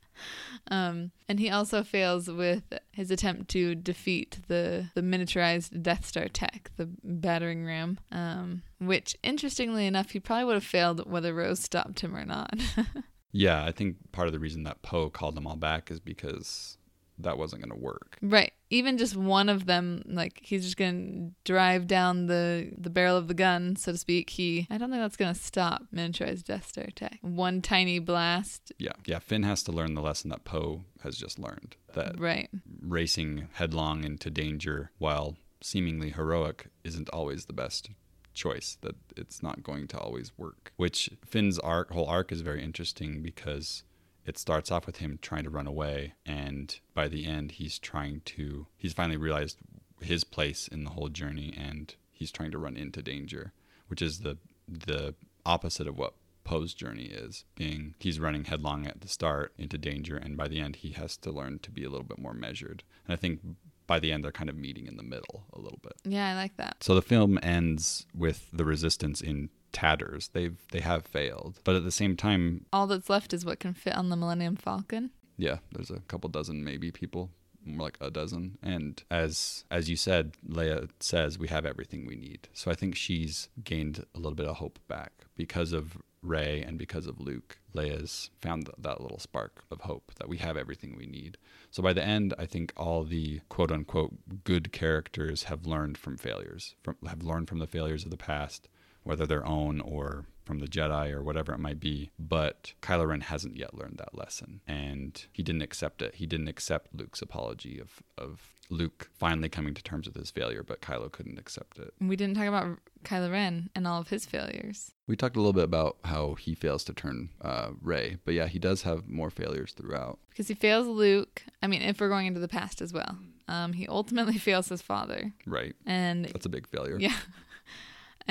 um, 0.70 1.12
and 1.28 1.40
he 1.40 1.50
also 1.50 1.84
fails 1.84 2.30
with 2.30 2.64
his 2.92 3.12
attempt 3.12 3.50
to 3.50 3.76
defeat 3.76 4.38
the, 4.48 4.86
the 4.94 5.02
miniaturized 5.02 5.82
Death 5.82 6.06
Star 6.06 6.28
tech, 6.28 6.72
the 6.78 6.90
battering 7.04 7.66
ram, 7.66 8.00
um, 8.12 8.62
which, 8.80 9.18
interestingly 9.24 9.88
enough, 9.88 10.12
he 10.12 10.20
probably 10.20 10.46
would 10.46 10.54
have 10.54 10.64
failed 10.64 11.10
whether 11.10 11.34
Rose 11.34 11.60
stopped 11.60 12.00
him 12.02 12.16
or 12.16 12.24
not. 12.24 12.54
yeah, 13.32 13.66
I 13.66 13.72
think 13.72 13.98
part 14.12 14.28
of 14.28 14.34
the 14.34 14.40
reason 14.40 14.64
that 14.64 14.82
Poe 14.82 15.10
called 15.10 15.36
them 15.36 15.48
all 15.48 15.58
back 15.58 15.92
is 15.92 16.00
because 16.00 16.78
that 17.24 17.38
wasn't 17.38 17.62
going 17.64 17.78
to 17.78 17.84
work. 17.84 18.18
Right. 18.22 18.54
Even 18.70 18.98
just 18.98 19.16
one 19.16 19.50
of 19.50 19.66
them, 19.66 20.04
like 20.06 20.40
he's 20.42 20.64
just 20.64 20.78
gonna 20.78 21.32
drive 21.44 21.88
down 21.88 22.28
the 22.28 22.72
the 22.78 22.90
barrel 22.90 23.18
of 23.18 23.28
the 23.28 23.34
gun, 23.34 23.76
so 23.76 23.92
to 23.92 23.98
speak. 23.98 24.30
He, 24.30 24.66
I 24.70 24.78
don't 24.78 24.90
think 24.90 25.02
that's 25.02 25.18
gonna 25.18 25.36
stop 25.36 25.84
miniaturized 25.94 26.46
Death 26.46 26.68
Star 26.70 26.86
attack. 26.86 27.18
One 27.22 27.62
tiny 27.62 28.00
blast. 28.00 28.72
Yeah, 28.80 28.94
yeah. 29.06 29.20
Finn 29.20 29.44
has 29.44 29.62
to 29.64 29.72
learn 29.74 29.94
the 29.94 30.02
lesson 30.02 30.30
that 30.30 30.46
Poe 30.46 30.84
has 31.04 31.18
just 31.18 31.38
learned 31.38 31.76
that 31.94 32.18
Right. 32.18 32.50
racing 32.82 33.50
headlong 33.54 34.04
into 34.06 34.30
danger 34.30 34.92
while 35.00 35.36
seemingly 35.62 36.12
heroic 36.12 36.68
isn't 36.86 37.10
always 37.10 37.46
the 37.46 37.54
best 37.54 37.90
choice. 38.34 38.78
That 38.82 38.96
it's 39.18 39.44
not 39.44 39.64
going 39.64 39.88
to 39.90 40.00
always 40.00 40.32
work. 40.38 40.72
Which 40.78 41.10
Finn's 41.26 41.60
arc, 41.60 41.92
whole 41.92 42.08
arc, 42.08 42.32
is 42.32 42.40
very 42.40 42.64
interesting 42.64 43.22
because 43.22 43.84
it 44.26 44.38
starts 44.38 44.72
off 44.72 44.86
with 44.86 44.98
him 44.98 45.20
trying 45.22 45.44
to 45.44 45.50
run 45.50 45.68
away, 45.68 46.14
and 46.26 46.80
by 46.94 47.08
the 47.08 47.26
end, 47.26 47.54
he's 47.54 47.80
trying 47.80 48.22
to. 48.26 48.68
He's 48.78 48.94
finally 48.94 49.18
realized 49.18 49.58
his 50.02 50.24
place 50.24 50.68
in 50.68 50.84
the 50.84 50.92
whole 50.92 51.10
journey, 51.10 51.54
and 51.58 51.94
he's 52.12 52.32
trying 52.32 52.52
to 52.52 52.58
run 52.58 52.78
into 52.78 53.02
danger, 53.02 53.54
which 53.88 54.02
is 54.02 54.20
the 54.20 54.38
the 54.68 55.16
opposite 55.46 55.88
of 55.88 55.98
what 55.98 56.14
Poe's 56.44 56.74
journey 56.74 57.06
is. 57.06 57.46
Being 57.56 57.96
he's 58.00 58.20
running 58.20 58.46
headlong 58.46 58.86
at 58.86 59.02
the 59.02 59.08
start 59.08 59.54
into 59.58 59.78
danger, 59.78 60.18
and 60.18 60.38
by 60.38 60.48
the 60.48 60.60
end, 60.60 60.78
he 60.78 60.92
has 60.92 61.18
to 61.18 61.32
learn 61.32 61.60
to 61.60 61.72
be 61.72 61.84
a 61.84 61.90
little 61.90 62.06
bit 62.06 62.20
more 62.20 62.34
measured. 62.34 62.84
And 63.06 63.14
I 63.14 63.16
think 63.16 63.40
by 63.88 64.00
the 64.00 64.12
end, 64.12 64.24
they're 64.24 64.32
kind 64.32 64.50
of 64.50 64.56
meeting 64.56 64.88
in 64.88 64.98
the 64.98 65.04
middle 65.04 65.44
a 65.52 65.60
little 65.60 65.80
bit. 65.82 65.94
Yeah, 66.06 66.32
I 66.32 66.36
like 66.36 66.58
that. 66.58 66.78
So 66.82 66.96
the 66.96 67.02
film 67.02 67.40
ends 67.44 68.06
with 68.16 68.48
the 68.54 68.66
resistance 68.66 69.20
in 69.20 69.50
tatters. 69.72 70.30
They've 70.34 70.58
they 70.72 70.82
have 70.82 71.06
failed, 71.06 71.60
but 71.64 71.76
at 71.76 71.84
the 71.84 71.92
same 71.92 72.16
time, 72.18 72.66
All 72.74 72.88
that's 72.88 73.10
left 73.10 73.34
is 73.34 73.46
what 73.46 73.60
can 73.60 73.74
fit 73.74 73.96
on 73.96 74.10
the 74.10 74.16
Millennium 74.16 74.56
Falcon. 74.56 75.12
yeah, 75.38 75.58
there's 75.72 75.92
a 75.92 76.00
couple 76.08 76.30
dozen 76.30 76.64
maybe 76.64 76.92
people, 76.92 77.30
more 77.66 77.88
like 77.88 77.98
a 78.02 78.12
dozen. 78.12 78.58
And 78.64 79.04
as 79.10 79.64
as 79.72 79.90
you 79.90 79.96
said, 79.96 80.34
Leia 80.48 80.90
says 81.00 81.38
we 81.40 81.48
have 81.48 81.66
everything 81.66 82.06
we 82.06 82.16
need. 82.16 82.48
So 82.54 82.72
I 82.72 82.76
think 82.76 82.96
she's 82.96 83.50
gained 83.64 84.06
a 84.16 84.18
little 84.20 84.36
bit 84.36 84.48
of 84.48 84.58
hope 84.58 84.80
back 84.88 85.12
because 85.36 85.72
of 85.74 85.98
Rey 86.24 86.62
and 86.62 86.78
because 86.78 87.08
of 87.08 87.20
Luke. 87.20 87.58
Leia's 87.74 88.30
found 88.40 88.66
th- 88.68 88.76
that 88.78 89.02
little 89.02 89.18
spark 89.18 89.64
of 89.72 89.82
hope 89.82 90.12
that 90.20 90.30
we 90.30 90.38
have 90.38 90.56
everything 90.56 90.96
we 90.96 91.08
need. 91.08 91.36
So 91.72 91.82
by 91.82 91.94
the 91.94 92.04
end, 92.04 92.36
I 92.38 92.46
think 92.46 92.74
all 92.78 93.04
the 93.04 93.40
quote 93.50 93.72
unquote 93.72 94.44
good 94.44 94.72
characters 94.72 95.44
have 95.46 95.66
learned 95.66 95.98
from 95.98 96.18
failures, 96.18 96.76
from 96.84 96.98
have 97.08 97.24
learned 97.24 97.48
from 97.50 97.58
the 97.58 97.66
failures 97.66 98.04
of 98.04 98.12
the 98.12 98.18
past, 98.18 98.70
whether 99.04 99.26
their 99.26 99.46
own 99.46 99.82
or 99.82 100.26
from 100.44 100.60
the 100.60 100.68
Jedi 100.68 101.12
or 101.12 101.24
whatever 101.24 101.54
it 101.54 101.60
might 101.60 101.80
be. 101.80 102.10
But 102.20 102.74
Kylo 102.82 103.08
Ren 103.08 103.22
hasn't 103.22 103.58
yet 103.58 103.74
learned 103.74 103.98
that 104.00 104.18
lesson, 104.18 104.62
and 104.68 105.24
he 105.32 105.44
didn't 105.44 105.62
accept 105.62 106.02
it. 106.02 106.16
He 106.16 106.26
didn't 106.26 106.48
accept 106.48 106.96
Luke's 106.96 107.22
apology 107.22 107.80
of 107.80 108.02
of 108.18 108.42
Luke 108.70 109.10
finally 109.14 109.50
coming 109.50 109.74
to 109.74 109.84
terms 109.84 110.08
with 110.08 110.16
his 110.16 110.32
failure, 110.32 110.64
but 110.64 110.82
Kylo 110.82 111.12
couldn't 111.12 111.38
accept 111.38 111.78
it. 111.78 111.94
We 112.00 112.16
didn't 112.16 112.36
talk 112.36 112.48
about 112.48 112.80
Kylo 113.04 113.32
Ren 113.32 113.70
and 113.76 113.86
all 113.86 114.00
of 114.00 114.10
his 114.10 114.26
failures. 114.26 114.94
We 115.08 115.18
talked 115.18 115.36
a 115.36 115.40
little 115.40 115.54
bit 115.54 115.66
about 115.66 115.98
how 116.06 116.36
he 116.36 116.56
fails 116.56 116.86
to 116.86 116.94
turn 116.94 117.30
uh, 117.42 117.72
Rey, 117.82 118.18
but 118.24 118.34
yeah, 118.34 118.48
he 118.48 118.60
does 118.60 118.84
have 118.84 119.10
more 119.10 119.30
failures 119.30 119.74
throughout. 119.74 120.20
Because 120.30 120.48
he 120.48 120.54
fails 120.54 120.88
Luke. 120.88 121.44
I 121.62 121.68
mean, 121.68 121.82
if 121.82 122.00
we're 122.00 122.08
going 122.08 122.28
into 122.28 122.40
the 122.40 122.48
past 122.48 122.82
as 122.82 122.94
well, 122.94 123.18
um, 123.50 123.74
he 123.74 123.88
ultimately 123.88 124.38
fails 124.38 124.70
his 124.70 124.82
father. 124.82 125.34
Right. 125.46 125.76
And 125.86 126.26
That's 126.26 126.46
a 126.46 126.50
big 126.50 126.68
failure. 126.68 126.98
yeah. 127.00 127.16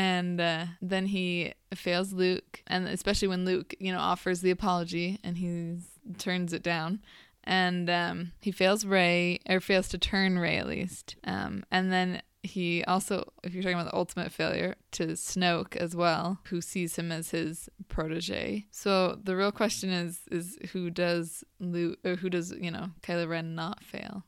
And 0.00 0.40
uh, 0.40 0.64
then 0.80 1.04
he 1.04 1.52
fails 1.74 2.14
Luke, 2.14 2.62
and 2.66 2.88
especially 2.88 3.28
when 3.28 3.44
Luke, 3.44 3.74
you 3.78 3.92
know, 3.92 3.98
offers 3.98 4.40
the 4.40 4.50
apology 4.50 5.20
and 5.22 5.36
he 5.36 5.76
turns 6.16 6.54
it 6.54 6.62
down. 6.62 7.02
And 7.44 7.90
um, 7.90 8.32
he 8.40 8.50
fails 8.50 8.86
Rey 8.86 9.40
or 9.46 9.60
fails 9.60 9.88
to 9.88 9.98
turn 9.98 10.38
Rey 10.38 10.56
at 10.56 10.66
least. 10.66 11.16
Um, 11.24 11.64
and 11.70 11.92
then 11.92 12.22
he 12.42 12.82
also, 12.84 13.30
if 13.44 13.52
you're 13.52 13.62
talking 13.62 13.78
about 13.78 13.90
the 13.90 13.96
ultimate 13.96 14.32
failure, 14.32 14.76
to 14.92 15.08
Snoke 15.08 15.76
as 15.76 15.94
well, 15.94 16.38
who 16.44 16.62
sees 16.62 16.96
him 16.96 17.12
as 17.12 17.32
his 17.32 17.68
protege. 17.88 18.68
So 18.70 19.18
the 19.22 19.36
real 19.36 19.52
question 19.52 19.90
is, 19.90 20.20
is 20.30 20.56
who 20.72 20.88
does 20.88 21.44
Luke, 21.58 21.98
or 22.06 22.16
who 22.16 22.30
does 22.30 22.52
you 22.52 22.70
know 22.70 22.88
Kylo 23.02 23.28
Ren 23.28 23.54
not 23.54 23.84
fail? 23.84 24.24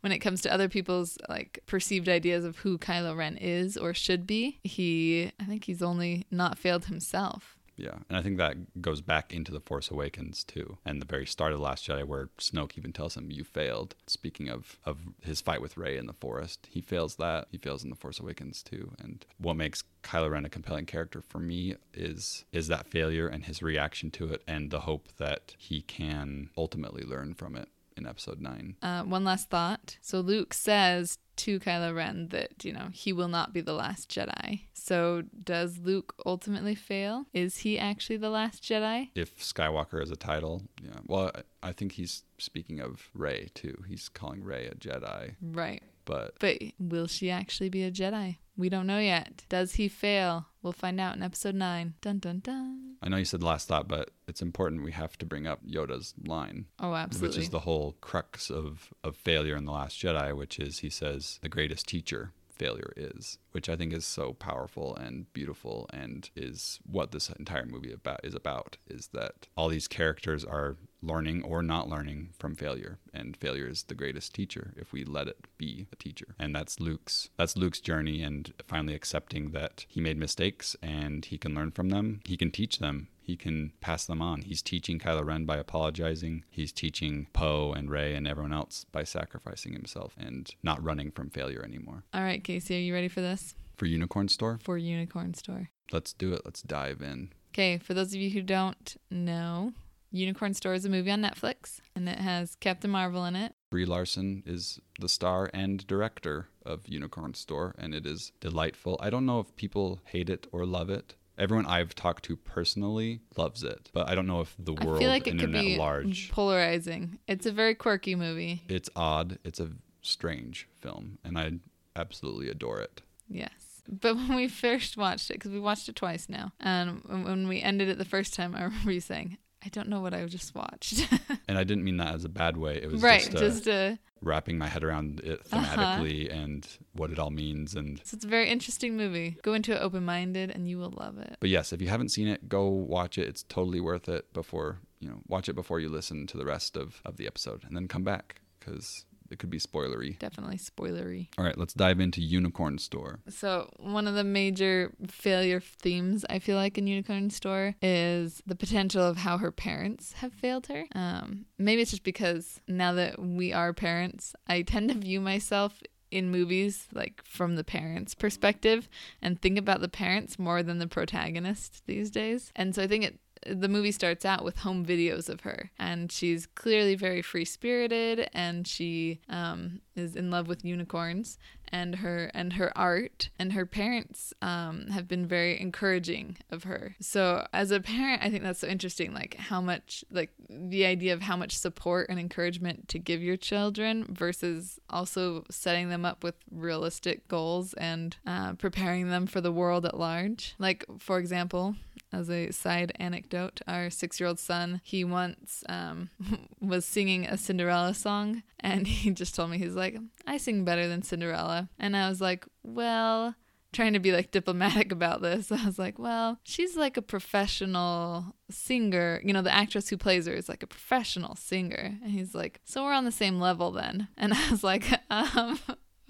When 0.00 0.12
it 0.12 0.18
comes 0.18 0.40
to 0.42 0.52
other 0.52 0.68
people's 0.68 1.18
like 1.28 1.60
perceived 1.66 2.08
ideas 2.08 2.44
of 2.44 2.58
who 2.58 2.78
Kylo 2.78 3.16
Ren 3.16 3.36
is 3.36 3.76
or 3.76 3.94
should 3.94 4.26
be, 4.26 4.60
he, 4.62 5.32
I 5.40 5.44
think 5.44 5.64
he's 5.64 5.82
only 5.82 6.26
not 6.30 6.58
failed 6.58 6.86
himself. 6.86 7.58
Yeah, 7.78 7.94
and 8.08 8.18
I 8.18 8.22
think 8.22 8.38
that 8.38 8.82
goes 8.82 9.00
back 9.00 9.32
into 9.32 9.52
the 9.52 9.60
Force 9.60 9.88
Awakens 9.88 10.42
too, 10.42 10.78
and 10.84 11.00
the 11.00 11.06
very 11.06 11.24
start 11.24 11.52
of 11.52 11.58
the 11.58 11.64
Last 11.64 11.86
Jedi, 11.86 12.04
where 12.04 12.28
Snoke 12.38 12.76
even 12.76 12.92
tells 12.92 13.16
him, 13.16 13.30
"You 13.30 13.44
failed." 13.44 13.94
Speaking 14.08 14.48
of 14.48 14.80
of 14.84 14.98
his 15.22 15.40
fight 15.40 15.62
with 15.62 15.76
Rey 15.76 15.96
in 15.96 16.06
the 16.06 16.12
forest, 16.12 16.66
he 16.68 16.80
fails 16.80 17.14
that. 17.16 17.46
He 17.52 17.56
fails 17.56 17.84
in 17.84 17.90
the 17.90 17.96
Force 17.96 18.18
Awakens 18.18 18.64
too. 18.64 18.94
And 18.98 19.24
what 19.38 19.54
makes 19.54 19.84
Kylo 20.02 20.30
Ren 20.32 20.44
a 20.44 20.48
compelling 20.48 20.86
character 20.86 21.22
for 21.22 21.38
me 21.38 21.76
is 21.94 22.44
is 22.50 22.66
that 22.66 22.88
failure 22.88 23.28
and 23.28 23.44
his 23.44 23.62
reaction 23.62 24.10
to 24.10 24.32
it, 24.32 24.42
and 24.48 24.72
the 24.72 24.80
hope 24.80 25.08
that 25.18 25.54
he 25.56 25.82
can 25.82 26.50
ultimately 26.56 27.04
learn 27.04 27.32
from 27.32 27.54
it 27.54 27.68
in 27.98 28.06
Episode 28.06 28.40
Nine. 28.40 28.76
Uh, 28.82 29.02
one 29.02 29.24
last 29.24 29.50
thought. 29.50 29.98
So 30.00 30.20
Luke 30.20 30.54
says 30.54 31.18
to 31.36 31.60
Kylo 31.60 31.94
Ren 31.94 32.28
that, 32.28 32.64
you 32.64 32.72
know, 32.72 32.88
he 32.92 33.12
will 33.12 33.28
not 33.28 33.52
be 33.52 33.60
the 33.60 33.72
last 33.74 34.08
Jedi. 34.10 34.62
So 34.72 35.22
does 35.44 35.78
Luke 35.78 36.14
ultimately 36.26 36.74
fail? 36.74 37.26
Is 37.34 37.58
he 37.58 37.78
actually 37.78 38.16
the 38.16 38.30
last 38.30 38.62
Jedi? 38.62 39.10
If 39.14 39.38
Skywalker 39.38 40.02
is 40.02 40.10
a 40.10 40.16
title, 40.16 40.62
yeah. 40.82 40.98
Well, 41.06 41.30
I 41.34 41.42
I 41.68 41.72
think 41.72 41.92
he's 41.92 42.22
speaking 42.38 42.80
of 42.80 43.10
Rey 43.14 43.50
too. 43.54 43.82
He's 43.88 44.08
calling 44.08 44.42
Rey 44.42 44.66
a 44.66 44.74
Jedi, 44.74 45.34
Right. 45.42 45.82
but 46.04 46.34
But 46.40 46.56
will 46.78 47.06
she 47.08 47.30
actually 47.30 47.68
be 47.68 47.82
a 47.84 47.90
Jedi? 47.90 48.38
We 48.58 48.68
don't 48.68 48.86
know 48.88 48.98
yet. 48.98 49.44
Does 49.48 49.74
he 49.76 49.86
fail? 49.88 50.46
We'll 50.62 50.72
find 50.72 51.00
out 51.00 51.14
in 51.16 51.22
episode 51.22 51.54
9. 51.54 51.94
Dun 52.02 52.18
dun 52.18 52.40
dun. 52.40 52.96
I 53.00 53.08
know 53.08 53.16
you 53.16 53.24
said 53.24 53.42
last 53.42 53.68
thought, 53.68 53.86
but 53.86 54.10
it's 54.26 54.42
important 54.42 54.82
we 54.82 54.90
have 54.92 55.16
to 55.18 55.24
bring 55.26 55.46
up 55.46 55.64
Yoda's 55.64 56.12
line, 56.26 56.66
Oh, 56.80 56.92
absolutely. 56.94 57.28
which 57.38 57.44
is 57.44 57.50
the 57.50 57.60
whole 57.60 57.94
crux 58.00 58.50
of, 58.50 58.92
of 59.04 59.14
failure 59.16 59.56
in 59.56 59.64
The 59.64 59.70
Last 59.72 60.02
Jedi, 60.02 60.36
which 60.36 60.58
is 60.58 60.80
he 60.80 60.90
says, 60.90 61.38
the 61.40 61.48
greatest 61.48 61.86
teacher 61.86 62.32
failure 62.50 62.92
is, 62.96 63.38
which 63.52 63.68
I 63.68 63.76
think 63.76 63.92
is 63.92 64.04
so 64.04 64.32
powerful 64.32 64.96
and 64.96 65.32
beautiful 65.32 65.88
and 65.92 66.28
is 66.34 66.80
what 66.84 67.12
this 67.12 67.30
entire 67.30 67.64
movie 67.64 67.92
about 67.92 68.18
is 68.24 68.34
about 68.34 68.76
is 68.88 69.10
that 69.12 69.46
all 69.56 69.68
these 69.68 69.86
characters 69.86 70.44
are 70.44 70.76
learning 71.02 71.42
or 71.42 71.62
not 71.62 71.88
learning 71.88 72.30
from 72.38 72.54
failure 72.54 72.98
and 73.14 73.36
failure 73.36 73.68
is 73.68 73.84
the 73.84 73.94
greatest 73.94 74.34
teacher 74.34 74.72
if 74.76 74.92
we 74.92 75.04
let 75.04 75.28
it 75.28 75.46
be 75.56 75.86
a 75.92 75.96
teacher 75.96 76.34
and 76.38 76.54
that's 76.54 76.80
Luke's 76.80 77.30
that's 77.36 77.56
Luke's 77.56 77.80
journey 77.80 78.22
and 78.22 78.52
finally 78.66 78.94
accepting 78.94 79.50
that 79.52 79.84
he 79.88 80.00
made 80.00 80.16
mistakes 80.16 80.76
and 80.82 81.24
he 81.26 81.38
can 81.38 81.54
learn 81.54 81.70
from 81.70 81.90
them 81.90 82.20
he 82.24 82.36
can 82.36 82.50
teach 82.50 82.78
them 82.78 83.08
he 83.28 83.36
can 83.36 83.72
pass 83.82 84.06
them 84.06 84.22
on. 84.22 84.40
He's 84.40 84.62
teaching 84.62 84.98
Kylo 84.98 85.22
Ren 85.22 85.44
by 85.44 85.58
apologizing. 85.58 86.44
He's 86.48 86.72
teaching 86.72 87.26
Poe 87.34 87.74
and 87.74 87.90
Rey 87.90 88.14
and 88.14 88.26
everyone 88.26 88.54
else 88.54 88.86
by 88.90 89.04
sacrificing 89.04 89.74
himself 89.74 90.14
and 90.18 90.48
not 90.62 90.82
running 90.82 91.10
from 91.10 91.28
failure 91.28 91.62
anymore. 91.62 92.04
All 92.14 92.22
right, 92.22 92.42
Casey, 92.42 92.76
are 92.76 92.80
you 92.80 92.94
ready 92.94 93.08
for 93.08 93.20
this? 93.20 93.54
For 93.76 93.84
Unicorn 93.84 94.28
Store, 94.28 94.58
For 94.64 94.78
Unicorn 94.78 95.34
Store. 95.34 95.68
let's 95.92 96.14
do 96.14 96.32
it. 96.32 96.40
Let's 96.46 96.62
dive 96.62 97.02
in. 97.02 97.28
Okay, 97.52 97.76
for 97.76 97.92
those 97.92 98.14
of 98.14 98.20
you 98.20 98.30
who 98.30 98.40
don't 98.40 98.96
know, 99.10 99.74
Unicorn 100.10 100.54
Store 100.54 100.74
is 100.74 100.84
a 100.84 100.88
movie 100.88 101.10
on 101.10 101.20
Netflix 101.22 101.80
and 101.94 102.08
it 102.08 102.18
has 102.18 102.54
Captain 102.56 102.90
Marvel 102.90 103.24
in 103.24 103.36
it. 103.36 103.52
Brie 103.70 103.84
Larson 103.84 104.42
is 104.46 104.80
the 105.00 105.08
star 105.08 105.50
and 105.52 105.86
director 105.86 106.48
of 106.64 106.88
Unicorn 106.88 107.34
Store, 107.34 107.74
and 107.78 107.94
it 107.94 108.06
is 108.06 108.32
delightful. 108.40 108.98
I 109.02 109.10
don't 109.10 109.26
know 109.26 109.40
if 109.40 109.54
people 109.56 110.00
hate 110.04 110.30
it 110.30 110.46
or 110.52 110.64
love 110.64 110.88
it. 110.88 111.14
Everyone 111.36 111.66
I've 111.66 111.94
talked 111.94 112.24
to 112.24 112.36
personally 112.36 113.20
loves 113.36 113.62
it, 113.62 113.90
but 113.92 114.08
I 114.08 114.14
don't 114.14 114.26
know 114.26 114.40
if 114.40 114.56
the 114.58 114.74
I 114.76 114.84
world 114.84 114.98
feel 114.98 115.10
like 115.10 115.26
it 115.26 115.32
could 115.32 115.42
internet 115.42 115.62
be 115.62 115.76
large. 115.76 116.30
polarizing. 116.32 117.18
It's 117.28 117.46
a 117.46 117.52
very 117.52 117.74
quirky 117.74 118.14
movie. 118.14 118.62
It's 118.68 118.90
odd. 118.96 119.38
It's 119.44 119.60
a 119.60 119.70
strange 120.02 120.66
film, 120.80 121.18
and 121.22 121.38
I 121.38 121.52
absolutely 121.94 122.48
adore 122.48 122.80
it. 122.80 123.02
Yes. 123.28 123.82
But 123.88 124.16
when 124.16 124.34
we 124.34 124.48
first 124.48 124.96
watched 124.96 125.30
it, 125.30 125.34
because 125.34 125.52
we 125.52 125.60
watched 125.60 125.88
it 125.88 125.94
twice 125.96 126.28
now, 126.28 126.52
and 126.58 127.02
when 127.04 127.46
we 127.48 127.60
ended 127.60 127.88
it 127.88 127.98
the 127.98 128.04
first 128.04 128.34
time, 128.34 128.54
I 128.56 128.64
remember 128.64 128.90
you 128.92 129.00
saying, 129.00 129.36
I 129.64 129.68
don't 129.70 129.88
know 129.88 130.00
what 130.00 130.14
I 130.14 130.24
just 130.26 130.54
watched. 130.54 131.06
And 131.48 131.56
I 131.56 131.64
didn't 131.64 131.82
mean 131.84 131.96
that 131.96 132.14
as 132.14 132.24
a 132.24 132.28
bad 132.28 132.58
way. 132.58 132.76
It 132.76 132.90
was 132.90 133.02
right. 133.02 133.22
just, 133.22 133.34
uh, 133.36 133.40
Just, 133.40 133.68
uh, 133.68 133.96
wrapping 134.20 134.58
my 134.58 134.66
head 134.66 134.84
around 134.84 135.20
it 135.20 135.40
Uh-huh. 135.50 135.64
thematically 135.76 136.30
and 136.30 136.66
what 136.92 137.10
it 137.10 137.18
all 137.18 137.30
means. 137.30 137.74
And 137.74 137.98
so 138.04 138.14
it's 138.16 138.24
a 138.24 138.28
very 138.28 138.48
interesting 138.50 138.96
movie. 138.98 139.38
Go 139.42 139.54
into 139.54 139.72
it 139.74 139.78
open 139.80 140.04
minded 140.04 140.50
and 140.50 140.68
you 140.68 140.78
will 140.78 140.92
love 140.96 141.16
it. 141.18 141.36
but 141.40 141.48
yes, 141.48 141.72
if 141.72 141.80
you 141.80 141.88
haven't 141.88 142.10
seen 142.10 142.28
it, 142.28 142.48
go 142.50 142.68
watch 142.68 143.16
it. 143.16 143.26
It's 143.28 143.44
totally 143.44 143.80
worth 143.80 144.08
it. 144.10 144.30
Before 144.34 144.80
you 145.00 145.08
know, 145.08 145.20
watch 145.26 145.48
it 145.48 145.54
before 145.54 145.80
you 145.80 145.88
listen 145.88 146.26
to 146.26 146.36
the 146.36 146.44
rest 146.44 146.76
of 146.76 147.00
of 147.04 147.16
the 147.16 147.26
episode, 147.26 147.64
and 147.64 147.74
then 147.74 147.88
come 147.88 148.04
back 148.04 148.40
because 148.60 149.06
it 149.30 149.38
could 149.38 149.50
be 149.50 149.58
spoilery. 149.58 150.18
Definitely 150.18 150.58
spoilery. 150.58 151.28
All 151.38 151.44
right, 151.44 151.56
let's 151.56 151.74
dive 151.74 152.00
into 152.00 152.20
Unicorn 152.20 152.78
Store. 152.78 153.20
So, 153.28 153.70
one 153.78 154.06
of 154.06 154.14
the 154.14 154.24
major 154.24 154.92
failure 155.06 155.60
themes 155.60 156.24
I 156.28 156.38
feel 156.38 156.56
like 156.56 156.78
in 156.78 156.86
Unicorn 156.86 157.30
Store 157.30 157.74
is 157.82 158.42
the 158.46 158.56
potential 158.56 159.02
of 159.02 159.18
how 159.18 159.38
her 159.38 159.52
parents 159.52 160.12
have 160.14 160.32
failed 160.32 160.66
her. 160.68 160.84
Um, 160.94 161.46
maybe 161.58 161.82
it's 161.82 161.90
just 161.90 162.04
because 162.04 162.60
now 162.66 162.92
that 162.94 163.18
we 163.20 163.52
are 163.52 163.72
parents, 163.72 164.34
I 164.46 164.62
tend 164.62 164.90
to 164.90 164.94
view 164.94 165.20
myself 165.20 165.82
in 166.10 166.30
movies 166.30 166.86
like 166.92 167.22
from 167.24 167.56
the 167.56 167.64
parents' 167.64 168.14
perspective 168.14 168.88
and 169.20 169.40
think 169.40 169.58
about 169.58 169.80
the 169.80 169.88
parents 169.88 170.38
more 170.38 170.62
than 170.62 170.78
the 170.78 170.86
protagonist 170.86 171.82
these 171.86 172.10
days. 172.10 172.52
And 172.56 172.74
so 172.74 172.82
I 172.82 172.86
think 172.86 173.04
it 173.04 173.18
the 173.46 173.68
movie 173.68 173.92
starts 173.92 174.24
out 174.24 174.44
with 174.44 174.58
home 174.58 174.84
videos 174.84 175.28
of 175.28 175.40
her 175.40 175.70
and 175.78 176.10
she's 176.10 176.46
clearly 176.46 176.94
very 176.94 177.22
free 177.22 177.44
spirited 177.44 178.28
and 178.32 178.66
she 178.66 179.20
um, 179.28 179.80
is 179.96 180.16
in 180.16 180.30
love 180.30 180.48
with 180.48 180.64
unicorns 180.64 181.38
and 181.70 181.96
her 181.96 182.30
and 182.34 182.54
her 182.54 182.76
art 182.76 183.28
and 183.38 183.52
her 183.52 183.66
parents 183.66 184.32
um, 184.40 184.86
have 184.88 185.06
been 185.06 185.26
very 185.26 185.60
encouraging 185.60 186.38
of 186.50 186.64
her. 186.64 186.96
So 187.00 187.46
as 187.52 187.70
a 187.70 187.80
parent 187.80 188.22
i 188.22 188.30
think 188.30 188.42
that's 188.42 188.60
so 188.60 188.66
interesting 188.66 189.12
like 189.12 189.34
how 189.34 189.60
much 189.60 190.04
like 190.10 190.30
the 190.48 190.84
idea 190.84 191.12
of 191.12 191.22
how 191.22 191.36
much 191.36 191.56
support 191.56 192.08
and 192.08 192.18
encouragement 192.18 192.88
to 192.88 192.98
give 192.98 193.22
your 193.22 193.36
children 193.36 194.06
versus 194.08 194.78
also 194.90 195.44
setting 195.50 195.88
them 195.88 196.04
up 196.04 196.24
with 196.24 196.34
realistic 196.50 197.28
goals 197.28 197.74
and 197.74 198.16
uh, 198.26 198.52
preparing 198.54 199.08
them 199.08 199.26
for 199.26 199.40
the 199.40 199.52
world 199.52 199.84
at 199.84 199.98
large. 199.98 200.54
Like 200.58 200.84
for 200.98 201.18
example 201.18 201.76
as 202.12 202.30
a 202.30 202.50
side 202.50 202.92
anecdote, 202.96 203.60
our 203.66 203.90
six 203.90 204.18
year 204.18 204.28
old 204.28 204.38
son, 204.38 204.80
he 204.84 205.04
once 205.04 205.64
um, 205.68 206.10
was 206.60 206.84
singing 206.84 207.26
a 207.26 207.36
Cinderella 207.36 207.94
song 207.94 208.42
and 208.60 208.86
he 208.86 209.10
just 209.10 209.34
told 209.34 209.50
me, 209.50 209.58
he's 209.58 209.74
like, 209.74 209.96
I 210.26 210.36
sing 210.36 210.64
better 210.64 210.88
than 210.88 211.02
Cinderella. 211.02 211.68
And 211.78 211.96
I 211.96 212.08
was 212.08 212.20
like, 212.20 212.46
well, 212.62 213.34
trying 213.72 213.92
to 213.92 213.98
be 213.98 214.12
like 214.12 214.30
diplomatic 214.30 214.92
about 214.92 215.22
this. 215.22 215.52
I 215.52 215.64
was 215.64 215.78
like, 215.78 215.98
well, 215.98 216.38
she's 216.44 216.76
like 216.76 216.96
a 216.96 217.02
professional 217.02 218.34
singer. 218.50 219.20
You 219.24 219.32
know, 219.32 219.42
the 219.42 219.54
actress 219.54 219.88
who 219.88 219.96
plays 219.96 220.26
her 220.26 220.32
is 220.32 220.48
like 220.48 220.62
a 220.62 220.66
professional 220.66 221.36
singer. 221.36 221.98
And 222.02 222.10
he's 222.10 222.34
like, 222.34 222.60
so 222.64 222.84
we're 222.84 222.92
on 222.92 223.04
the 223.04 223.12
same 223.12 223.40
level 223.40 223.70
then. 223.70 224.08
And 224.16 224.32
I 224.32 224.50
was 224.50 224.64
like, 224.64 224.86
um, 225.10 225.58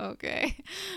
okay. 0.01 0.57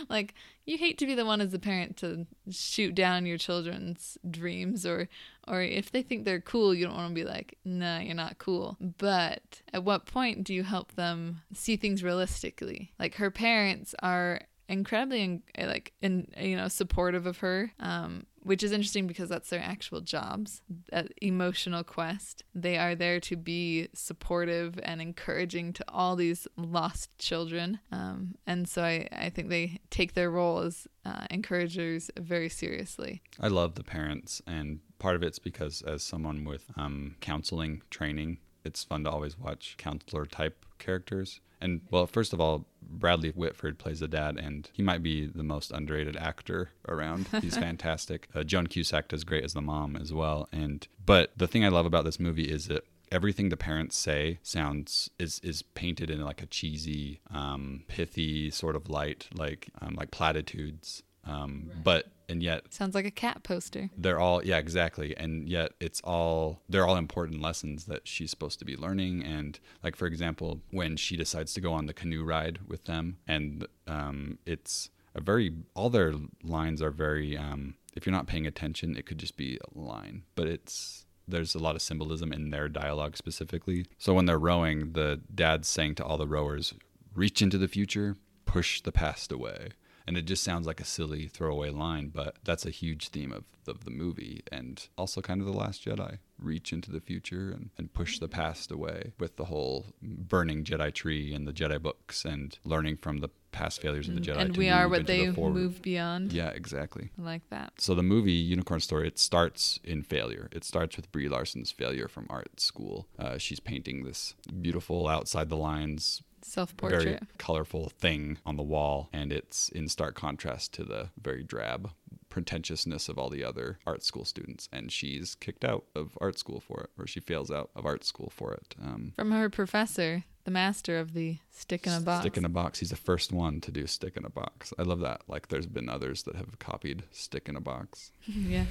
Like, 0.10 0.34
you 0.72 0.78
hate 0.78 0.98
to 0.98 1.06
be 1.06 1.16
the 1.16 1.26
one 1.26 1.42
as 1.42 1.54
a 1.54 1.60
parent 1.60 1.98
to 1.98 2.26
shoot 2.50 2.96
down 2.96 3.26
your 3.26 3.38
children's 3.38 4.18
dreams 4.30 4.86
or 4.86 5.10
or 5.48 5.62
if 5.62 5.92
they 5.92 6.02
think 6.02 6.24
they're 6.24 6.40
cool 6.40 6.74
you 6.74 6.86
don't 6.86 6.96
want 6.96 7.10
to 7.10 7.14
be 7.14 7.26
like 7.26 7.58
nah 7.66 8.00
you're 8.00 8.16
not 8.16 8.38
cool. 8.38 8.78
But 8.80 9.62
at 9.74 9.84
what 9.84 10.06
point 10.06 10.44
do 10.44 10.54
you 10.54 10.64
help 10.64 10.94
them 10.94 11.42
see 11.54 11.76
things 11.76 12.04
realistically? 12.04 12.94
Like 12.98 13.16
her 13.16 13.30
parents 13.30 13.94
are 14.02 14.42
incredibly 14.72 15.22
in, 15.22 15.44
like 15.58 15.94
in 16.02 16.28
you 16.38 16.56
know 16.56 16.68
supportive 16.68 17.26
of 17.26 17.40
her 17.40 17.72
um 17.80 18.26
which 18.44 18.64
is 18.64 18.72
interesting 18.72 19.06
because 19.06 19.30
that's 19.30 19.50
their 19.50 19.62
actual 19.62 20.02
jobs 20.02 20.62
that 20.92 21.12
emotional 21.22 21.84
quest 21.84 22.44
they 22.56 22.78
are 22.78 22.96
there 22.96 23.20
to 23.20 23.36
be 23.36 23.88
supportive 23.94 24.80
and 24.82 25.02
encouraging 25.02 25.74
to 25.74 25.84
all 25.88 26.16
these 26.16 26.48
lost 26.58 27.16
children 27.20 27.80
um, 27.92 28.34
and 28.48 28.68
so 28.68 28.82
I, 28.84 29.08
I 29.12 29.30
think 29.30 29.50
they 29.50 29.80
take 29.92 30.14
their 30.14 30.32
role 30.32 30.60
as 30.60 30.88
uh, 31.06 31.26
encouragers 31.30 32.10
very 32.18 32.50
seriously 32.50 33.22
I 33.40 33.48
love 33.48 33.76
the 33.76 33.84
parents, 33.84 34.42
and 34.46 34.80
part 35.00 35.16
of 35.16 35.24
it's 35.24 35.40
because 35.40 35.82
as 35.82 36.04
someone 36.04 36.46
with 36.46 36.66
um, 36.78 37.16
counseling 37.22 37.82
training, 37.90 38.38
it's 38.64 38.84
fun 38.84 39.04
to 39.04 39.10
always 39.10 39.38
watch 39.38 39.76
counselor 39.78 40.26
type 40.26 40.66
characters. 40.78 41.42
And 41.62 41.82
well, 41.92 42.08
first 42.08 42.34
of 42.34 42.42
all, 42.42 42.66
Bradley 42.82 43.30
Whitford 43.30 43.78
plays 43.78 44.00
the 44.00 44.08
dad, 44.08 44.38
and 44.38 44.70
he 44.74 44.82
might 44.84 45.02
be 45.04 45.26
the 45.28 45.44
most 45.44 45.72
underrated 45.72 46.18
actor 46.18 46.72
around. 46.88 47.28
He's 47.42 47.58
fantastic. 47.58 48.28
Uh, 48.36 48.44
Joan 48.44 48.68
Cusack 48.68 49.08
does 49.10 49.24
great 49.24 49.44
as 49.44 49.54
the 49.54 49.62
mom 49.62 49.96
as 49.96 50.12
well. 50.12 50.50
And 50.52 50.88
but 51.06 51.32
the 51.38 51.48
thing 51.48 51.64
I 51.64 51.70
love 51.70 51.86
about 51.86 52.04
this 52.06 52.20
movie 52.20 52.46
is 52.52 52.68
that 52.68 52.84
everything 53.12 53.50
the 53.50 53.58
parents 53.58 53.98
say 53.98 54.40
sounds 54.42 55.10
is 55.20 55.40
is 55.44 55.62
painted 55.62 56.10
in 56.10 56.22
like 56.22 56.42
a 56.42 56.46
cheesy, 56.48 57.22
um, 57.32 57.84
pithy 57.88 58.50
sort 58.50 58.76
of 58.76 58.90
light, 58.90 59.28
like 59.34 59.70
um, 59.82 59.96
like 59.96 60.12
platitudes. 60.12 61.04
Um, 61.24 61.70
But 61.84 62.08
and 62.32 62.42
yet 62.42 62.74
sounds 62.74 62.96
like 62.96 63.06
a 63.06 63.12
cat 63.12 63.44
poster. 63.44 63.90
They're 63.98 64.20
all 64.20 64.44
yeah 64.44 64.58
exactly. 64.58 65.16
And 65.18 65.48
yet 65.48 65.74
it's 65.80 66.02
all 66.02 66.62
they're 66.70 66.88
all 66.88 66.96
important 66.96 67.42
lessons 67.42 67.86
that 67.86 68.08
she's 68.08 68.32
supposed 68.32 68.58
to 68.60 68.66
be 68.66 68.76
learning. 68.76 69.24
And 69.24 69.60
like 69.84 69.96
for 69.96 70.08
example 70.08 70.62
when 70.72 70.96
she 70.96 71.16
decides 71.18 71.54
to 71.54 71.62
go 71.62 71.74
on 71.74 71.86
the 71.86 71.94
canoe 71.94 72.24
ride 72.24 72.60
with 72.68 72.86
them 72.86 73.18
and 73.28 73.68
um, 73.88 74.40
it's 74.46 74.90
a 75.14 75.22
very 75.22 75.54
all 75.76 75.90
their 75.90 76.14
lines 76.44 76.82
are 76.82 76.92
very 76.92 77.38
um, 77.38 77.76
if 77.96 78.06
you're 78.06 78.16
not 78.16 78.28
paying 78.28 78.48
attention 78.48 78.96
it 78.96 79.06
could 79.06 79.20
just 79.20 79.38
be 79.38 79.60
a 79.60 79.80
line. 79.80 80.24
But 80.36 80.48
it's 80.48 81.06
there's 81.28 81.54
a 81.54 81.60
lot 81.60 81.76
of 81.76 81.82
symbolism 81.82 82.34
in 82.34 82.50
their 82.50 82.68
dialogue 82.68 83.16
specifically. 83.16 83.86
So 83.98 84.14
when 84.14 84.26
they're 84.26 84.40
rowing 84.40 84.94
the 84.94 85.22
dad's 85.34 85.68
saying 85.68 85.96
to 85.96 86.06
all 86.06 86.18
the 86.18 86.28
rowers 86.28 86.74
reach 87.14 87.42
into 87.42 87.58
the 87.58 87.68
future 87.68 88.16
push 88.46 88.82
the 88.82 88.92
past 88.92 89.32
away 89.32 89.70
and 90.12 90.18
it 90.18 90.26
just 90.26 90.44
sounds 90.44 90.68
like 90.68 90.82
a 90.82 90.84
silly 90.84 91.28
throwaway 91.28 91.70
line, 91.70 92.10
but 92.10 92.36
that's 92.44 92.66
a 92.66 92.70
huge 92.70 93.08
theme 93.08 93.32
of, 93.32 93.46
of 93.66 93.86
the 93.86 93.92
movie 93.92 94.44
and 94.52 94.90
also 94.98 95.22
kind 95.22 95.40
of 95.40 95.48
The 95.48 95.54
Last 95.54 95.86
Jedi. 95.86 96.18
Reach 96.38 96.74
into 96.74 96.92
the 96.92 97.00
future 97.00 97.50
and, 97.50 97.70
and 97.78 97.94
push 97.94 98.20
the 98.20 98.28
past 98.28 98.74
away 98.74 99.14
with 99.18 99.38
the 99.38 99.46
whole 99.46 99.86
burning 100.02 100.66
Jedi 100.66 100.94
tree 100.94 101.34
and 101.34 101.48
the 101.48 101.54
Jedi 101.54 101.82
books 101.82 102.26
and 102.26 102.60
learning 102.66 102.98
from 102.98 103.20
the 103.20 103.30
past 103.54 103.82
failures 103.82 104.10
of 104.10 104.16
the 104.16 104.20
Jedi. 104.20 104.38
and 104.38 104.54
to 104.56 104.60
we 104.60 104.68
are 104.68 104.90
what 104.90 105.08
they 105.08 105.28
the 105.28 105.32
move 105.32 105.82
beyond 105.82 106.34
Yeah, 106.34 106.50
exactly. 106.50 107.12
I 107.18 107.22
like 107.22 107.50
that 107.50 107.72
So 107.78 107.96
the 107.96 108.04
movie 108.04 108.34
Unicorn 108.34 108.82
Story 108.82 109.08
it 109.08 109.18
starts 109.18 109.80
in 109.82 110.04
failure. 110.04 110.50
It 110.52 110.66
starts 110.66 110.98
with 110.98 111.10
Brie 111.14 111.30
Larson's 111.30 111.72
failure 111.72 112.10
from 112.10 112.28
art 112.30 112.60
school. 112.60 113.08
Uh, 113.18 113.38
she's 113.38 113.62
painting 113.62 114.04
this 114.04 114.36
beautiful 114.62 115.08
outside 115.08 115.48
the 115.48 115.56
lines 115.56 116.22
self-portrait 116.44 117.04
very 117.04 117.20
colorful 117.38 117.90
thing 117.90 118.38
on 118.46 118.58
the 118.58 118.64
wall, 118.64 119.10
and 119.14 119.32
it's 119.32 119.70
in 119.70 119.88
stark 119.88 120.16
contrast 120.16 120.74
to 120.74 120.84
the 120.84 121.10
very 121.22 121.44
drab 121.44 121.92
pretentiousness 122.30 123.10
of 123.10 123.20
all 123.20 123.30
the 123.30 123.44
other 123.44 123.78
art 123.86 124.04
school 124.04 124.26
students. 124.26 124.70
And 124.72 124.92
she's 124.92 125.36
kicked 125.36 125.66
out 125.66 125.84
of 125.94 126.18
art 126.22 126.40
school 126.40 126.62
for 126.62 126.82
it, 126.82 126.90
or 126.98 127.06
she 127.06 127.20
fails 127.20 127.52
out 127.52 127.70
of 127.76 127.86
art 127.86 128.04
school 128.06 128.32
for 128.34 128.54
it. 128.54 128.74
Um, 128.82 129.14
from 129.16 129.32
her 129.32 129.50
professor 129.50 130.24
the 130.44 130.52
master 130.52 130.98
of 130.98 131.14
the 131.14 131.38
stick 131.52 131.86
in 131.86 131.94
a 131.94 132.00
box 132.00 132.22
Stick 132.22 132.38
in 132.38 132.46
a 132.46 132.50
box. 132.50 132.80
He's 132.80 132.90
the 132.90 132.96
first 132.96 133.32
one 133.32 133.62
to 133.62 133.72
do 133.72 133.86
stick 133.86 134.18
in 134.18 134.26
a 134.26 134.30
box. 134.30 134.74
I 134.80 134.82
love 134.82 135.00
that. 135.02 135.22
Like, 135.28 135.50
there's 135.50 135.68
been 135.68 135.88
others 135.88 136.24
that 136.24 136.36
have 136.36 136.58
copied 136.58 137.04
stick 137.12 137.48
in 137.48 137.56
a 137.56 137.62
box. 137.62 138.12
yeah 138.26 138.66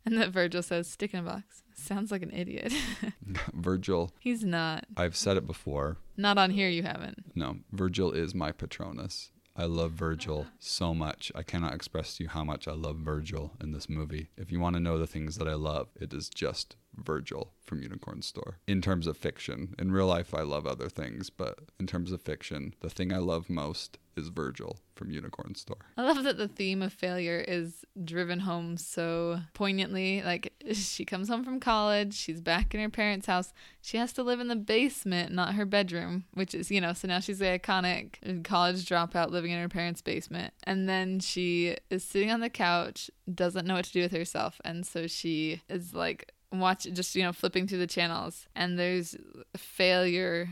and 0.06 0.16
that 0.18 0.30
virgil 0.30 0.62
says 0.62 0.88
stick 0.88 1.12
in 1.14 1.20
a 1.20 1.22
box 1.22 1.62
sounds 1.74 2.10
like 2.10 2.22
an 2.22 2.32
idiot 2.32 2.72
Virgil, 3.52 4.12
he's 4.18 4.44
not 4.44 4.84
I've 4.96 5.16
said 5.16 5.36
it 5.36 5.46
before. 5.46 5.96
not 6.16 6.38
on 6.38 6.50
here 6.50 6.68
you 6.68 6.82
haven't 6.82 7.24
No, 7.34 7.58
Virgil 7.72 8.12
is 8.12 8.34
my 8.34 8.52
Patronus. 8.52 9.30
I 9.56 9.64
love 9.64 9.92
Virgil 9.92 10.46
so 10.58 10.94
much. 10.94 11.30
I 11.34 11.42
cannot 11.42 11.74
express 11.74 12.16
to 12.16 12.22
you 12.24 12.28
how 12.30 12.44
much 12.44 12.66
I 12.66 12.72
love 12.72 12.96
Virgil 12.96 13.52
in 13.60 13.72
this 13.72 13.88
movie. 13.90 14.30
If 14.36 14.50
you 14.50 14.58
want 14.60 14.74
to 14.76 14.80
know 14.80 14.96
the 14.96 15.06
things 15.06 15.36
that 15.36 15.48
I 15.48 15.54
love, 15.54 15.88
it 16.00 16.14
is 16.14 16.28
just 16.30 16.76
Virgil 16.96 17.52
from 17.64 17.82
Unicorn 17.82 18.22
Store. 18.22 18.58
In 18.66 18.82
terms 18.82 19.06
of 19.06 19.16
fiction, 19.16 19.74
in 19.78 19.92
real 19.92 20.06
life, 20.06 20.34
I 20.34 20.42
love 20.42 20.66
other 20.66 20.88
things, 20.88 21.30
but 21.30 21.58
in 21.78 21.86
terms 21.86 22.12
of 22.12 22.20
fiction, 22.20 22.74
the 22.80 22.90
thing 22.90 23.12
I 23.12 23.18
love 23.18 23.48
most 23.48 23.98
is 24.16 24.28
Virgil 24.28 24.78
from 24.94 25.10
Unicorn 25.10 25.54
Store. 25.54 25.78
I 25.96 26.02
love 26.02 26.24
that 26.24 26.36
the 26.36 26.48
theme 26.48 26.82
of 26.82 26.92
failure 26.92 27.38
is 27.46 27.84
driven 28.04 28.40
home 28.40 28.76
so 28.76 29.40
poignantly. 29.54 30.20
Like, 30.22 30.52
she 30.72 31.04
comes 31.04 31.28
home 31.28 31.44
from 31.44 31.60
college, 31.60 32.14
she's 32.14 32.40
back 32.40 32.74
in 32.74 32.80
her 32.80 32.90
parents' 32.90 33.26
house. 33.26 33.52
She 33.80 33.96
has 33.96 34.12
to 34.14 34.22
live 34.22 34.40
in 34.40 34.48
the 34.48 34.56
basement, 34.56 35.32
not 35.32 35.54
her 35.54 35.64
bedroom, 35.64 36.24
which 36.34 36.54
is, 36.54 36.70
you 36.70 36.80
know, 36.80 36.92
so 36.92 37.08
now 37.08 37.20
she's 37.20 37.38
the 37.38 37.58
iconic 37.58 38.42
college 38.44 38.84
dropout 38.84 39.30
living 39.30 39.52
in 39.52 39.60
her 39.60 39.68
parents' 39.68 40.02
basement. 40.02 40.52
And 40.64 40.88
then 40.88 41.20
she 41.20 41.76
is 41.88 42.04
sitting 42.04 42.30
on 42.30 42.40
the 42.40 42.50
couch, 42.50 43.10
doesn't 43.32 43.66
know 43.66 43.74
what 43.74 43.84
to 43.86 43.92
do 43.92 44.02
with 44.02 44.12
herself. 44.12 44.60
And 44.64 44.84
so 44.84 45.06
she 45.06 45.62
is 45.68 45.94
like, 45.94 46.32
watch 46.52 46.84
just 46.92 47.14
you 47.14 47.22
know 47.22 47.32
flipping 47.32 47.66
through 47.66 47.78
the 47.78 47.86
channels 47.86 48.46
and 48.56 48.78
there's 48.78 49.16
failure 49.56 50.48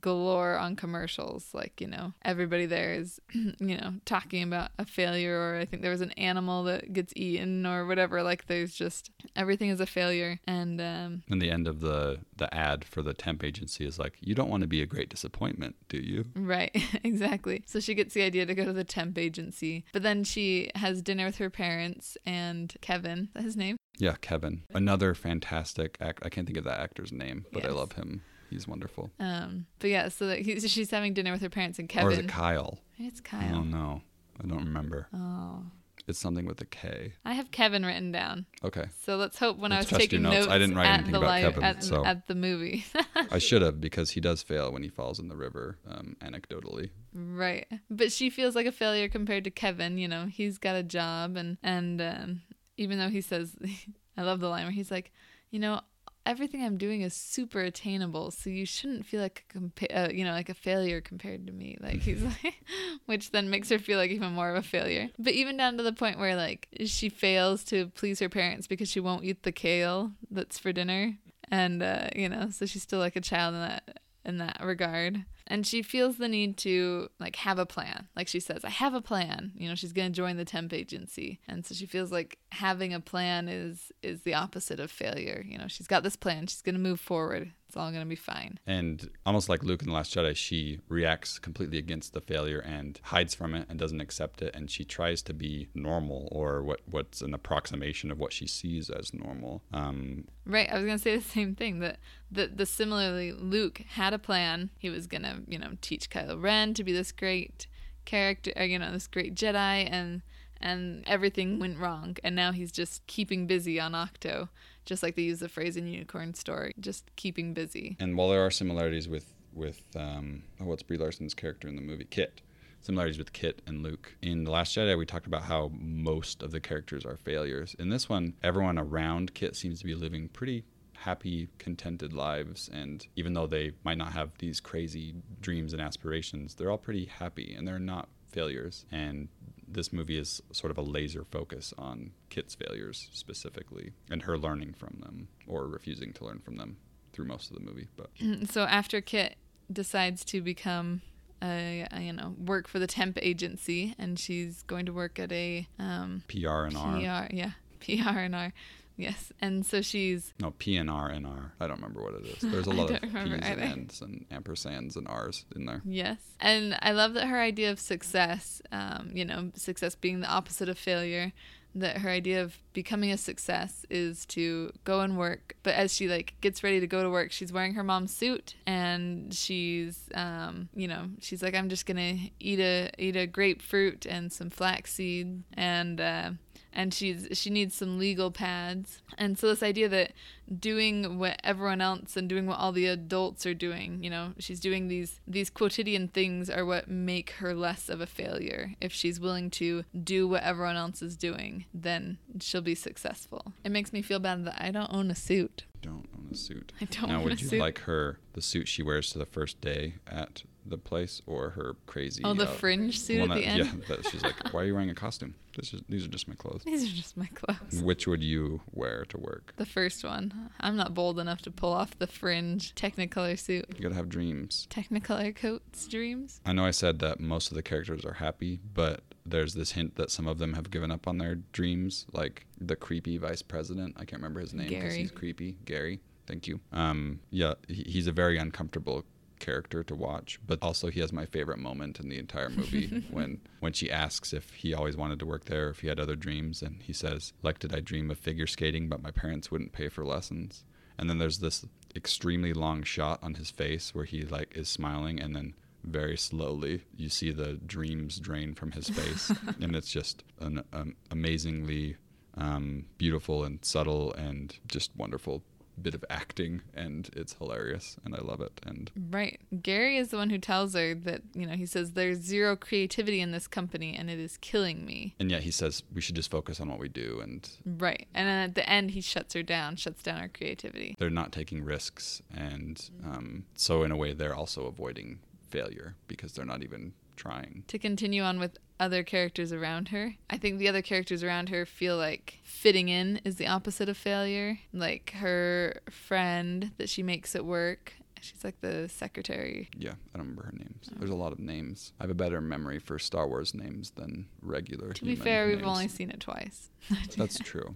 galore 0.00 0.56
on 0.56 0.76
commercials 0.76 1.48
like 1.52 1.80
you 1.80 1.86
know 1.86 2.12
everybody 2.24 2.66
there 2.66 2.94
is 2.94 3.20
you 3.32 3.76
know 3.76 3.94
talking 4.04 4.42
about 4.42 4.70
a 4.78 4.84
failure 4.84 5.38
or 5.38 5.58
i 5.58 5.64
think 5.64 5.82
there 5.82 5.90
was 5.90 6.00
an 6.00 6.12
animal 6.12 6.64
that 6.64 6.92
gets 6.92 7.12
eaten 7.16 7.66
or 7.66 7.86
whatever 7.86 8.22
like 8.22 8.46
there's 8.46 8.74
just 8.74 9.10
everything 9.36 9.68
is 9.68 9.80
a 9.80 9.86
failure 9.86 10.38
and 10.46 10.80
um 10.80 11.22
And 11.30 11.40
the 11.40 11.50
end 11.50 11.66
of 11.66 11.80
the, 11.80 12.18
the 12.36 12.52
ad 12.54 12.84
for 12.84 13.02
the 13.02 13.14
temp 13.14 13.44
agency 13.44 13.84
is 13.86 13.98
like, 13.98 14.14
you 14.20 14.34
don't 14.34 14.50
want 14.50 14.62
to 14.62 14.66
be 14.66 14.82
a 14.82 14.86
great 14.86 15.08
disappointment, 15.08 15.76
do 15.88 15.98
you? 15.98 16.24
Right, 16.34 16.70
exactly. 17.04 17.62
So 17.66 17.80
she 17.80 17.94
gets 17.94 18.14
the 18.14 18.22
idea 18.22 18.46
to 18.46 18.54
go 18.54 18.64
to 18.64 18.72
the 18.72 18.84
temp 18.84 19.18
agency, 19.18 19.84
but 19.92 20.02
then 20.02 20.24
she 20.24 20.70
has 20.74 21.02
dinner 21.02 21.26
with 21.26 21.36
her 21.38 21.50
parents 21.50 22.16
and 22.26 22.74
Kevin, 22.80 23.28
his 23.38 23.56
name? 23.56 23.76
Yeah, 24.02 24.16
Kevin. 24.20 24.62
Another 24.74 25.14
fantastic 25.14 25.96
act. 26.00 26.26
I 26.26 26.28
can't 26.28 26.44
think 26.44 26.58
of 26.58 26.64
that 26.64 26.80
actor's 26.80 27.12
name, 27.12 27.46
but 27.52 27.64
I 27.64 27.68
love 27.70 27.92
him. 27.92 28.22
He's 28.50 28.66
wonderful. 28.66 29.10
Um, 29.20 29.66
but 29.78 29.90
yeah, 29.90 30.08
so 30.08 30.26
that 30.26 30.40
he, 30.40 30.58
she's 30.58 30.90
having 30.90 31.14
dinner 31.14 31.30
with 31.30 31.40
her 31.40 31.48
parents 31.48 31.78
and 31.78 31.88
Kevin. 31.88 32.08
Or 32.08 32.10
is 32.10 32.18
it 32.18 32.28
Kyle? 32.28 32.80
It's 32.98 33.20
Oh 33.20 33.22
Kyle. 33.38 33.62
no, 33.64 34.02
I 34.42 34.46
don't 34.48 34.64
remember. 34.64 35.06
Oh, 35.14 35.62
It's 36.08 36.18
something 36.18 36.46
with 36.46 36.60
a 36.60 36.64
K. 36.64 37.12
I 37.24 37.34
have 37.34 37.52
Kevin 37.52 37.86
written 37.86 38.10
down. 38.10 38.46
Okay, 38.64 38.86
So 39.04 39.16
let's 39.16 39.38
hope 39.38 39.56
when 39.56 39.70
Let's 39.70 39.92
I 39.92 39.96
was 39.96 40.02
taking 40.02 40.22
notes. 40.22 40.34
notes, 40.34 40.48
I 40.48 40.58
didn't 40.58 40.74
write 40.74 40.86
at 40.86 40.94
anything 40.94 41.14
about 41.14 41.40
Kevin, 41.40 41.62
at, 41.62 41.84
so- 41.84 42.04
at 42.04 42.26
the 42.26 42.34
movie. 42.34 42.84
I 43.30 43.38
should 43.48 43.62
have 43.62 43.80
because 43.80 44.10
he 44.10 44.20
does 44.20 44.42
fail 44.42 44.72
when 44.72 44.82
he 44.82 44.88
falls 44.88 45.20
in 45.20 45.28
the 45.28 45.36
river. 45.36 45.78
Um, 45.88 46.16
anecdotally, 46.20 46.90
Right. 47.14 47.68
But 47.88 48.10
she 48.10 48.30
feels 48.30 48.56
like 48.56 48.66
a 48.66 48.72
failure 48.72 49.08
compared 49.08 49.44
to 49.44 49.50
Kevin. 49.52 49.96
You 49.96 50.08
know, 50.08 50.26
he's 50.26 50.58
got 50.58 50.74
a 50.74 50.82
job, 50.82 51.36
and 51.36 51.56
and 51.62 52.02
um, 52.02 52.40
even 52.82 52.98
though 52.98 53.08
he 53.08 53.20
says, 53.20 53.56
I 54.16 54.22
love 54.22 54.40
the 54.40 54.48
line 54.48 54.64
where 54.64 54.72
he's 54.72 54.90
like, 54.90 55.12
you 55.50 55.58
know, 55.58 55.80
everything 56.26 56.64
I'm 56.64 56.76
doing 56.76 57.02
is 57.02 57.14
super 57.14 57.60
attainable, 57.60 58.30
so 58.30 58.50
you 58.50 58.66
shouldn't 58.66 59.06
feel 59.06 59.20
like 59.20 59.44
a 59.48 59.58
compa- 59.58 60.08
uh, 60.08 60.12
you 60.12 60.24
know 60.24 60.32
like 60.32 60.48
a 60.48 60.54
failure 60.54 61.00
compared 61.00 61.46
to 61.46 61.52
me. 61.52 61.76
Like 61.80 62.00
he's 62.00 62.22
like, 62.44 62.62
which 63.06 63.30
then 63.30 63.50
makes 63.50 63.68
her 63.70 63.78
feel 63.78 63.98
like 63.98 64.10
even 64.10 64.32
more 64.32 64.50
of 64.50 64.56
a 64.56 64.66
failure. 64.66 65.08
But 65.18 65.32
even 65.32 65.56
down 65.56 65.76
to 65.76 65.82
the 65.82 65.92
point 65.92 66.18
where 66.18 66.36
like 66.36 66.68
she 66.86 67.08
fails 67.08 67.64
to 67.64 67.88
please 67.88 68.20
her 68.20 68.28
parents 68.28 68.66
because 68.66 68.88
she 68.88 69.00
won't 69.00 69.24
eat 69.24 69.42
the 69.42 69.52
kale 69.52 70.12
that's 70.30 70.58
for 70.58 70.72
dinner, 70.72 71.16
and 71.50 71.82
uh, 71.82 72.08
you 72.14 72.28
know, 72.28 72.50
so 72.50 72.66
she's 72.66 72.82
still 72.82 73.00
like 73.00 73.16
a 73.16 73.20
child 73.20 73.54
in 73.54 73.60
that 73.60 74.00
in 74.24 74.38
that 74.38 74.60
regard. 74.62 75.24
And 75.46 75.66
she 75.66 75.82
feels 75.82 76.16
the 76.16 76.28
need 76.28 76.56
to 76.58 77.08
like 77.18 77.36
have 77.36 77.58
a 77.58 77.66
plan. 77.66 78.08
Like 78.16 78.28
she 78.28 78.40
says, 78.40 78.64
I 78.64 78.70
have 78.70 78.94
a 78.94 79.00
plan. 79.00 79.52
You 79.54 79.68
know, 79.68 79.74
she's 79.74 79.92
going 79.92 80.10
to 80.10 80.16
join 80.16 80.36
the 80.36 80.44
temp 80.44 80.72
agency. 80.72 81.40
And 81.48 81.66
so 81.66 81.74
she 81.74 81.86
feels 81.86 82.12
like 82.12 82.38
having 82.52 82.94
a 82.94 83.00
plan 83.00 83.48
is 83.48 83.92
is 84.02 84.22
the 84.22 84.34
opposite 84.34 84.80
of 84.80 84.90
failure. 84.90 85.44
You 85.46 85.58
know, 85.58 85.68
she's 85.68 85.88
got 85.88 86.02
this 86.04 86.16
plan. 86.16 86.46
She's 86.46 86.62
going 86.62 86.76
to 86.76 86.80
move 86.80 87.00
forward. 87.00 87.52
It's 87.72 87.76
all 87.78 87.90
going 87.90 88.02
to 88.02 88.06
be 88.08 88.16
fine. 88.16 88.58
and 88.66 89.08
almost 89.24 89.48
like 89.48 89.62
Luke 89.62 89.80
in 89.80 89.88
the 89.88 89.94
Last 89.94 90.14
Jedi, 90.14 90.36
she 90.36 90.80
reacts 90.90 91.38
completely 91.38 91.78
against 91.78 92.12
the 92.12 92.20
failure 92.20 92.58
and 92.58 93.00
hides 93.04 93.34
from 93.34 93.54
it 93.54 93.64
and 93.70 93.78
doesn't 93.78 94.02
accept 94.02 94.42
it. 94.42 94.54
And 94.54 94.70
she 94.70 94.84
tries 94.84 95.22
to 95.22 95.32
be 95.32 95.68
normal 95.74 96.28
or 96.30 96.62
what 96.62 96.80
what's 96.84 97.22
an 97.22 97.32
approximation 97.32 98.10
of 98.10 98.18
what 98.18 98.34
she 98.34 98.46
sees 98.46 98.90
as 98.90 99.14
normal. 99.14 99.62
Um, 99.72 100.24
Right. 100.44 100.68
I 100.70 100.74
was 100.74 100.84
going 100.84 100.98
to 100.98 101.02
say 101.02 101.16
the 101.16 101.22
same 101.22 101.54
thing 101.54 101.78
that 101.78 101.98
the, 102.30 102.46
the 102.54 102.66
similarly 102.66 103.32
Luke 103.32 103.78
had 103.92 104.12
a 104.12 104.18
plan. 104.18 104.68
He 104.78 104.90
was 104.90 105.06
going 105.06 105.22
to, 105.22 105.36
you 105.48 105.58
know, 105.58 105.78
teach 105.80 106.10
Kylo 106.10 106.38
Ren 106.42 106.74
to 106.74 106.84
be 106.84 106.92
this 106.92 107.10
great 107.10 107.66
character, 108.04 108.52
uh, 108.60 108.64
you 108.64 108.78
know, 108.78 108.92
this 108.92 109.06
great 109.06 109.34
Jedi 109.34 109.88
and 109.90 110.20
and 110.60 111.02
everything 111.08 111.58
went 111.58 111.78
wrong 111.78 112.16
and 112.22 112.36
now 112.36 112.52
he's 112.52 112.70
just 112.70 113.04
keeping 113.08 113.46
busy 113.48 113.80
on 113.80 113.92
Ahch-To, 113.94 114.48
just 114.84 115.02
like 115.02 115.16
they 115.16 115.22
use 115.22 115.40
the 115.40 115.48
phrase 115.48 115.76
in 115.76 115.86
Unicorn 115.86 116.34
Story, 116.34 116.72
just 116.80 117.14
keeping 117.16 117.54
busy. 117.54 117.96
and 118.00 118.16
while 118.16 118.28
there 118.28 118.44
are 118.44 118.50
similarities 118.50 119.08
with 119.08 119.32
with 119.54 119.82
um, 119.96 120.42
oh, 120.60 120.64
what's 120.64 120.82
Brie 120.82 120.96
Larson's 120.96 121.34
character 121.34 121.68
in 121.68 121.76
the 121.76 121.82
movie 121.82 122.06
Kit, 122.08 122.40
similarities 122.80 123.18
with 123.18 123.32
Kit 123.32 123.60
and 123.66 123.82
Luke. 123.82 124.14
In 124.22 124.44
The 124.44 124.50
Last 124.50 124.74
Jedi, 124.76 124.96
we 124.96 125.06
talked 125.06 125.26
about 125.26 125.42
how 125.42 125.70
most 125.74 126.42
of 126.42 126.50
the 126.52 126.60
characters 126.60 127.04
are 127.04 127.16
failures. 127.16 127.76
In 127.78 127.90
this 127.90 128.08
one, 128.08 128.34
everyone 128.42 128.78
around 128.78 129.34
Kit 129.34 129.54
seems 129.54 129.80
to 129.80 129.84
be 129.84 129.94
living 129.94 130.28
pretty 130.28 130.64
happy, 130.94 131.48
contented 131.58 132.12
lives. 132.12 132.70
And 132.72 133.06
even 133.16 133.34
though 133.34 133.46
they 133.46 133.72
might 133.84 133.98
not 133.98 134.12
have 134.12 134.30
these 134.38 134.60
crazy 134.60 135.14
dreams 135.40 135.72
and 135.72 135.82
aspirations, 135.82 136.54
they're 136.54 136.70
all 136.70 136.78
pretty 136.78 137.06
happy 137.06 137.54
and 137.54 137.66
they're 137.66 137.78
not 137.78 138.08
failures. 138.30 138.86
And 138.90 139.28
this 139.72 139.92
movie 139.92 140.18
is 140.18 140.42
sort 140.52 140.70
of 140.70 140.78
a 140.78 140.82
laser 140.82 141.24
focus 141.24 141.72
on 141.78 142.12
Kit's 142.30 142.54
failures 142.54 143.08
specifically 143.12 143.92
and 144.10 144.22
her 144.22 144.38
learning 144.38 144.74
from 144.74 144.98
them 145.00 145.28
or 145.46 145.66
refusing 145.66 146.12
to 146.14 146.24
learn 146.24 146.40
from 146.40 146.56
them 146.56 146.76
through 147.12 147.26
most 147.26 147.50
of 147.50 147.56
the 147.56 147.62
movie. 147.62 147.88
But 147.96 148.10
so 148.50 148.62
after 148.62 149.00
Kit 149.00 149.36
decides 149.70 150.24
to 150.26 150.40
become 150.40 151.02
a, 151.42 151.86
a, 151.90 152.00
you 152.00 152.12
know 152.12 152.34
work 152.38 152.68
for 152.68 152.78
the 152.78 152.86
temp 152.86 153.18
agency 153.20 153.94
and 153.98 154.18
she's 154.18 154.62
going 154.62 154.86
to 154.86 154.92
work 154.92 155.18
at 155.18 155.32
a 155.32 155.66
um, 155.78 156.22
PR 156.28 156.66
and 156.66 156.76
R. 156.76 156.98
PR 156.98 157.34
yeah 157.34 157.50
PR 157.80 158.18
and 158.18 158.34
R 158.34 158.52
Yes, 158.96 159.32
and 159.40 159.64
so 159.64 159.80
she's 159.82 160.32
no 160.40 160.52
P 160.58 160.76
and 160.76 160.90
R 160.90 161.08
and 161.08 161.26
R. 161.26 161.54
I 161.60 161.66
don't 161.66 161.76
remember 161.76 162.02
what 162.02 162.14
it 162.14 162.26
is. 162.26 162.38
There's 162.40 162.66
a 162.68 162.70
lot 162.70 162.90
of 162.90 163.00
P's 163.00 163.12
and 163.14 163.44
N's 163.44 164.00
and 164.00 164.26
ampersands 164.30 164.96
and 164.96 165.08
R's 165.08 165.44
in 165.56 165.66
there. 165.66 165.82
Yes, 165.84 166.18
and 166.40 166.76
I 166.82 166.92
love 166.92 167.14
that 167.14 167.26
her 167.26 167.40
idea 167.40 167.70
of 167.70 167.80
success, 167.80 168.60
um, 168.70 169.10
you 169.14 169.24
know, 169.24 169.50
success 169.54 169.94
being 169.94 170.20
the 170.20 170.28
opposite 170.28 170.68
of 170.68 170.78
failure. 170.78 171.32
That 171.74 171.98
her 171.98 172.10
idea 172.10 172.42
of 172.42 172.58
becoming 172.74 173.12
a 173.12 173.16
success 173.16 173.86
is 173.88 174.26
to 174.26 174.72
go 174.84 175.00
and 175.00 175.16
work, 175.16 175.56
but 175.62 175.74
as 175.74 175.94
she 175.94 176.06
like 176.06 176.34
gets 176.42 176.62
ready 176.62 176.80
to 176.80 176.86
go 176.86 177.02
to 177.02 177.08
work, 177.08 177.32
she's 177.32 177.50
wearing 177.50 177.72
her 177.72 177.82
mom's 177.82 178.14
suit 178.14 178.56
and 178.66 179.32
she's, 179.32 180.10
um, 180.14 180.68
you 180.74 180.86
know, 180.86 181.08
she's 181.20 181.42
like, 181.42 181.54
I'm 181.54 181.70
just 181.70 181.86
gonna 181.86 182.18
eat 182.38 182.60
a 182.60 182.90
eat 182.98 183.16
a 183.16 183.26
grapefruit 183.26 184.04
and 184.04 184.30
some 184.30 184.50
flaxseed 184.50 185.44
and. 185.54 185.98
Uh, 185.98 186.30
and 186.72 186.92
she's 186.92 187.28
she 187.32 187.50
needs 187.50 187.74
some 187.74 187.98
legal 187.98 188.30
pads. 188.30 189.02
And 189.18 189.38
so 189.38 189.48
this 189.48 189.62
idea 189.62 189.88
that 189.88 190.12
doing 190.58 191.18
what 191.18 191.40
everyone 191.44 191.80
else 191.80 192.16
and 192.16 192.28
doing 192.28 192.46
what 192.46 192.58
all 192.58 192.72
the 192.72 192.86
adults 192.86 193.46
are 193.46 193.54
doing, 193.54 194.02
you 194.02 194.10
know, 194.10 194.32
she's 194.38 194.60
doing 194.60 194.88
these 194.88 195.20
these 195.26 195.50
quotidian 195.50 196.08
things 196.08 196.48
are 196.50 196.64
what 196.64 196.88
make 196.88 197.30
her 197.32 197.54
less 197.54 197.88
of 197.88 198.00
a 198.00 198.06
failure. 198.06 198.72
If 198.80 198.92
she's 198.92 199.20
willing 199.20 199.50
to 199.50 199.84
do 200.02 200.26
what 200.28 200.42
everyone 200.42 200.76
else 200.76 201.02
is 201.02 201.16
doing, 201.16 201.66
then 201.72 202.18
she'll 202.40 202.60
be 202.62 202.74
successful. 202.74 203.52
It 203.64 203.72
makes 203.72 203.92
me 203.92 204.02
feel 204.02 204.18
bad 204.18 204.44
that 204.46 204.62
I 204.62 204.70
don't 204.70 204.92
own 204.92 205.10
a 205.10 205.14
suit. 205.14 205.64
Don't 205.82 206.08
own 206.16 206.28
a 206.30 206.36
suit. 206.36 206.72
I 206.80 206.84
don't. 206.86 207.08
Now, 207.08 207.22
would 207.22 207.40
you 207.40 207.48
suit. 207.48 207.60
like 207.60 207.80
her 207.80 208.18
the 208.34 208.42
suit 208.42 208.68
she 208.68 208.82
wears 208.82 209.10
to 209.10 209.18
the 209.18 209.26
first 209.26 209.60
day 209.60 209.94
at 210.06 210.44
the 210.64 210.78
place 210.78 211.22
or 211.26 211.50
her 211.50 211.76
crazy. 211.86 212.22
Oh, 212.24 212.34
the 212.34 212.44
uh, 212.44 212.52
fringe 212.52 213.00
suit 213.00 213.20
at 213.20 213.36
the 213.36 213.44
end. 213.44 213.58
Yeah, 213.58 213.72
that 213.88 214.06
she's 214.06 214.22
like, 214.22 214.52
"Why 214.52 214.62
are 214.62 214.64
you 214.64 214.74
wearing 214.74 214.90
a 214.90 214.94
costume? 214.94 215.34
This 215.56 215.74
is 215.74 215.82
these 215.88 216.04
are 216.04 216.08
just 216.08 216.28
my 216.28 216.34
clothes." 216.34 216.62
These 216.64 216.84
are 216.84 216.94
just 216.94 217.16
my 217.16 217.28
clothes. 217.34 217.82
Which 217.82 218.06
would 218.06 218.22
you 218.22 218.60
wear 218.72 219.04
to 219.06 219.18
work? 219.18 219.54
The 219.56 219.66
first 219.66 220.04
one. 220.04 220.50
I'm 220.60 220.76
not 220.76 220.94
bold 220.94 221.18
enough 221.18 221.42
to 221.42 221.50
pull 221.50 221.72
off 221.72 221.98
the 221.98 222.06
fringe 222.06 222.74
Technicolor 222.74 223.38
suit. 223.38 223.66
You 223.76 223.82
gotta 223.82 223.94
have 223.94 224.08
dreams. 224.08 224.66
Technicolor 224.70 225.34
coats, 225.34 225.86
dreams. 225.86 226.40
I 226.46 226.52
know 226.52 226.64
I 226.64 226.70
said 226.70 226.98
that 227.00 227.20
most 227.20 227.50
of 227.50 227.56
the 227.56 227.62
characters 227.62 228.04
are 228.04 228.14
happy, 228.14 228.60
but 228.74 229.02
there's 229.24 229.54
this 229.54 229.72
hint 229.72 229.96
that 229.96 230.10
some 230.10 230.26
of 230.26 230.38
them 230.38 230.54
have 230.54 230.70
given 230.70 230.90
up 230.90 231.06
on 231.06 231.18
their 231.18 231.36
dreams, 231.52 232.06
like 232.12 232.46
the 232.60 232.76
creepy 232.76 233.18
vice 233.18 233.42
president. 233.42 233.94
I 233.96 234.04
can't 234.04 234.20
remember 234.20 234.40
his 234.40 234.54
name 234.54 234.68
because 234.68 234.94
he's 234.94 235.10
creepy. 235.10 235.56
Gary. 235.64 236.00
Thank 236.26 236.46
you. 236.46 236.60
Um, 236.72 237.20
yeah, 237.30 237.54
he's 237.68 238.06
a 238.06 238.12
very 238.12 238.38
uncomfortable 238.38 239.04
character 239.42 239.82
to 239.82 239.94
watch, 239.94 240.38
but 240.46 240.58
also 240.62 240.88
he 240.88 241.00
has 241.00 241.12
my 241.12 241.26
favorite 241.26 241.58
moment 241.58 242.00
in 242.00 242.08
the 242.08 242.18
entire 242.18 242.48
movie 242.48 243.04
when 243.10 243.40
when 243.60 243.74
she 243.74 243.90
asks 243.90 244.32
if 244.32 244.54
he 244.54 244.72
always 244.72 244.96
wanted 244.96 245.18
to 245.18 245.26
work 245.26 245.44
there, 245.44 245.68
if 245.68 245.80
he 245.80 245.88
had 245.88 246.00
other 246.00 246.16
dreams, 246.16 246.62
and 246.62 246.80
he 246.82 246.94
says, 246.94 247.34
"Like 247.42 247.58
did 247.58 247.74
I 247.74 247.80
dream 247.80 248.10
of 248.10 248.18
figure 248.18 248.46
skating, 248.46 248.88
but 248.88 249.02
my 249.02 249.10
parents 249.10 249.50
wouldn't 249.50 249.72
pay 249.72 249.88
for 249.88 250.06
lessons." 250.06 250.64
And 250.96 251.10
then 251.10 251.18
there's 251.18 251.40
this 251.40 251.66
extremely 251.94 252.52
long 252.52 252.82
shot 252.84 253.18
on 253.22 253.34
his 253.34 253.50
face 253.50 253.94
where 253.94 254.04
he 254.04 254.22
like 254.22 254.56
is 254.56 254.68
smiling, 254.68 255.20
and 255.20 255.36
then 255.36 255.54
very 255.84 256.16
slowly 256.16 256.82
you 256.96 257.08
see 257.08 257.32
the 257.32 257.54
dreams 257.54 258.20
drain 258.20 258.54
from 258.54 258.70
his 258.72 258.88
face, 258.88 259.32
and 259.60 259.74
it's 259.76 259.90
just 259.90 260.22
an 260.40 260.62
um, 260.72 260.94
amazingly 261.10 261.96
um, 262.36 262.86
beautiful 262.96 263.44
and 263.44 263.64
subtle 263.64 264.12
and 264.14 264.58
just 264.66 264.90
wonderful 264.96 265.42
bit 265.80 265.94
of 265.94 266.04
acting 266.10 266.62
and 266.74 267.08
it's 267.14 267.34
hilarious 267.34 267.96
and 268.04 268.14
I 268.14 268.20
love 268.20 268.40
it 268.40 268.60
and 268.66 268.90
Right. 269.10 269.40
Gary 269.62 269.96
is 269.96 270.08
the 270.08 270.16
one 270.16 270.30
who 270.30 270.38
tells 270.38 270.74
her 270.74 270.94
that, 270.94 271.22
you 271.34 271.46
know, 271.46 271.54
he 271.54 271.66
says 271.66 271.92
there's 271.92 272.18
zero 272.18 272.56
creativity 272.56 273.20
in 273.20 273.30
this 273.32 273.46
company 273.46 273.94
and 273.96 274.10
it 274.10 274.18
is 274.18 274.36
killing 274.38 274.84
me. 274.84 275.14
And 275.18 275.30
yet 275.30 275.42
he 275.42 275.50
says 275.50 275.82
we 275.92 276.00
should 276.00 276.16
just 276.16 276.30
focus 276.30 276.60
on 276.60 276.68
what 276.68 276.78
we 276.78 276.88
do 276.88 277.20
and 277.22 277.48
Right. 277.64 278.06
And 278.14 278.28
then 278.28 278.38
at 278.50 278.54
the 278.54 278.68
end 278.68 278.92
he 278.92 279.00
shuts 279.00 279.34
her 279.34 279.42
down, 279.42 279.76
shuts 279.76 280.02
down 280.02 280.20
her 280.20 280.28
creativity. 280.28 280.94
They're 280.98 281.10
not 281.10 281.32
taking 281.32 281.64
risks 281.64 282.22
and 282.34 282.90
um, 283.04 283.44
so 283.54 283.82
in 283.82 283.90
a 283.90 283.96
way 283.96 284.12
they're 284.12 284.34
also 284.34 284.66
avoiding 284.66 285.20
failure 285.48 285.96
because 286.08 286.32
they're 286.32 286.44
not 286.44 286.62
even 286.62 286.92
trying. 287.22 287.64
To 287.68 287.78
continue 287.78 288.22
on 288.22 288.38
with 288.38 288.58
other 288.80 289.02
characters 289.02 289.52
around 289.52 289.88
her, 289.88 290.14
I 290.28 290.38
think 290.38 290.58
the 290.58 290.68
other 290.68 290.82
characters 290.82 291.22
around 291.22 291.50
her 291.50 291.64
feel 291.64 291.96
like 291.96 292.40
fitting 292.42 292.88
in 292.88 293.20
is 293.24 293.36
the 293.36 293.46
opposite 293.46 293.88
of 293.88 293.96
failure. 293.96 294.58
Like 294.72 295.12
her 295.16 295.80
friend 295.90 296.72
that 296.78 296.88
she 296.88 297.02
makes 297.02 297.36
at 297.36 297.44
work. 297.44 297.92
She's 298.20 298.44
like 298.44 298.60
the 298.60 298.88
secretary. 298.88 299.68
Yeah, 299.76 299.90
I 300.14 300.18
don't 300.18 300.28
remember 300.28 300.44
her 300.44 300.52
names. 300.52 300.88
Oh. 300.90 300.94
There's 300.98 301.10
a 301.10 301.16
lot 301.16 301.32
of 301.32 301.40
names. 301.40 301.92
I 301.98 302.04
have 302.04 302.10
a 302.10 302.14
better 302.14 302.40
memory 302.40 302.78
for 302.78 302.98
Star 302.98 303.26
Wars 303.26 303.52
names 303.52 303.90
than 303.90 304.26
regular. 304.40 304.92
To 304.92 305.04
be 305.04 305.16
fair, 305.16 305.48
names. 305.48 305.58
we've 305.58 305.66
only 305.66 305.88
seen 305.88 306.10
it 306.10 306.20
twice. 306.20 306.70
That's 307.16 307.38
true. 307.38 307.74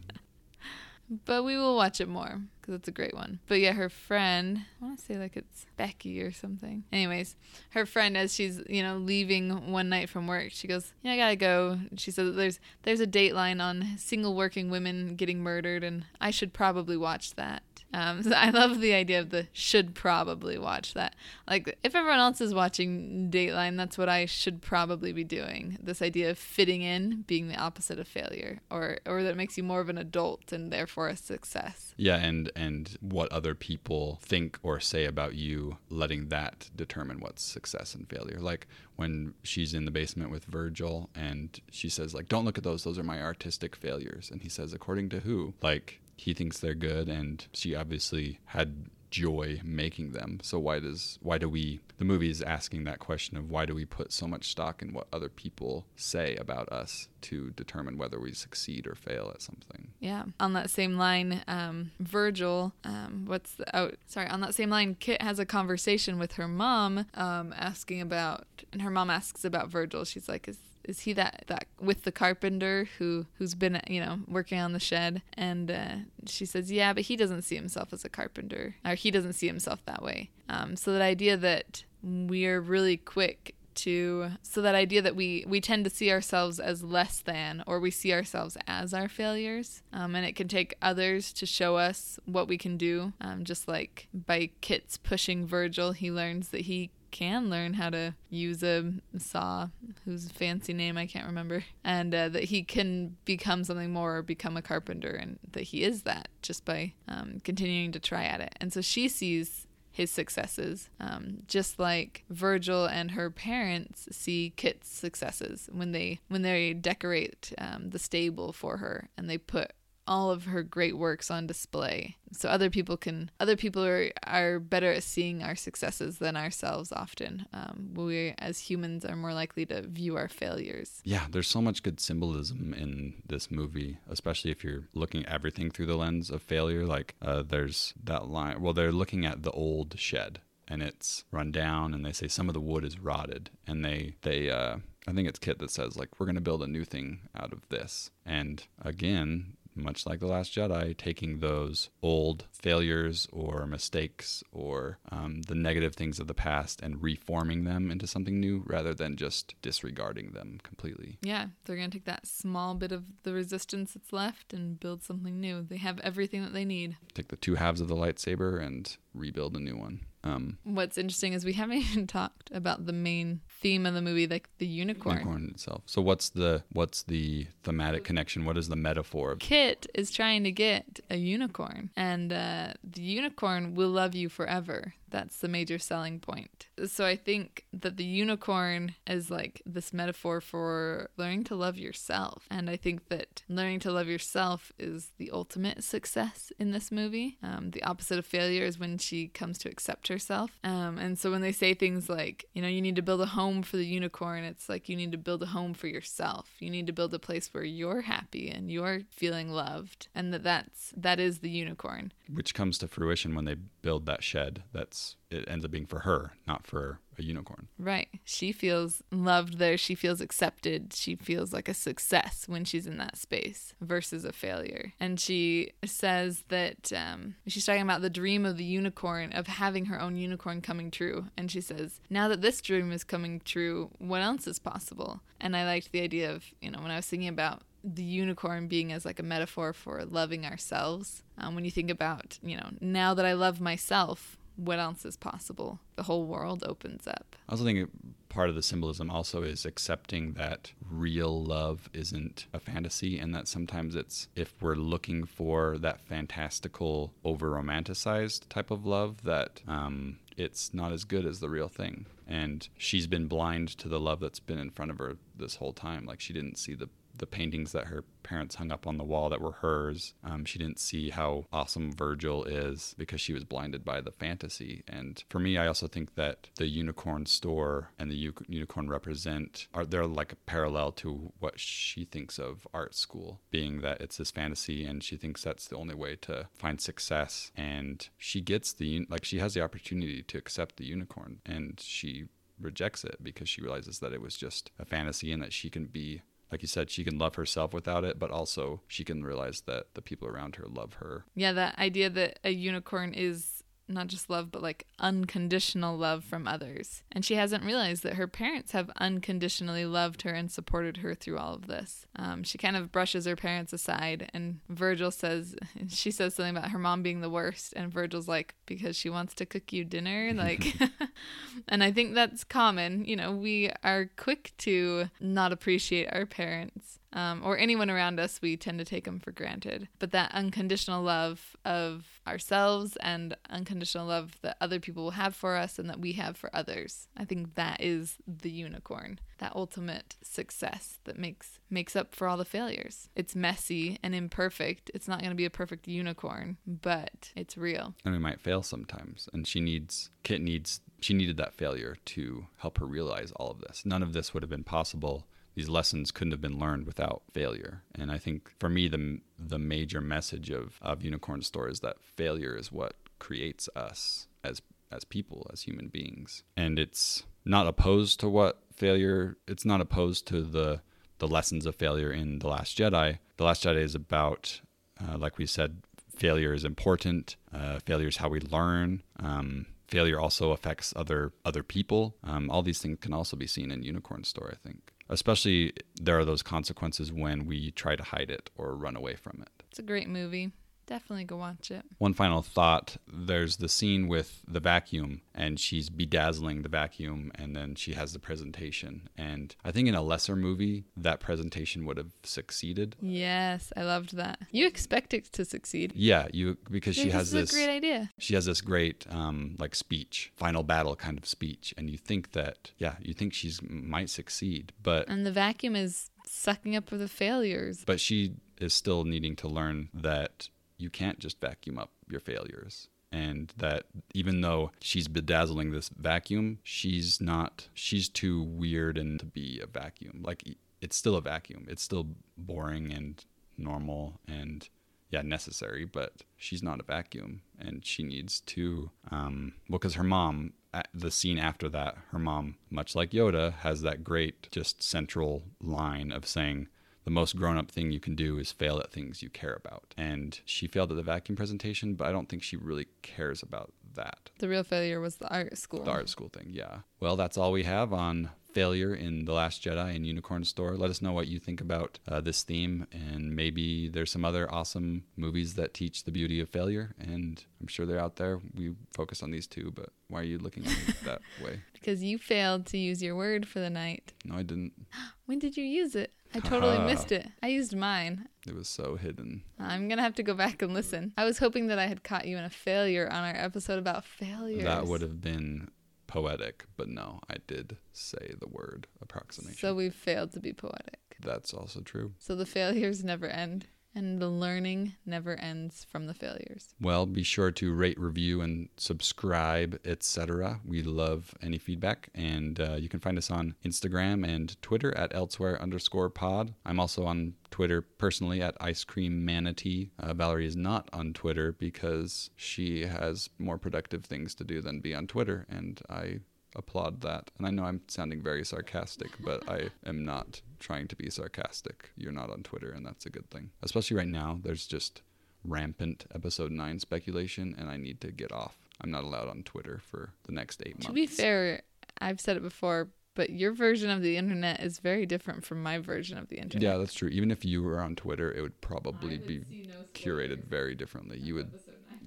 But 1.25 1.45
we 1.45 1.57
will 1.57 1.77
watch 1.77 2.01
it 2.01 2.09
more 2.09 2.41
because 2.61 2.75
it's 2.75 2.89
a 2.89 2.93
great 2.93 3.15
one. 3.15 3.39
But 3.47 3.61
yeah, 3.61 3.73
her 3.73 3.89
friend, 3.89 4.63
I 4.81 4.85
want 4.85 4.99
to 4.99 5.05
say 5.05 5.17
like 5.19 5.37
it's 5.37 5.67
Becky 5.77 6.21
or 6.21 6.33
something. 6.33 6.85
Anyways, 6.93 7.37
her 7.71 7.87
friend, 7.87 8.17
as 8.17 8.35
she's 8.35 8.61
you 8.69 8.83
know 8.83 8.97
leaving 8.97 9.71
one 9.71 9.89
night 9.89 10.09
from 10.09 10.27
work, 10.27 10.49
she 10.51 10.67
goes, 10.67 10.93
"Yeah, 11.03 11.13
I 11.13 11.17
gotta 11.17 11.37
go." 11.37 11.79
She 11.97 12.11
says 12.11 12.35
there's 12.35 12.61
there's 12.83 13.01
a 13.01 13.07
dateline 13.07 13.63
on 13.63 13.97
single 13.99 14.35
working 14.35 14.69
women 14.69 15.15
getting 15.15 15.41
murdered, 15.41 15.85
and 15.85 16.05
I 16.21 16.31
should 16.31 16.53
probably 16.53 16.97
watch 16.97 17.35
that. 17.35 17.63
Um, 17.93 18.22
so 18.22 18.32
I 18.32 18.51
love 18.51 18.80
the 18.80 18.93
idea 18.93 19.20
of 19.20 19.30
the 19.30 19.49
should 19.53 19.95
probably 19.95 20.59
watch 20.59 20.95
that. 20.95 21.14
Like, 21.49 21.78
if 21.82 21.95
everyone 21.95 22.18
else 22.18 22.41
is 22.41 22.55
watching 22.55 23.30
Dateline, 23.30 23.76
that's 23.76 23.99
what 23.99 24.09
I 24.09 24.26
should 24.26 24.62
probably 24.62 25.12
be 25.12 25.24
doing. 25.24 25.78
This 25.80 26.03
idea 26.03 26.30
of 26.30 26.39
fitting 26.39 26.82
in 26.82 27.22
being 27.26 27.49
the 27.49 27.57
opposite 27.57 27.99
of 27.99 28.09
failure, 28.09 28.61
or 28.70 28.99
or 29.07 29.22
that 29.22 29.37
makes 29.37 29.57
you 29.57 29.62
more 29.62 29.80
of 29.80 29.89
an 29.89 29.99
adult 29.99 30.53
and 30.53 30.72
therefore 30.72 31.09
a 31.09 31.16
success. 31.16 31.95
Yeah, 31.97 32.16
and 32.16 32.51
and 32.57 32.97
what 33.01 33.30
other 33.32 33.55
people 33.55 34.18
think 34.22 34.59
or 34.62 34.80
say 34.80 35.05
about 35.05 35.34
you, 35.34 35.78
letting 35.89 36.28
that 36.28 36.70
determine 36.74 37.20
what's 37.20 37.43
success 37.43 37.95
and 37.95 38.09
failure. 38.09 38.39
Like 38.41 38.66
when 38.97 39.34
she's 39.43 39.74
in 39.74 39.84
the 39.84 39.91
basement 39.91 40.30
with 40.30 40.45
Virgil 40.45 41.11
and 41.14 41.61
she 41.70 41.89
says 41.89 42.14
like, 42.14 42.28
"Don't 42.28 42.45
look 42.45 42.59
at 42.59 42.64
those; 42.64 42.84
those 42.84 42.99
are 42.99 43.05
my 43.05 43.22
artistic 43.22 43.76
failures," 43.76 44.30
and 44.30 44.43
he 44.43 44.49
says, 44.49 44.72
"According 44.72 45.11
to 45.11 45.20
who?" 45.20 45.55
Like 45.62 46.01
he 46.17 46.35
thinks 46.35 46.59
they're 46.59 46.75
good 46.75 47.09
and 47.09 47.47
she 47.53 47.75
obviously 47.75 48.41
had 48.47 48.87
joy 49.11 49.61
making 49.64 50.12
them. 50.12 50.39
So 50.43 50.59
why 50.59 50.81
does 50.81 51.19
why 51.23 51.39
do 51.39 51.49
we 51.49 51.81
the 51.99 52.05
movie 52.05 52.31
is 52.31 52.43
asking 52.43 52.85
that 52.85 52.99
question 52.99 53.37
of 53.37 53.51
why 53.51 53.64
do 53.64 53.75
we 53.75 53.85
put 53.85 54.12
so 54.12 54.27
much 54.27 54.51
stock 54.51 54.83
in 54.83 54.93
what 54.93 55.07
other 55.12 55.29
people 55.29 55.87
say 55.97 56.37
about 56.37 56.69
us 56.71 57.09
to 57.23 57.51
determine 57.53 57.97
whether 57.97 58.21
we 58.21 58.33
succeed 58.33 58.87
or 58.87 58.95
fail 58.95 59.31
at 59.35 59.41
something? 59.41 59.89
Yeah. 60.01 60.25
On 60.39 60.53
that 60.53 60.71
same 60.71 60.97
line 60.97 61.43
um, 61.49 61.93
virgil 62.01 62.73
um, 62.85 63.25
what's 63.27 63.55
the 63.55 63.77
oh 63.77 63.93
sorry 64.07 64.29
on 64.29 64.41
that 64.41 64.55
same 64.55 64.71
line 64.71 64.97
kit 64.99 65.23
has 65.23 65.39
a 65.39 65.47
conversation 65.47 66.19
with 66.19 66.33
her 66.33 66.49
mom 66.49 67.07
um, 67.14 67.55
asking 67.57 68.01
about 68.01 68.47
and 68.73 68.83
her 68.83 68.91
mom 68.91 69.09
asks 69.09 69.45
about 69.45 69.69
virgil. 69.69 70.05
She's 70.05 70.29
like 70.29 70.49
is 70.49 70.59
is 70.87 71.01
he 71.01 71.12
that 71.14 71.45
that 71.49 71.66
with 71.80 72.05
the 72.05 72.12
carpenter 72.12 72.89
who 72.99 73.26
who's 73.34 73.55
been 73.55 73.80
you 73.89 74.01
know 74.01 74.20
working 74.26 74.59
on 74.59 74.72
the 74.72 74.80
shed? 74.80 75.22
And 75.34 75.70
uh, 75.70 75.95
she 76.26 76.47
says 76.47 76.70
yeah 76.72 76.93
but 76.93 77.05
he 77.05 77.16
doesn't 77.16 77.43
see 77.43 77.57
himself 77.57 77.93
as 77.93 78.05
a 78.05 78.09
carpenter 78.09 78.76
or 78.84 78.95
he 78.95 79.11
doesn't 79.11 79.34
see 79.34 79.47
himself 79.47 79.84
that 79.87 80.03
way. 80.03 80.30
Um, 80.49 80.76
so 80.76 80.93
that 80.93 81.03
idea 81.03 81.37
that 81.37 81.84
we're 82.03 82.61
really 82.61 82.97
quick 82.97 83.55
to 83.76 84.30
so 84.43 84.62
that 84.62 84.74
idea 84.74 85.03
that 85.03 85.14
we 85.14 85.45
we 85.47 85.61
tend 85.61 85.84
to 85.84 85.91
see 85.91 86.11
ourselves 86.11 86.59
as 86.59 86.82
less 86.82 87.20
than 87.20 87.62
or 87.66 87.78
we 87.78 87.91
see 87.91 88.12
ourselves 88.12 88.57
as 88.66 88.93
our 88.93 89.09
failures 89.09 89.82
um, 89.93 90.14
and 90.14 90.26
it 90.26 90.34
can 90.34 90.49
take 90.49 90.74
others 90.82 91.32
to 91.32 91.47
show 91.47 91.76
us 91.76 92.18
what 92.24 92.49
we 92.49 92.59
can 92.59 92.76
do. 92.76 93.12
Um, 93.20 93.45
just 93.45 93.68
like 93.68 94.09
by 94.12 94.51
kit's 94.61 94.97
pushing 94.97 95.47
virgil 95.47 95.93
he 95.93 96.11
learns 96.11 96.49
that 96.49 96.62
he 96.62 96.91
can 97.11 97.51
learn 97.51 97.75
how 97.75 97.91
to 97.91 98.15
use 98.31 98.63
a 98.63 98.93
saw, 99.19 99.69
whose 100.05 100.31
fancy 100.31 100.73
name 100.73 100.97
I 100.97 101.07
can't 101.07 101.27
remember, 101.27 101.65
and 101.85 102.15
uh, 102.15 102.29
that 102.31 102.45
he 102.45 102.63
can 102.63 103.17
become 103.25 103.65
something 103.65 103.93
more 103.93 104.17
or 104.17 104.23
become 104.23 104.57
a 104.57 104.63
carpenter, 104.63 105.11
and 105.11 105.39
that 105.53 105.65
he 105.65 105.83
is 105.83 106.03
that 106.03 106.29
just 106.43 106.65
by 106.65 106.93
um, 107.09 107.41
continuing 107.45 107.93
to 107.93 108.01
try 108.01 108.25
at 108.25 108.41
it. 108.41 108.55
And 108.61 108.73
so 108.73 108.81
she 108.81 109.09
sees 109.09 109.67
his 109.97 110.11
successes. 110.11 110.91
Um, 111.01 111.39
just 111.47 111.79
like 111.79 112.25
Virgil 112.29 112.85
and 112.85 113.13
her 113.13 113.31
parents 113.31 114.09
see 114.13 114.53
Kit's 114.55 114.91
successes 114.91 115.71
when 115.73 115.93
they 115.93 116.21
when 116.29 116.43
they 116.43 116.75
decorate 116.75 117.55
um, 117.57 117.89
the 117.89 117.99
stable 117.99 118.53
for 118.53 118.77
her 118.77 119.09
and 119.17 119.31
they 119.31 119.39
put 119.39 119.73
all 120.07 120.31
of 120.31 120.45
her 120.45 120.63
great 120.63 120.97
works 120.97 121.31
on 121.31 121.47
display 121.47 122.17
so 122.33 122.49
other 122.49 122.71
people 122.71 122.97
can 122.97 123.31
other 123.41 123.57
people 123.57 123.85
are 123.85 124.11
are 124.27 124.59
better 124.59 124.93
at 124.93 125.03
seeing 125.03 125.43
our 125.43 125.55
successes 125.57 126.19
than 126.19 126.37
ourselves 126.37 126.93
often 126.93 127.47
um, 127.53 127.91
we 127.95 128.35
as 128.39 128.59
humans 128.59 129.05
are 129.05 129.17
more 129.17 129.33
likely 129.35 129.65
to 129.65 129.83
view 129.83 130.17
our 130.17 130.29
failures 130.29 131.01
Yeah, 131.05 131.27
there's 131.31 131.49
so 131.49 131.63
much 131.63 131.83
good 131.83 132.01
symbolism 132.01 132.75
in 132.75 133.15
this 133.27 133.51
movie, 133.51 133.99
especially 134.09 134.51
if 134.51 134.63
you're 134.65 134.89
looking 134.95 135.25
at 135.25 135.33
everything 135.33 135.71
through 135.71 135.87
the 135.87 135.97
lens 135.97 136.31
of 136.31 136.43
failure. 136.43 136.85
Like, 136.85 137.15
uh, 137.23 137.43
there's 137.47 137.95
that 138.03 138.29
line. 138.29 138.61
Well, 138.61 138.73
they're 138.73 138.93
looking 138.93 139.25
at 139.25 139.43
the 139.43 139.51
old 139.53 139.99
shed, 139.99 140.41
and 140.69 140.83
it's 140.83 141.25
run 141.31 141.53
down, 141.53 141.95
and 141.95 142.05
they 142.05 142.13
say 142.13 142.29
some 142.29 142.49
of 142.49 142.55
the 142.55 142.61
wood 142.61 142.85
is 142.85 142.99
rotted, 142.99 143.51
and 143.67 143.85
they 143.85 144.17
they 144.23 144.51
uh, 144.51 144.77
I 145.07 145.13
think 145.13 145.29
it's 145.29 145.39
Kit 145.39 145.59
that 145.59 145.71
says 145.71 145.97
like 145.97 146.19
we're 146.19 146.27
gonna 146.27 146.41
build 146.41 146.63
a 146.63 146.67
new 146.67 146.85
thing 146.85 147.21
out 147.39 147.53
of 147.53 147.69
this, 147.69 148.11
and 148.25 148.65
again. 148.83 149.57
Much 149.77 150.07
like 150.07 150.20
The 150.20 150.27
Last 150.27 150.55
Jedi, 150.55 150.97
taking 150.97 151.39
those 151.39 151.91
old 152.03 152.47
failures 152.53 153.29
or 153.33 153.66
mistakes 153.66 154.43
or 154.53 154.99
um, 155.12 155.43
the 155.43 155.55
negative 155.55 155.95
things 155.95 156.18
of 156.18 156.27
the 156.27 156.35
past 156.35 156.81
and 156.83 157.03
reforming 157.03 157.64
them 157.64 157.91
into 157.91 158.07
something 158.07 158.41
new 158.41 158.62
rather 158.66 158.95
than 158.95 159.16
just 159.16 159.55
disregarding 159.62 160.33
them 160.33 160.59
completely. 160.62 161.18
yeah 161.22 161.47
they're 161.64 161.77
going 161.77 161.91
to 161.91 161.97
take 161.97 162.05
that 162.07 162.27
small 162.27 162.74
bit 162.74 162.93
of 162.93 163.05
the 163.22 163.33
resistance 163.33 163.93
that's 163.93 164.12
left 164.12 164.53
and 164.55 164.81
build 164.81 165.03
something 165.03 165.41
new 165.41 165.62
they 165.62 165.77
have 165.77 165.99
everything 166.01 166.43
that 166.43 166.53
they 166.53 166.64
need 166.64 166.97
take 167.14 167.29
the 167.29 167.37
two 167.37 167.55
halves 167.57 167.81
of 167.81 167.89
the 167.89 167.95
lightsaber 167.97 168.61
and 168.64 168.97
rebuild 169.17 169.57
a 169.57 169.61
new 169.61 169.77
one. 169.77 170.01
Um, 170.25 170.59
what's 170.64 170.99
interesting 170.99 171.33
is 171.35 171.45
we 171.45 171.53
haven't 171.53 171.77
even 171.91 172.07
talked 172.07 172.51
about 172.53 172.87
the 172.87 172.93
main 172.93 173.41
theme 173.61 173.87
of 173.87 173.95
the 173.95 174.03
movie 174.03 174.27
like 174.27 174.49
the 174.59 174.67
unicorn 174.67 175.19
unicorn 175.19 175.51
itself. 175.55 175.83
So 175.87 176.03
what's 176.03 176.31
the 176.31 176.62
what's 176.73 177.03
the 177.05 177.47
thematic 177.62 178.05
connection? 178.05 178.45
What 178.45 178.57
is 178.59 178.69
the 178.69 178.77
metaphor? 178.77 179.33
of 179.33 179.39
Kit 179.39 179.87
is 179.95 180.11
trying 180.11 180.45
to 180.45 180.51
get 180.51 181.01
a 181.11 181.17
unicorn, 181.17 181.91
and 181.97 182.33
uh, 182.33 182.75
the 182.83 183.03
unicorn 183.03 183.75
will 183.75 183.91
love 183.91 184.14
you 184.14 184.29
forever. 184.29 184.95
That's 185.09 185.39
the 185.39 185.49
major 185.49 185.79
selling 185.79 186.21
point. 186.21 186.67
So 186.87 187.07
I 187.07 187.17
think 187.17 187.65
that 187.73 187.97
the 187.97 188.05
unicorn 188.05 188.95
is 189.07 189.31
like 189.31 189.63
this 189.65 189.93
metaphor 189.93 190.41
for 190.41 191.11
learning 191.17 191.45
to 191.45 191.55
love 191.55 191.79
yourself. 191.79 192.47
And 192.51 192.69
I 192.69 192.77
think 192.77 193.09
that 193.09 193.43
learning 193.49 193.81
to 193.81 193.93
love 193.93 194.09
yourself 194.09 194.73
is 194.79 195.11
the 195.19 195.31
ultimate 195.31 195.85
success 195.85 196.53
in 196.59 196.73
this 196.73 196.91
movie. 196.91 197.39
Um, 197.43 197.71
the 197.71 197.83
opposite 197.83 198.19
of 198.19 198.27
failure 198.27 198.65
is 198.65 198.79
when 198.79 198.99
she 198.99 199.29
comes 199.29 199.59
to 199.59 199.69
accept 199.69 200.09
herself. 200.09 200.51
Um, 200.65 200.99
and 200.99 201.19
so 201.19 201.31
when 201.31 201.41
they 201.41 201.53
say 201.53 201.75
things 201.75 202.09
like, 202.09 202.47
you 202.53 202.63
know, 202.63 202.69
you 202.69 202.83
need 202.83 202.97
to 202.97 203.03
build 203.03 203.21
a 203.21 203.27
home 203.27 203.63
for 203.63 203.77
the 203.77 203.87
unicorn, 203.87 204.45
it's 204.45 204.69
like 204.69 204.89
you 204.89 204.97
need 204.97 205.13
to 205.13 205.19
build 205.19 205.43
a 205.43 205.47
home 205.47 205.75
for 205.75 205.87
yourself. 205.87 206.51
You 206.59 206.71
need 206.71 206.87
to 206.89 206.93
build 206.93 207.15
a 207.15 207.19
place 207.19 207.53
where 207.53 207.65
you're 207.65 208.03
happy 208.03 208.49
and 208.51 208.71
you're 208.71 209.03
feeling 209.11 209.51
loved, 209.51 210.09
and 210.15 210.33
that 210.33 210.43
that's 210.43 210.93
that 210.97 211.21
is 211.21 211.39
the 211.39 211.51
unicorn. 211.51 212.13
Which 212.33 212.55
comes 212.55 212.79
to 212.79 212.89
fruition 212.89 213.35
when 213.35 213.45
they 213.45 213.55
build 213.55 214.07
that 214.07 214.25
shed. 214.25 214.65
That's 214.73 215.06
it 215.31 215.45
ends 215.49 215.65
up 215.65 215.71
being 215.71 215.87
for 215.87 216.01
her, 216.01 216.33
not 216.47 216.67
for 216.67 217.01
a 217.19 217.23
unicorn. 217.23 217.69
Right. 217.79 218.09
She 218.25 218.53
feels 218.53 219.03
loved 219.11 219.59
there. 219.59 219.77
She 219.77 219.95
feels 219.95 220.21
accepted. 220.21 220.93
She 220.93 221.15
feels 221.15 221.53
like 221.53 221.69
a 221.69 221.75
success 221.75 222.45
when 222.47 222.65
she's 222.65 222.87
in 222.87 222.99
that 222.99 223.17
space 223.17 223.75
versus 223.81 224.25
a 224.25 224.33
failure. 224.33 224.93
And 225.01 225.19
she 225.19 225.73
says 225.85 226.45
that 226.49 226.93
um, 226.95 227.37
she's 227.47 227.67
talking 227.67 227.83
about 227.83 228.03
the 228.03 228.11
dream 228.11 228.45
of 228.45 228.57
the 228.57 228.65
unicorn, 228.65 229.33
of 229.33 229.47
having 229.47 229.87
her 229.87 230.01
own 230.01 230.17
unicorn 230.17 230.61
coming 230.61 230.91
true. 230.91 231.27
And 231.37 231.51
she 231.51 231.61
says, 231.61 232.01
now 232.11 232.29
that 232.29 232.43
this 232.43 232.61
dream 232.61 232.93
is 232.93 233.05
coming 233.05 233.41
true, 233.45 233.91
what 233.99 234.23
else 234.23 234.47
is 234.47 234.59
possible? 234.59 235.21
And 235.41 235.57
I 235.57 235.65
liked 235.65 235.93
the 235.93 236.03
idea 236.03 236.33
of, 236.33 236.45
you 236.61 236.71
know, 236.71 236.81
when 236.81 236.91
I 236.91 236.97
was 236.97 237.07
thinking 237.07 237.29
about 237.29 237.63
the 237.83 238.03
unicorn 238.03 238.67
being 238.67 238.93
as 238.93 239.05
like 239.05 239.21
a 239.21 239.23
metaphor 239.23 239.73
for 239.73 240.05
loving 240.05 240.45
ourselves. 240.45 241.23
Um, 241.39 241.55
when 241.55 241.65
you 241.65 241.71
think 241.71 241.91
about, 241.91 242.39
you 242.43 242.57
know, 242.57 242.71
now 242.81 243.15
that 243.15 243.25
I 243.25 243.35
love 243.35 243.61
myself, 243.61 244.37
what 244.57 244.79
else 244.79 245.05
is 245.05 245.17
possible? 245.17 245.81
The 245.97 246.05
whole 246.05 246.27
world 246.27 246.65
opens 246.67 247.07
up. 247.07 247.37
I 247.49 247.53
also 247.53 247.65
think 247.65 247.89
part 248.29 248.49
of 248.49 248.55
the 248.55 248.63
symbolism 248.63 249.11
also 249.11 249.43
is 249.43 249.65
accepting 249.65 250.33
that 250.35 250.73
real 250.91 251.43
love 251.43 251.89
isn't 251.93 252.47
a 252.53 252.61
fantasy 252.61 253.19
and 253.19 253.35
that 253.35 253.49
sometimes 253.49 253.95
it's 253.95 254.29
if 254.35 254.55
we're 254.61 254.75
looking 254.75 255.25
for 255.25 255.79
that 255.79 256.01
fantastical 256.01 257.13
over 257.25 257.51
romanticized 257.51 258.49
type 258.49 258.71
of 258.71 258.85
love 258.85 259.23
that 259.23 259.63
um, 259.67 260.19
it's 260.37 260.75
not 260.75 260.93
as 260.93 261.05
good 261.05 261.25
as 261.25 261.41
the 261.41 261.49
real 261.49 261.69
thing 261.69 262.05
and 262.27 262.69
she's 262.77 263.07
been 263.07 263.27
blind 263.27 263.69
to 263.69 263.89
the 263.89 264.01
love 264.01 264.21
that's 264.21 264.41
been 264.41 264.59
in 264.59 264.71
front 264.71 264.91
of 264.91 264.99
her 264.99 265.17
this 265.35 265.57
whole 265.57 265.73
time 265.73 266.05
like 266.05 266.21
she 266.21 266.33
didn't 266.33 266.59
see 266.59 266.75
the 266.75 266.89
the 267.19 267.27
paintings 267.27 267.73
that 267.73 267.87
her 267.87 268.05
parents 268.23 268.57
hung 268.57 268.73
up 268.73 268.87
on 268.87 268.99
the 268.99 269.05
wall 269.05 269.29
that 269.29 269.41
were 269.41 269.53
hers. 269.53 270.14
Um, 270.25 270.45
she 270.45 270.59
didn't 270.59 270.81
see 270.81 271.11
how 271.11 271.45
awesome 271.53 271.93
Virgil 271.93 272.45
is 272.45 272.95
because 272.99 273.21
she 273.21 273.33
was 273.33 273.45
blinded 273.45 273.85
by 273.85 274.01
the 274.01 274.11
fantasy. 274.11 274.83
And 274.89 275.23
for 275.29 275.39
me, 275.39 275.57
I 275.57 275.69
also 275.69 275.87
think 275.87 276.17
that 276.17 276.49
the 276.57 276.67
unicorn 276.67 277.27
store 277.27 277.93
and 277.99 278.11
the 278.11 278.17
u- 278.17 278.35
unicorn 278.49 278.89
represent 278.89 279.69
are 279.73 279.85
they're 279.85 280.07
like 280.07 280.33
a 280.33 280.37
parallel 280.37 280.93
to 280.93 281.33
what 281.39 281.61
she 281.61 282.05
thinks 282.05 282.39
of 282.39 282.67
art 282.75 282.95
school, 282.95 283.41
being 283.51 283.81
that 283.83 284.01
it's 284.01 284.17
this 284.17 284.31
fantasy 284.31 284.85
and 284.85 285.05
she 285.05 285.17
thinks 285.17 285.43
that's 285.43 285.69
the 285.69 285.77
only 285.77 285.95
way 285.95 286.17
to 286.17 286.49
find 286.59 286.81
success. 286.81 287.53
And 287.57 288.09
she 288.19 288.41
gets 288.41 288.73
the 288.73 289.07
like 289.09 289.25
she 289.25 289.39
has 289.39 289.55
the 289.55 289.62
opportunity 289.62 290.23
to 290.23 290.39
accept 290.39 290.77
the 290.77 290.85
unicorn, 290.85 291.41
and 291.47 291.79
she 291.81 292.27
rejects 292.59 293.05
it 293.05 293.17
because 293.23 293.49
she 293.49 293.62
realizes 293.62 293.99
that 293.99 294.12
it 294.12 294.21
was 294.21 294.37
just 294.37 294.71
a 294.79 294.85
fantasy 294.85 295.33
and 295.33 295.43
that 295.43 295.53
she 295.53 295.69
can 295.69 295.87
be 295.87 296.23
like 296.53 296.63
you 296.63 296.69
said, 296.69 296.91
she 296.91 297.05
can 297.05 297.19
love 297.19 297.35
herself 297.35 297.73
without 297.73 298.05
it, 298.05 298.19
but 298.19 298.31
also 298.31 298.81
she 298.87 299.05
can 299.05 299.25
realize 299.25 299.63
that 299.63 299.95
the 299.95 300.03
people 300.03 300.29
around 300.29 300.57
her 300.57 300.67
love 300.67 300.95
her. 300.95 301.25
Yeah, 301.35 301.53
that 301.53 301.79
idea 301.79 302.09
that 302.11 302.39
a 302.45 302.51
unicorn 302.51 303.15
is 303.15 303.56
not 303.89 304.09
just 304.09 304.28
love, 304.28 304.51
but 304.51 304.62
like 304.62 304.87
unconditional 304.99 305.97
love 305.97 306.24
from 306.24 306.47
others. 306.47 307.03
And 307.12 307.24
she 307.24 307.34
hasn't 307.34 307.64
realized 307.64 308.03
that 308.03 308.14
her 308.14 308.26
parents 308.26 308.72
have 308.72 308.91
unconditionally 308.97 309.84
loved 309.84 310.22
her 310.22 310.30
and 310.30 310.51
supported 310.51 310.99
her 310.99 311.14
through 311.14 311.39
all 311.39 311.55
of 311.55 311.66
this. 311.66 312.07
Um, 312.16 312.43
she 312.43 312.59
kind 312.59 312.76
of 312.76 312.91
brushes 312.91 313.26
her 313.26 313.37
parents 313.37 313.72
aside, 313.72 314.30
and 314.34 314.61
Virgil 314.68 315.11
says, 315.11 315.55
she 315.89 316.11
says 316.11 316.34
something 316.34 316.57
about 316.57 316.70
her 316.70 316.78
mom 316.78 317.03
being 317.03 317.20
the 317.20 317.30
worst. 317.30 317.72
And 317.76 317.93
Virgil's 317.93 318.28
like, 318.28 318.55
because 318.66 318.97
she 318.97 319.11
wants 319.11 319.34
to 319.34 319.47
cook 319.47 319.72
you 319.72 319.84
dinner. 319.84 320.32
Like, 320.37 320.76
and 321.68 321.82
I 321.82 321.91
think 321.91 322.14
that's 322.14 322.45
common. 322.45 323.05
You 323.05 323.16
know, 323.16 323.32
we 323.32 323.70
are 323.82 324.11
quick 324.16 324.53
to 324.59 325.07
not 325.18 325.51
appreciate 325.51 326.09
our 326.12 326.26
parents 326.26 327.01
um, 327.17 327.41
or 327.43 327.57
anyone 327.57 327.91
around 327.91 328.21
us, 328.21 328.41
we 328.43 328.59
tend 328.59 328.79
to 328.79 328.85
take 328.85 329.05
them 329.05 329.19
for 329.19 329.33
granted. 329.33 329.89
But 329.99 330.12
that 330.12 330.33
unconditional 330.33 331.03
love 331.03 331.57
of 331.64 332.05
ourselves 332.29 332.97
and 333.01 333.35
unconditional 333.49 334.07
love 334.07 334.37
that 334.43 334.59
other 334.61 334.79
people 334.79 335.03
will 335.03 335.12
have 335.12 335.35
for 335.35 335.57
us 335.57 335.79
and 335.79 335.89
that 335.89 335.99
we 335.99 336.12
have 336.12 336.37
for 336.37 336.55
others, 336.55 337.09
I 337.17 337.25
think 337.25 337.55
that 337.55 337.81
is 337.81 338.19
the 338.27 338.51
unicorn. 338.51 339.19
That 339.39 339.57
ultimate 339.57 340.17
success 340.23 340.99
that 341.05 341.19
makes 341.19 341.59
makes 341.71 341.97
up 341.97 342.14
for 342.14 342.29
all 342.29 342.37
the 342.37 342.45
failures. 342.45 343.09
It's 343.17 343.35
messy 343.35 343.99
and 344.03 344.14
imperfect. 344.14 344.91
It's 344.95 345.09
not 345.09 345.21
going 345.21 345.31
to 345.31 345.37
be 345.37 345.45
a 345.47 345.51
perfect 345.51 345.89
unicorn, 345.89 346.59
but 346.67 347.33
it's 347.35 347.57
real. 347.57 347.95
And 348.05 348.12
we 348.12 348.21
might 348.21 348.41
fail 348.41 348.62
sometimes. 348.62 349.29
And 349.33 349.47
she 349.47 349.61
needs, 349.61 350.11
Kit 350.23 350.43
needs, 350.43 350.81
she 351.01 351.14
needed 351.14 351.39
that 351.39 351.55
failure 351.55 351.97
to 352.05 352.47
help 352.59 352.79
her 352.79 352.87
realize 352.87 353.33
all 353.33 353.51
of 353.51 353.61
this. 353.61 353.83
None 353.85 354.03
of 354.03 354.12
this 354.12 354.35
would 354.35 354.43
have 354.43 354.51
been 354.51 354.64
possible. 354.64 355.27
These 355.57 355.69
lessons 355.71 356.11
couldn't 356.13 356.33
have 356.33 356.41
been 356.41 356.59
learned 356.59 356.87
without 356.87 357.23
failure. 357.33 357.83
And 357.95 358.13
I 358.13 358.19
think 358.19 358.53
for 358.59 358.69
me, 358.69 358.89
the, 358.89 359.21
the 359.39 359.59
major 359.59 360.03
message 360.03 360.51
of, 360.51 360.79
of 360.83 361.03
Unicorn 361.03 361.41
Store 361.43 361.69
is 361.69 361.81
that 361.81 361.97
failure 362.03 362.55
is 362.55 362.71
what 362.71 362.95
creates 363.19 363.67
us 363.75 364.29
as, 364.45 364.61
as 364.93 365.05
people, 365.05 365.51
as 365.51 365.63
human 365.63 365.89
beings. 365.89 366.43
And 366.59 366.79
it's 366.79 367.25
not 367.47 367.67
opposed 367.67 368.21
to 368.21 368.29
what 368.29 368.61
failure, 368.71 369.39
it's 369.49 369.65
not 369.65 369.81
opposed 369.81 370.27
to 370.29 370.43
the, 370.43 370.83
the 371.19 371.27
lessons 371.27 371.65
of 371.65 371.75
failure 371.75 372.13
in 372.13 372.41
The 372.41 372.49
Last 372.49 372.77
Jedi. 372.77 373.19
The 373.39 373.45
Last 373.45 373.65
Jedi 373.65 373.83
is 373.83 373.95
about, 373.95 374.61
uh, 375.03 375.17
like 375.17 375.39
we 375.39 375.47
said, 375.47 375.79
failure 376.15 376.53
is 376.53 376.67
important. 376.67 377.37
Uh, 377.51 377.79
failure 377.79 378.09
is 378.09 378.19
how 378.19 378.29
we 378.29 378.41
learn. 378.41 379.03
Um, 379.19 379.65
failure 379.89 380.21
also 380.21 380.51
affects 380.51 380.93
other 380.97 381.33
other 381.45 381.63
people. 381.63 382.17
Um, 382.23 382.51
all 382.51 382.63
these 382.63 382.81
things 382.81 382.99
can 383.01 383.15
also 383.15 383.37
be 383.37 383.47
seen 383.47 383.71
in 383.71 383.83
Unicorn 383.83 384.25
Store, 384.25 384.53
I 384.53 384.69
think. 384.69 384.93
Especially 385.09 385.73
there 386.01 386.19
are 386.19 386.25
those 386.25 386.43
consequences 386.43 387.13
when 387.13 387.47
we 387.47 387.71
try 387.71 387.97
to 387.97 388.03
hide 388.03 388.31
it 388.31 388.51
or 388.57 388.75
run 388.75 388.97
away 388.97 389.15
from 389.15 389.43
it. 389.43 389.65
It's 389.71 389.79
a 389.79 389.83
great 389.83 390.09
movie. 390.09 390.53
Definitely 390.87 391.24
go 391.24 391.37
watch 391.37 391.70
it. 391.70 391.84
One 391.99 392.14
final 392.14 392.43
thought 392.43 392.97
there's 393.12 393.57
the 393.57 393.68
scene 393.68 394.07
with 394.09 394.43
the 394.47 394.61
vacuum, 394.61 395.22
and 395.34 395.59
she's 395.59 395.91
bedazzling 395.91 396.62
the 396.62 396.68
vacuum, 396.68 397.32
and 397.34 397.57
then 397.57 397.74
she 397.74 397.95
has 397.95 398.12
the 398.12 398.18
presentation. 398.18 399.09
And 399.18 399.55
I 399.64 399.72
think 399.72 399.89
in 399.89 399.95
a 399.95 400.03
lesser 400.03 400.37
movie, 400.37 400.84
that 400.97 401.18
presentation 401.20 401.84
would 401.87 401.97
have 401.97 402.12
succeeded. 402.22 402.95
Yes, 403.01 403.72
I 403.76 403.82
loved 403.82 404.16
that. 404.16 404.39
You 404.51 404.66
expect 404.66 405.12
it 405.12 405.24
to 405.32 405.45
succeed. 405.45 405.93
Yeah, 405.97 406.28
you 406.32 406.57
because 406.70 406.95
she 406.95 407.11
has 407.11 407.32
this 407.32 407.51
is 407.51 407.51
this 407.51 407.62
a 407.62 407.64
great 407.66 407.74
idea. 407.76 408.11
she 408.18 408.34
has 408.34 408.45
this 408.47 408.61
great 408.61 409.07
um, 409.11 409.57
like 409.59 409.74
speech, 409.74 410.32
final 410.37 410.62
battle 410.62 410.95
kind 410.97 411.18
of 411.18 411.26
speech, 411.26 411.74
and 411.76 411.91
you 411.91 411.99
think 411.99 412.32
that 412.32 412.70
yeah, 412.78 412.95
you 413.01 413.12
think 413.12 413.34
she's 413.34 413.61
might 413.62 414.09
succeed, 414.11 414.72
but 414.82 415.09
And 415.09 415.26
the 415.26 415.32
vacuum 415.32 415.74
is 415.74 416.11
sucking 416.26 416.76
up 416.76 416.89
for 416.89 416.97
the 416.97 417.09
failures. 417.09 417.82
but 417.87 418.01
she 418.01 418.34
is 418.59 418.72
still 418.72 419.05
needing 419.05 419.37
to 419.37 419.49
learn 419.49 419.89
that 419.93 420.49
you 420.79 420.91
can't 420.91 421.18
just 421.18 421.41
vacuum 421.41 421.79
up 421.79 421.91
your 422.09 422.20
failures. 422.20 422.89
And 423.12 423.53
that 423.57 423.85
even 424.14 424.41
though 424.41 424.72
she's 424.81 425.09
bedazzling 425.09 425.70
this 425.70 425.89
vacuum 425.97 426.59
she's 426.64 427.20
not 427.20 427.68
she's 427.72 428.09
too 428.09 428.43
weird 428.43 428.99
and 428.99 429.18
to 429.20 429.27
be 429.27 429.61
a 429.62 429.66
vacuum. 429.66 430.22
Like 430.24 430.43
it's 430.81 430.97
still 430.97 431.16
a 431.16 431.20
vacuum. 431.20 431.66
It's 431.68 431.83
still 431.83 432.09
boring 432.37 432.93
and 432.93 433.24
normal 433.57 434.20
and 434.29 434.68
yeah 435.11 435.22
necessary 435.22 435.85
but 435.85 436.24
she's 436.37 436.62
not 436.62 436.81
a 436.81 436.85
vacuum. 436.85 437.43
And 437.59 437.87
she 437.87 438.03
needs 438.03 438.41
to 438.41 438.91
um 439.11 439.55
well 439.68 439.79
because 439.79 439.95
her 439.95 440.05
mom 440.05 440.53
the 440.93 441.11
scene 441.11 441.39
after 441.39 441.68
that 441.70 441.97
her 442.11 442.18
mom 442.18 442.57
much 442.70 442.95
like 442.95 443.11
yoda 443.12 443.55
has 443.59 443.81
that 443.83 444.05
great 444.05 444.51
just 444.51 444.83
central 444.83 445.45
line 445.62 446.12
of 446.12 446.27
saying 446.27 446.68
the 447.07 447.11
most 447.13 447.37
grown 447.37 447.57
up 447.57 447.71
thing 447.71 447.93
you 447.93 448.01
can 448.01 448.17
do 448.17 448.37
is 448.37 448.51
fail 448.51 448.81
at 448.81 448.91
things 448.91 449.23
you 449.23 449.31
care 449.31 449.55
about. 449.55 449.95
And 449.97 450.41
she 450.45 450.67
failed 450.67 450.91
at 450.91 450.97
the 450.97 451.05
vacuum 451.05 451.37
presentation, 451.37 451.95
but 451.95 452.09
I 452.09 452.13
don't 452.13 452.29
think 452.29 452.43
she 452.43 452.57
really 452.57 452.89
cares 453.03 453.45
about 453.45 453.73
that. 453.95 454.31
The 454.41 454.49
real 454.49 454.65
failure 454.65 455.01
was 455.01 455.17
the 455.17 455.33
art 455.33 455.57
school. 455.57 455.85
The 455.85 455.91
art 455.93 456.09
school 456.09 456.29
thing, 456.29 456.49
yeah. 456.51 456.79
Well, 456.99 457.15
that's 457.15 457.39
all 457.39 457.53
we 457.53 457.63
have 457.63 457.93
on 457.93 458.31
failure 458.53 458.93
in 458.93 459.25
The 459.25 459.33
Last 459.33 459.63
Jedi 459.63 459.95
and 459.95 460.05
Unicorn 460.05 460.43
Store. 460.45 460.77
Let 460.77 460.91
us 460.91 461.01
know 461.01 461.13
what 461.13 461.29
you 461.29 461.39
think 461.39 461.61
about 461.61 462.01
uh, 462.09 462.21
this 462.21 462.43
theme, 462.43 462.89
and 462.91 463.37
maybe 463.37 463.89
there's 463.89 464.11
some 464.11 464.25
other 464.25 464.53
awesome 464.53 465.05
movies 465.17 465.55
that 465.55 465.75
teach 465.75 466.03
the 466.03 466.11
beauty 466.11 466.41
of 466.41 466.49
failure. 466.49 466.93
And 466.99 467.45
I'm 467.61 467.69
sure 467.69 467.87
they're 467.87 468.01
out 468.01 468.17
there. 468.17 468.41
We 468.53 468.75
focus 468.95 469.23
on 469.23 469.31
these 469.31 469.47
two, 469.47 469.71
but 469.77 469.91
why 470.09 470.21
are 470.21 470.25
you 470.25 470.39
looking 470.39 470.65
at 470.65 470.71
me 470.71 470.95
that 471.05 471.21
way? 471.45 471.61
Because 471.73 472.03
you 472.03 472.19
failed 472.19 472.67
to 472.67 472.79
use 472.79 473.01
your 473.01 473.15
word 473.15 473.47
for 473.47 473.61
the 473.61 473.71
night. 473.71 474.13
No, 474.25 474.35
I 474.35 474.43
didn't. 474.43 474.73
When 475.27 475.41
did 475.41 475.57
you 475.57 475.65
use 475.65 475.97
it? 475.97 476.13
I 476.37 476.41
totally 476.41 476.76
Haha. 476.76 476.87
missed 476.87 477.12
it. 477.12 477.26
I 477.43 477.49
used 477.49 477.74
mine. 477.74 478.28
It 478.47 478.55
was 478.55 478.68
so 478.68 478.97
hidden. 478.97 479.43
I'm 479.59 479.89
going 479.89 479.97
to 479.97 480.03
have 480.03 480.14
to 480.16 480.22
go 480.22 480.34
back 480.34 480.61
and 480.61 480.74
listen. 480.74 481.14
I 481.16 481.24
was 481.24 481.39
hoping 481.39 481.68
that 481.68 481.78
I 481.78 481.87
had 481.87 482.05
caught 482.05 482.26
you 482.26 482.37
in 482.37 482.45
a 482.45 482.51
failure 482.51 483.09
on 483.11 483.24
our 483.24 483.34
episode 483.34 483.78
about 483.78 484.05
failures. 484.05 484.64
That 484.64 484.87
would 484.87 485.01
have 485.01 485.20
been 485.22 485.70
poetic, 486.07 486.66
but 486.76 486.89
no, 486.89 487.20
I 487.30 487.37
did 487.47 487.78
say 487.93 488.34
the 488.39 488.49
word 488.49 488.87
approximation. 489.01 489.57
So 489.59 489.74
we 489.74 489.89
failed 489.89 490.32
to 490.32 490.41
be 490.41 490.53
poetic. 490.53 491.01
That's 491.20 491.55
also 491.55 491.80
true. 491.80 492.12
So 492.18 492.37
the 492.37 492.47
failures 492.47 493.03
never 493.03 493.26
end, 493.26 493.66
and 493.97 494.21
the 494.21 494.29
learning 494.29 494.95
never 495.07 495.35
ends 495.37 495.87
from 495.91 496.07
the 496.07 496.15
failures. 496.15 496.75
Well, 496.81 497.07
be 497.07 497.23
sure 497.23 497.51
to 497.53 497.75
rate, 497.75 497.99
review, 497.99 498.43
and 498.43 498.69
subscribe, 498.77 499.81
etc. 499.87 500.61
We 500.65 500.83
love 500.83 501.35
any 501.43 501.57
feedback, 501.57 502.11
and 502.15 502.61
uh, 502.61 502.75
you 502.75 502.91
can 502.91 503.01
find 503.01 503.17
us 503.17 503.31
on 503.31 503.55
Instagram 503.65 504.25
and 504.29 504.61
Twitter 504.61 504.97
at 504.97 505.15
elsewhere 505.15 505.61
underscore 505.61 506.11
pod. 506.11 506.53
I'm 506.67 506.79
also 506.79 507.07
on 507.07 507.35
Twitter 507.51 507.81
personally 507.81 508.43
at 508.43 508.55
ice 508.61 508.85
cream 508.85 509.25
manatee. 509.25 509.91
Uh, 509.99 510.13
Valerie 510.13 510.47
is 510.47 510.57
not 510.57 510.91
on 510.93 511.15
Twitter 511.15 511.53
because 511.53 512.29
she 512.37 512.83
has 512.83 513.31
more 513.39 513.57
productive 513.57 514.05
things 514.05 514.35
to 514.35 514.45
do 514.45 514.61
than 514.61 514.81
be 514.81 514.95
on 514.95 515.07
Twitter, 515.07 515.47
and 515.49 515.81
I 515.89 516.21
applaud 516.55 517.01
that. 517.01 517.31
And 517.39 517.47
I 517.47 517.51
know 517.51 517.65
I'm 517.65 517.81
sounding 517.89 518.23
very 518.23 518.45
sarcastic, 518.45 519.11
but 519.25 519.49
I 519.49 519.71
am 519.87 520.05
not 520.05 520.43
trying 520.59 520.89
to 520.89 520.97
be 520.97 521.11
sarcastic. 521.11 521.91
You're 521.97 522.13
not 522.13 522.31
on 522.31 522.43
Twitter, 522.43 522.71
and 522.71 522.85
that's 522.85 523.07
a 523.07 523.11
good 523.11 523.31
thing. 523.31 523.51
Especially 523.63 523.97
right 523.97 524.09
now, 524.09 524.39
there's 524.43 524.67
just 524.67 525.03
rampant 525.45 526.07
episode 526.15 526.51
9 526.51 526.81
speculation, 526.81 527.55
and 527.59 527.71
I 527.71 527.77
need 527.77 528.01
to 528.03 528.11
get 528.11 528.33
off. 528.33 528.57
I'm 528.81 528.91
not 528.91 529.05
allowed 529.05 529.29
on 529.29 529.43
Twitter 529.43 529.81
for 529.83 530.13
the 530.27 530.33
next 530.33 530.63
eight 530.65 530.75
months. 530.75 530.87
To 530.87 530.93
be 530.93 531.07
fair, 531.07 531.63
I've 532.01 532.21
said 532.21 532.37
it 532.37 532.43
before, 532.43 532.89
but 533.15 533.31
your 533.31 533.53
version 533.53 533.91
of 533.91 534.03
the 534.03 534.17
internet 534.17 534.61
is 534.61 534.79
very 534.79 535.07
different 535.07 535.45
from 535.45 535.63
my 535.63 535.79
version 535.79 536.19
of 536.19 536.29
the 536.29 536.37
internet. 536.37 536.63
Yeah, 536.63 536.77
that's 536.77 536.93
true. 536.93 537.09
Even 537.09 537.31
if 537.31 537.45
you 537.45 537.63
were 537.63 537.81
on 537.81 537.97
Twitter, 537.97 538.31
it 538.33 538.43
would 538.43 538.61
probably 538.61 539.17
be 539.17 539.71
curated 539.95 540.45
very 540.45 540.75
differently. 540.75 541.19
You 541.19 541.35
would 541.37 541.51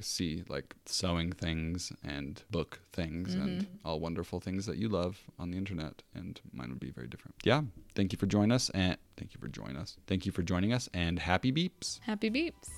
see 0.02 0.43
like 0.47 0.76
sewing 0.86 1.32
things 1.32 1.91
and 2.04 2.43
book 2.50 2.80
things 2.93 3.34
and 3.36 3.68
all 3.86 4.00
wonderful 4.00 4.39
things 4.39 4.66
that 4.66 4.78
you 4.78 4.89
love 4.89 5.22
on 5.38 5.52
the 5.52 5.58
internet 5.58 6.04
and 6.14 6.41
mine 6.54 6.70
would 6.70 6.80
be 6.80 6.91
very 6.91 7.08
different. 7.08 7.36
Yeah, 7.43 7.62
thank 7.95 8.12
you 8.12 8.18
for 8.18 8.26
joining 8.26 8.52
us 8.52 8.70
and 8.72 8.97
thank 9.18 9.34
you 9.34 9.39
for 9.39 9.47
joining 9.47 9.78
us. 9.78 9.97
Thank 10.08 10.26
you 10.26 10.32
for 10.32 10.41
joining 10.41 10.74
us 10.74 10.89
and 10.93 11.20
happy 11.20 11.52
beeps. 11.52 12.00
Happy 12.02 12.30
beeps. 12.30 12.70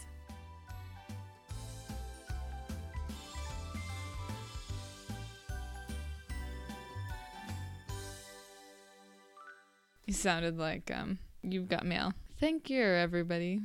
You 10.06 10.14
sounded 10.14 10.58
like 10.58 10.92
um 10.94 11.20
you've 11.44 11.70
got 11.70 11.86
mail. 11.86 12.14
Thank 12.40 12.70
you, 12.70 12.84
everybody. 12.84 13.62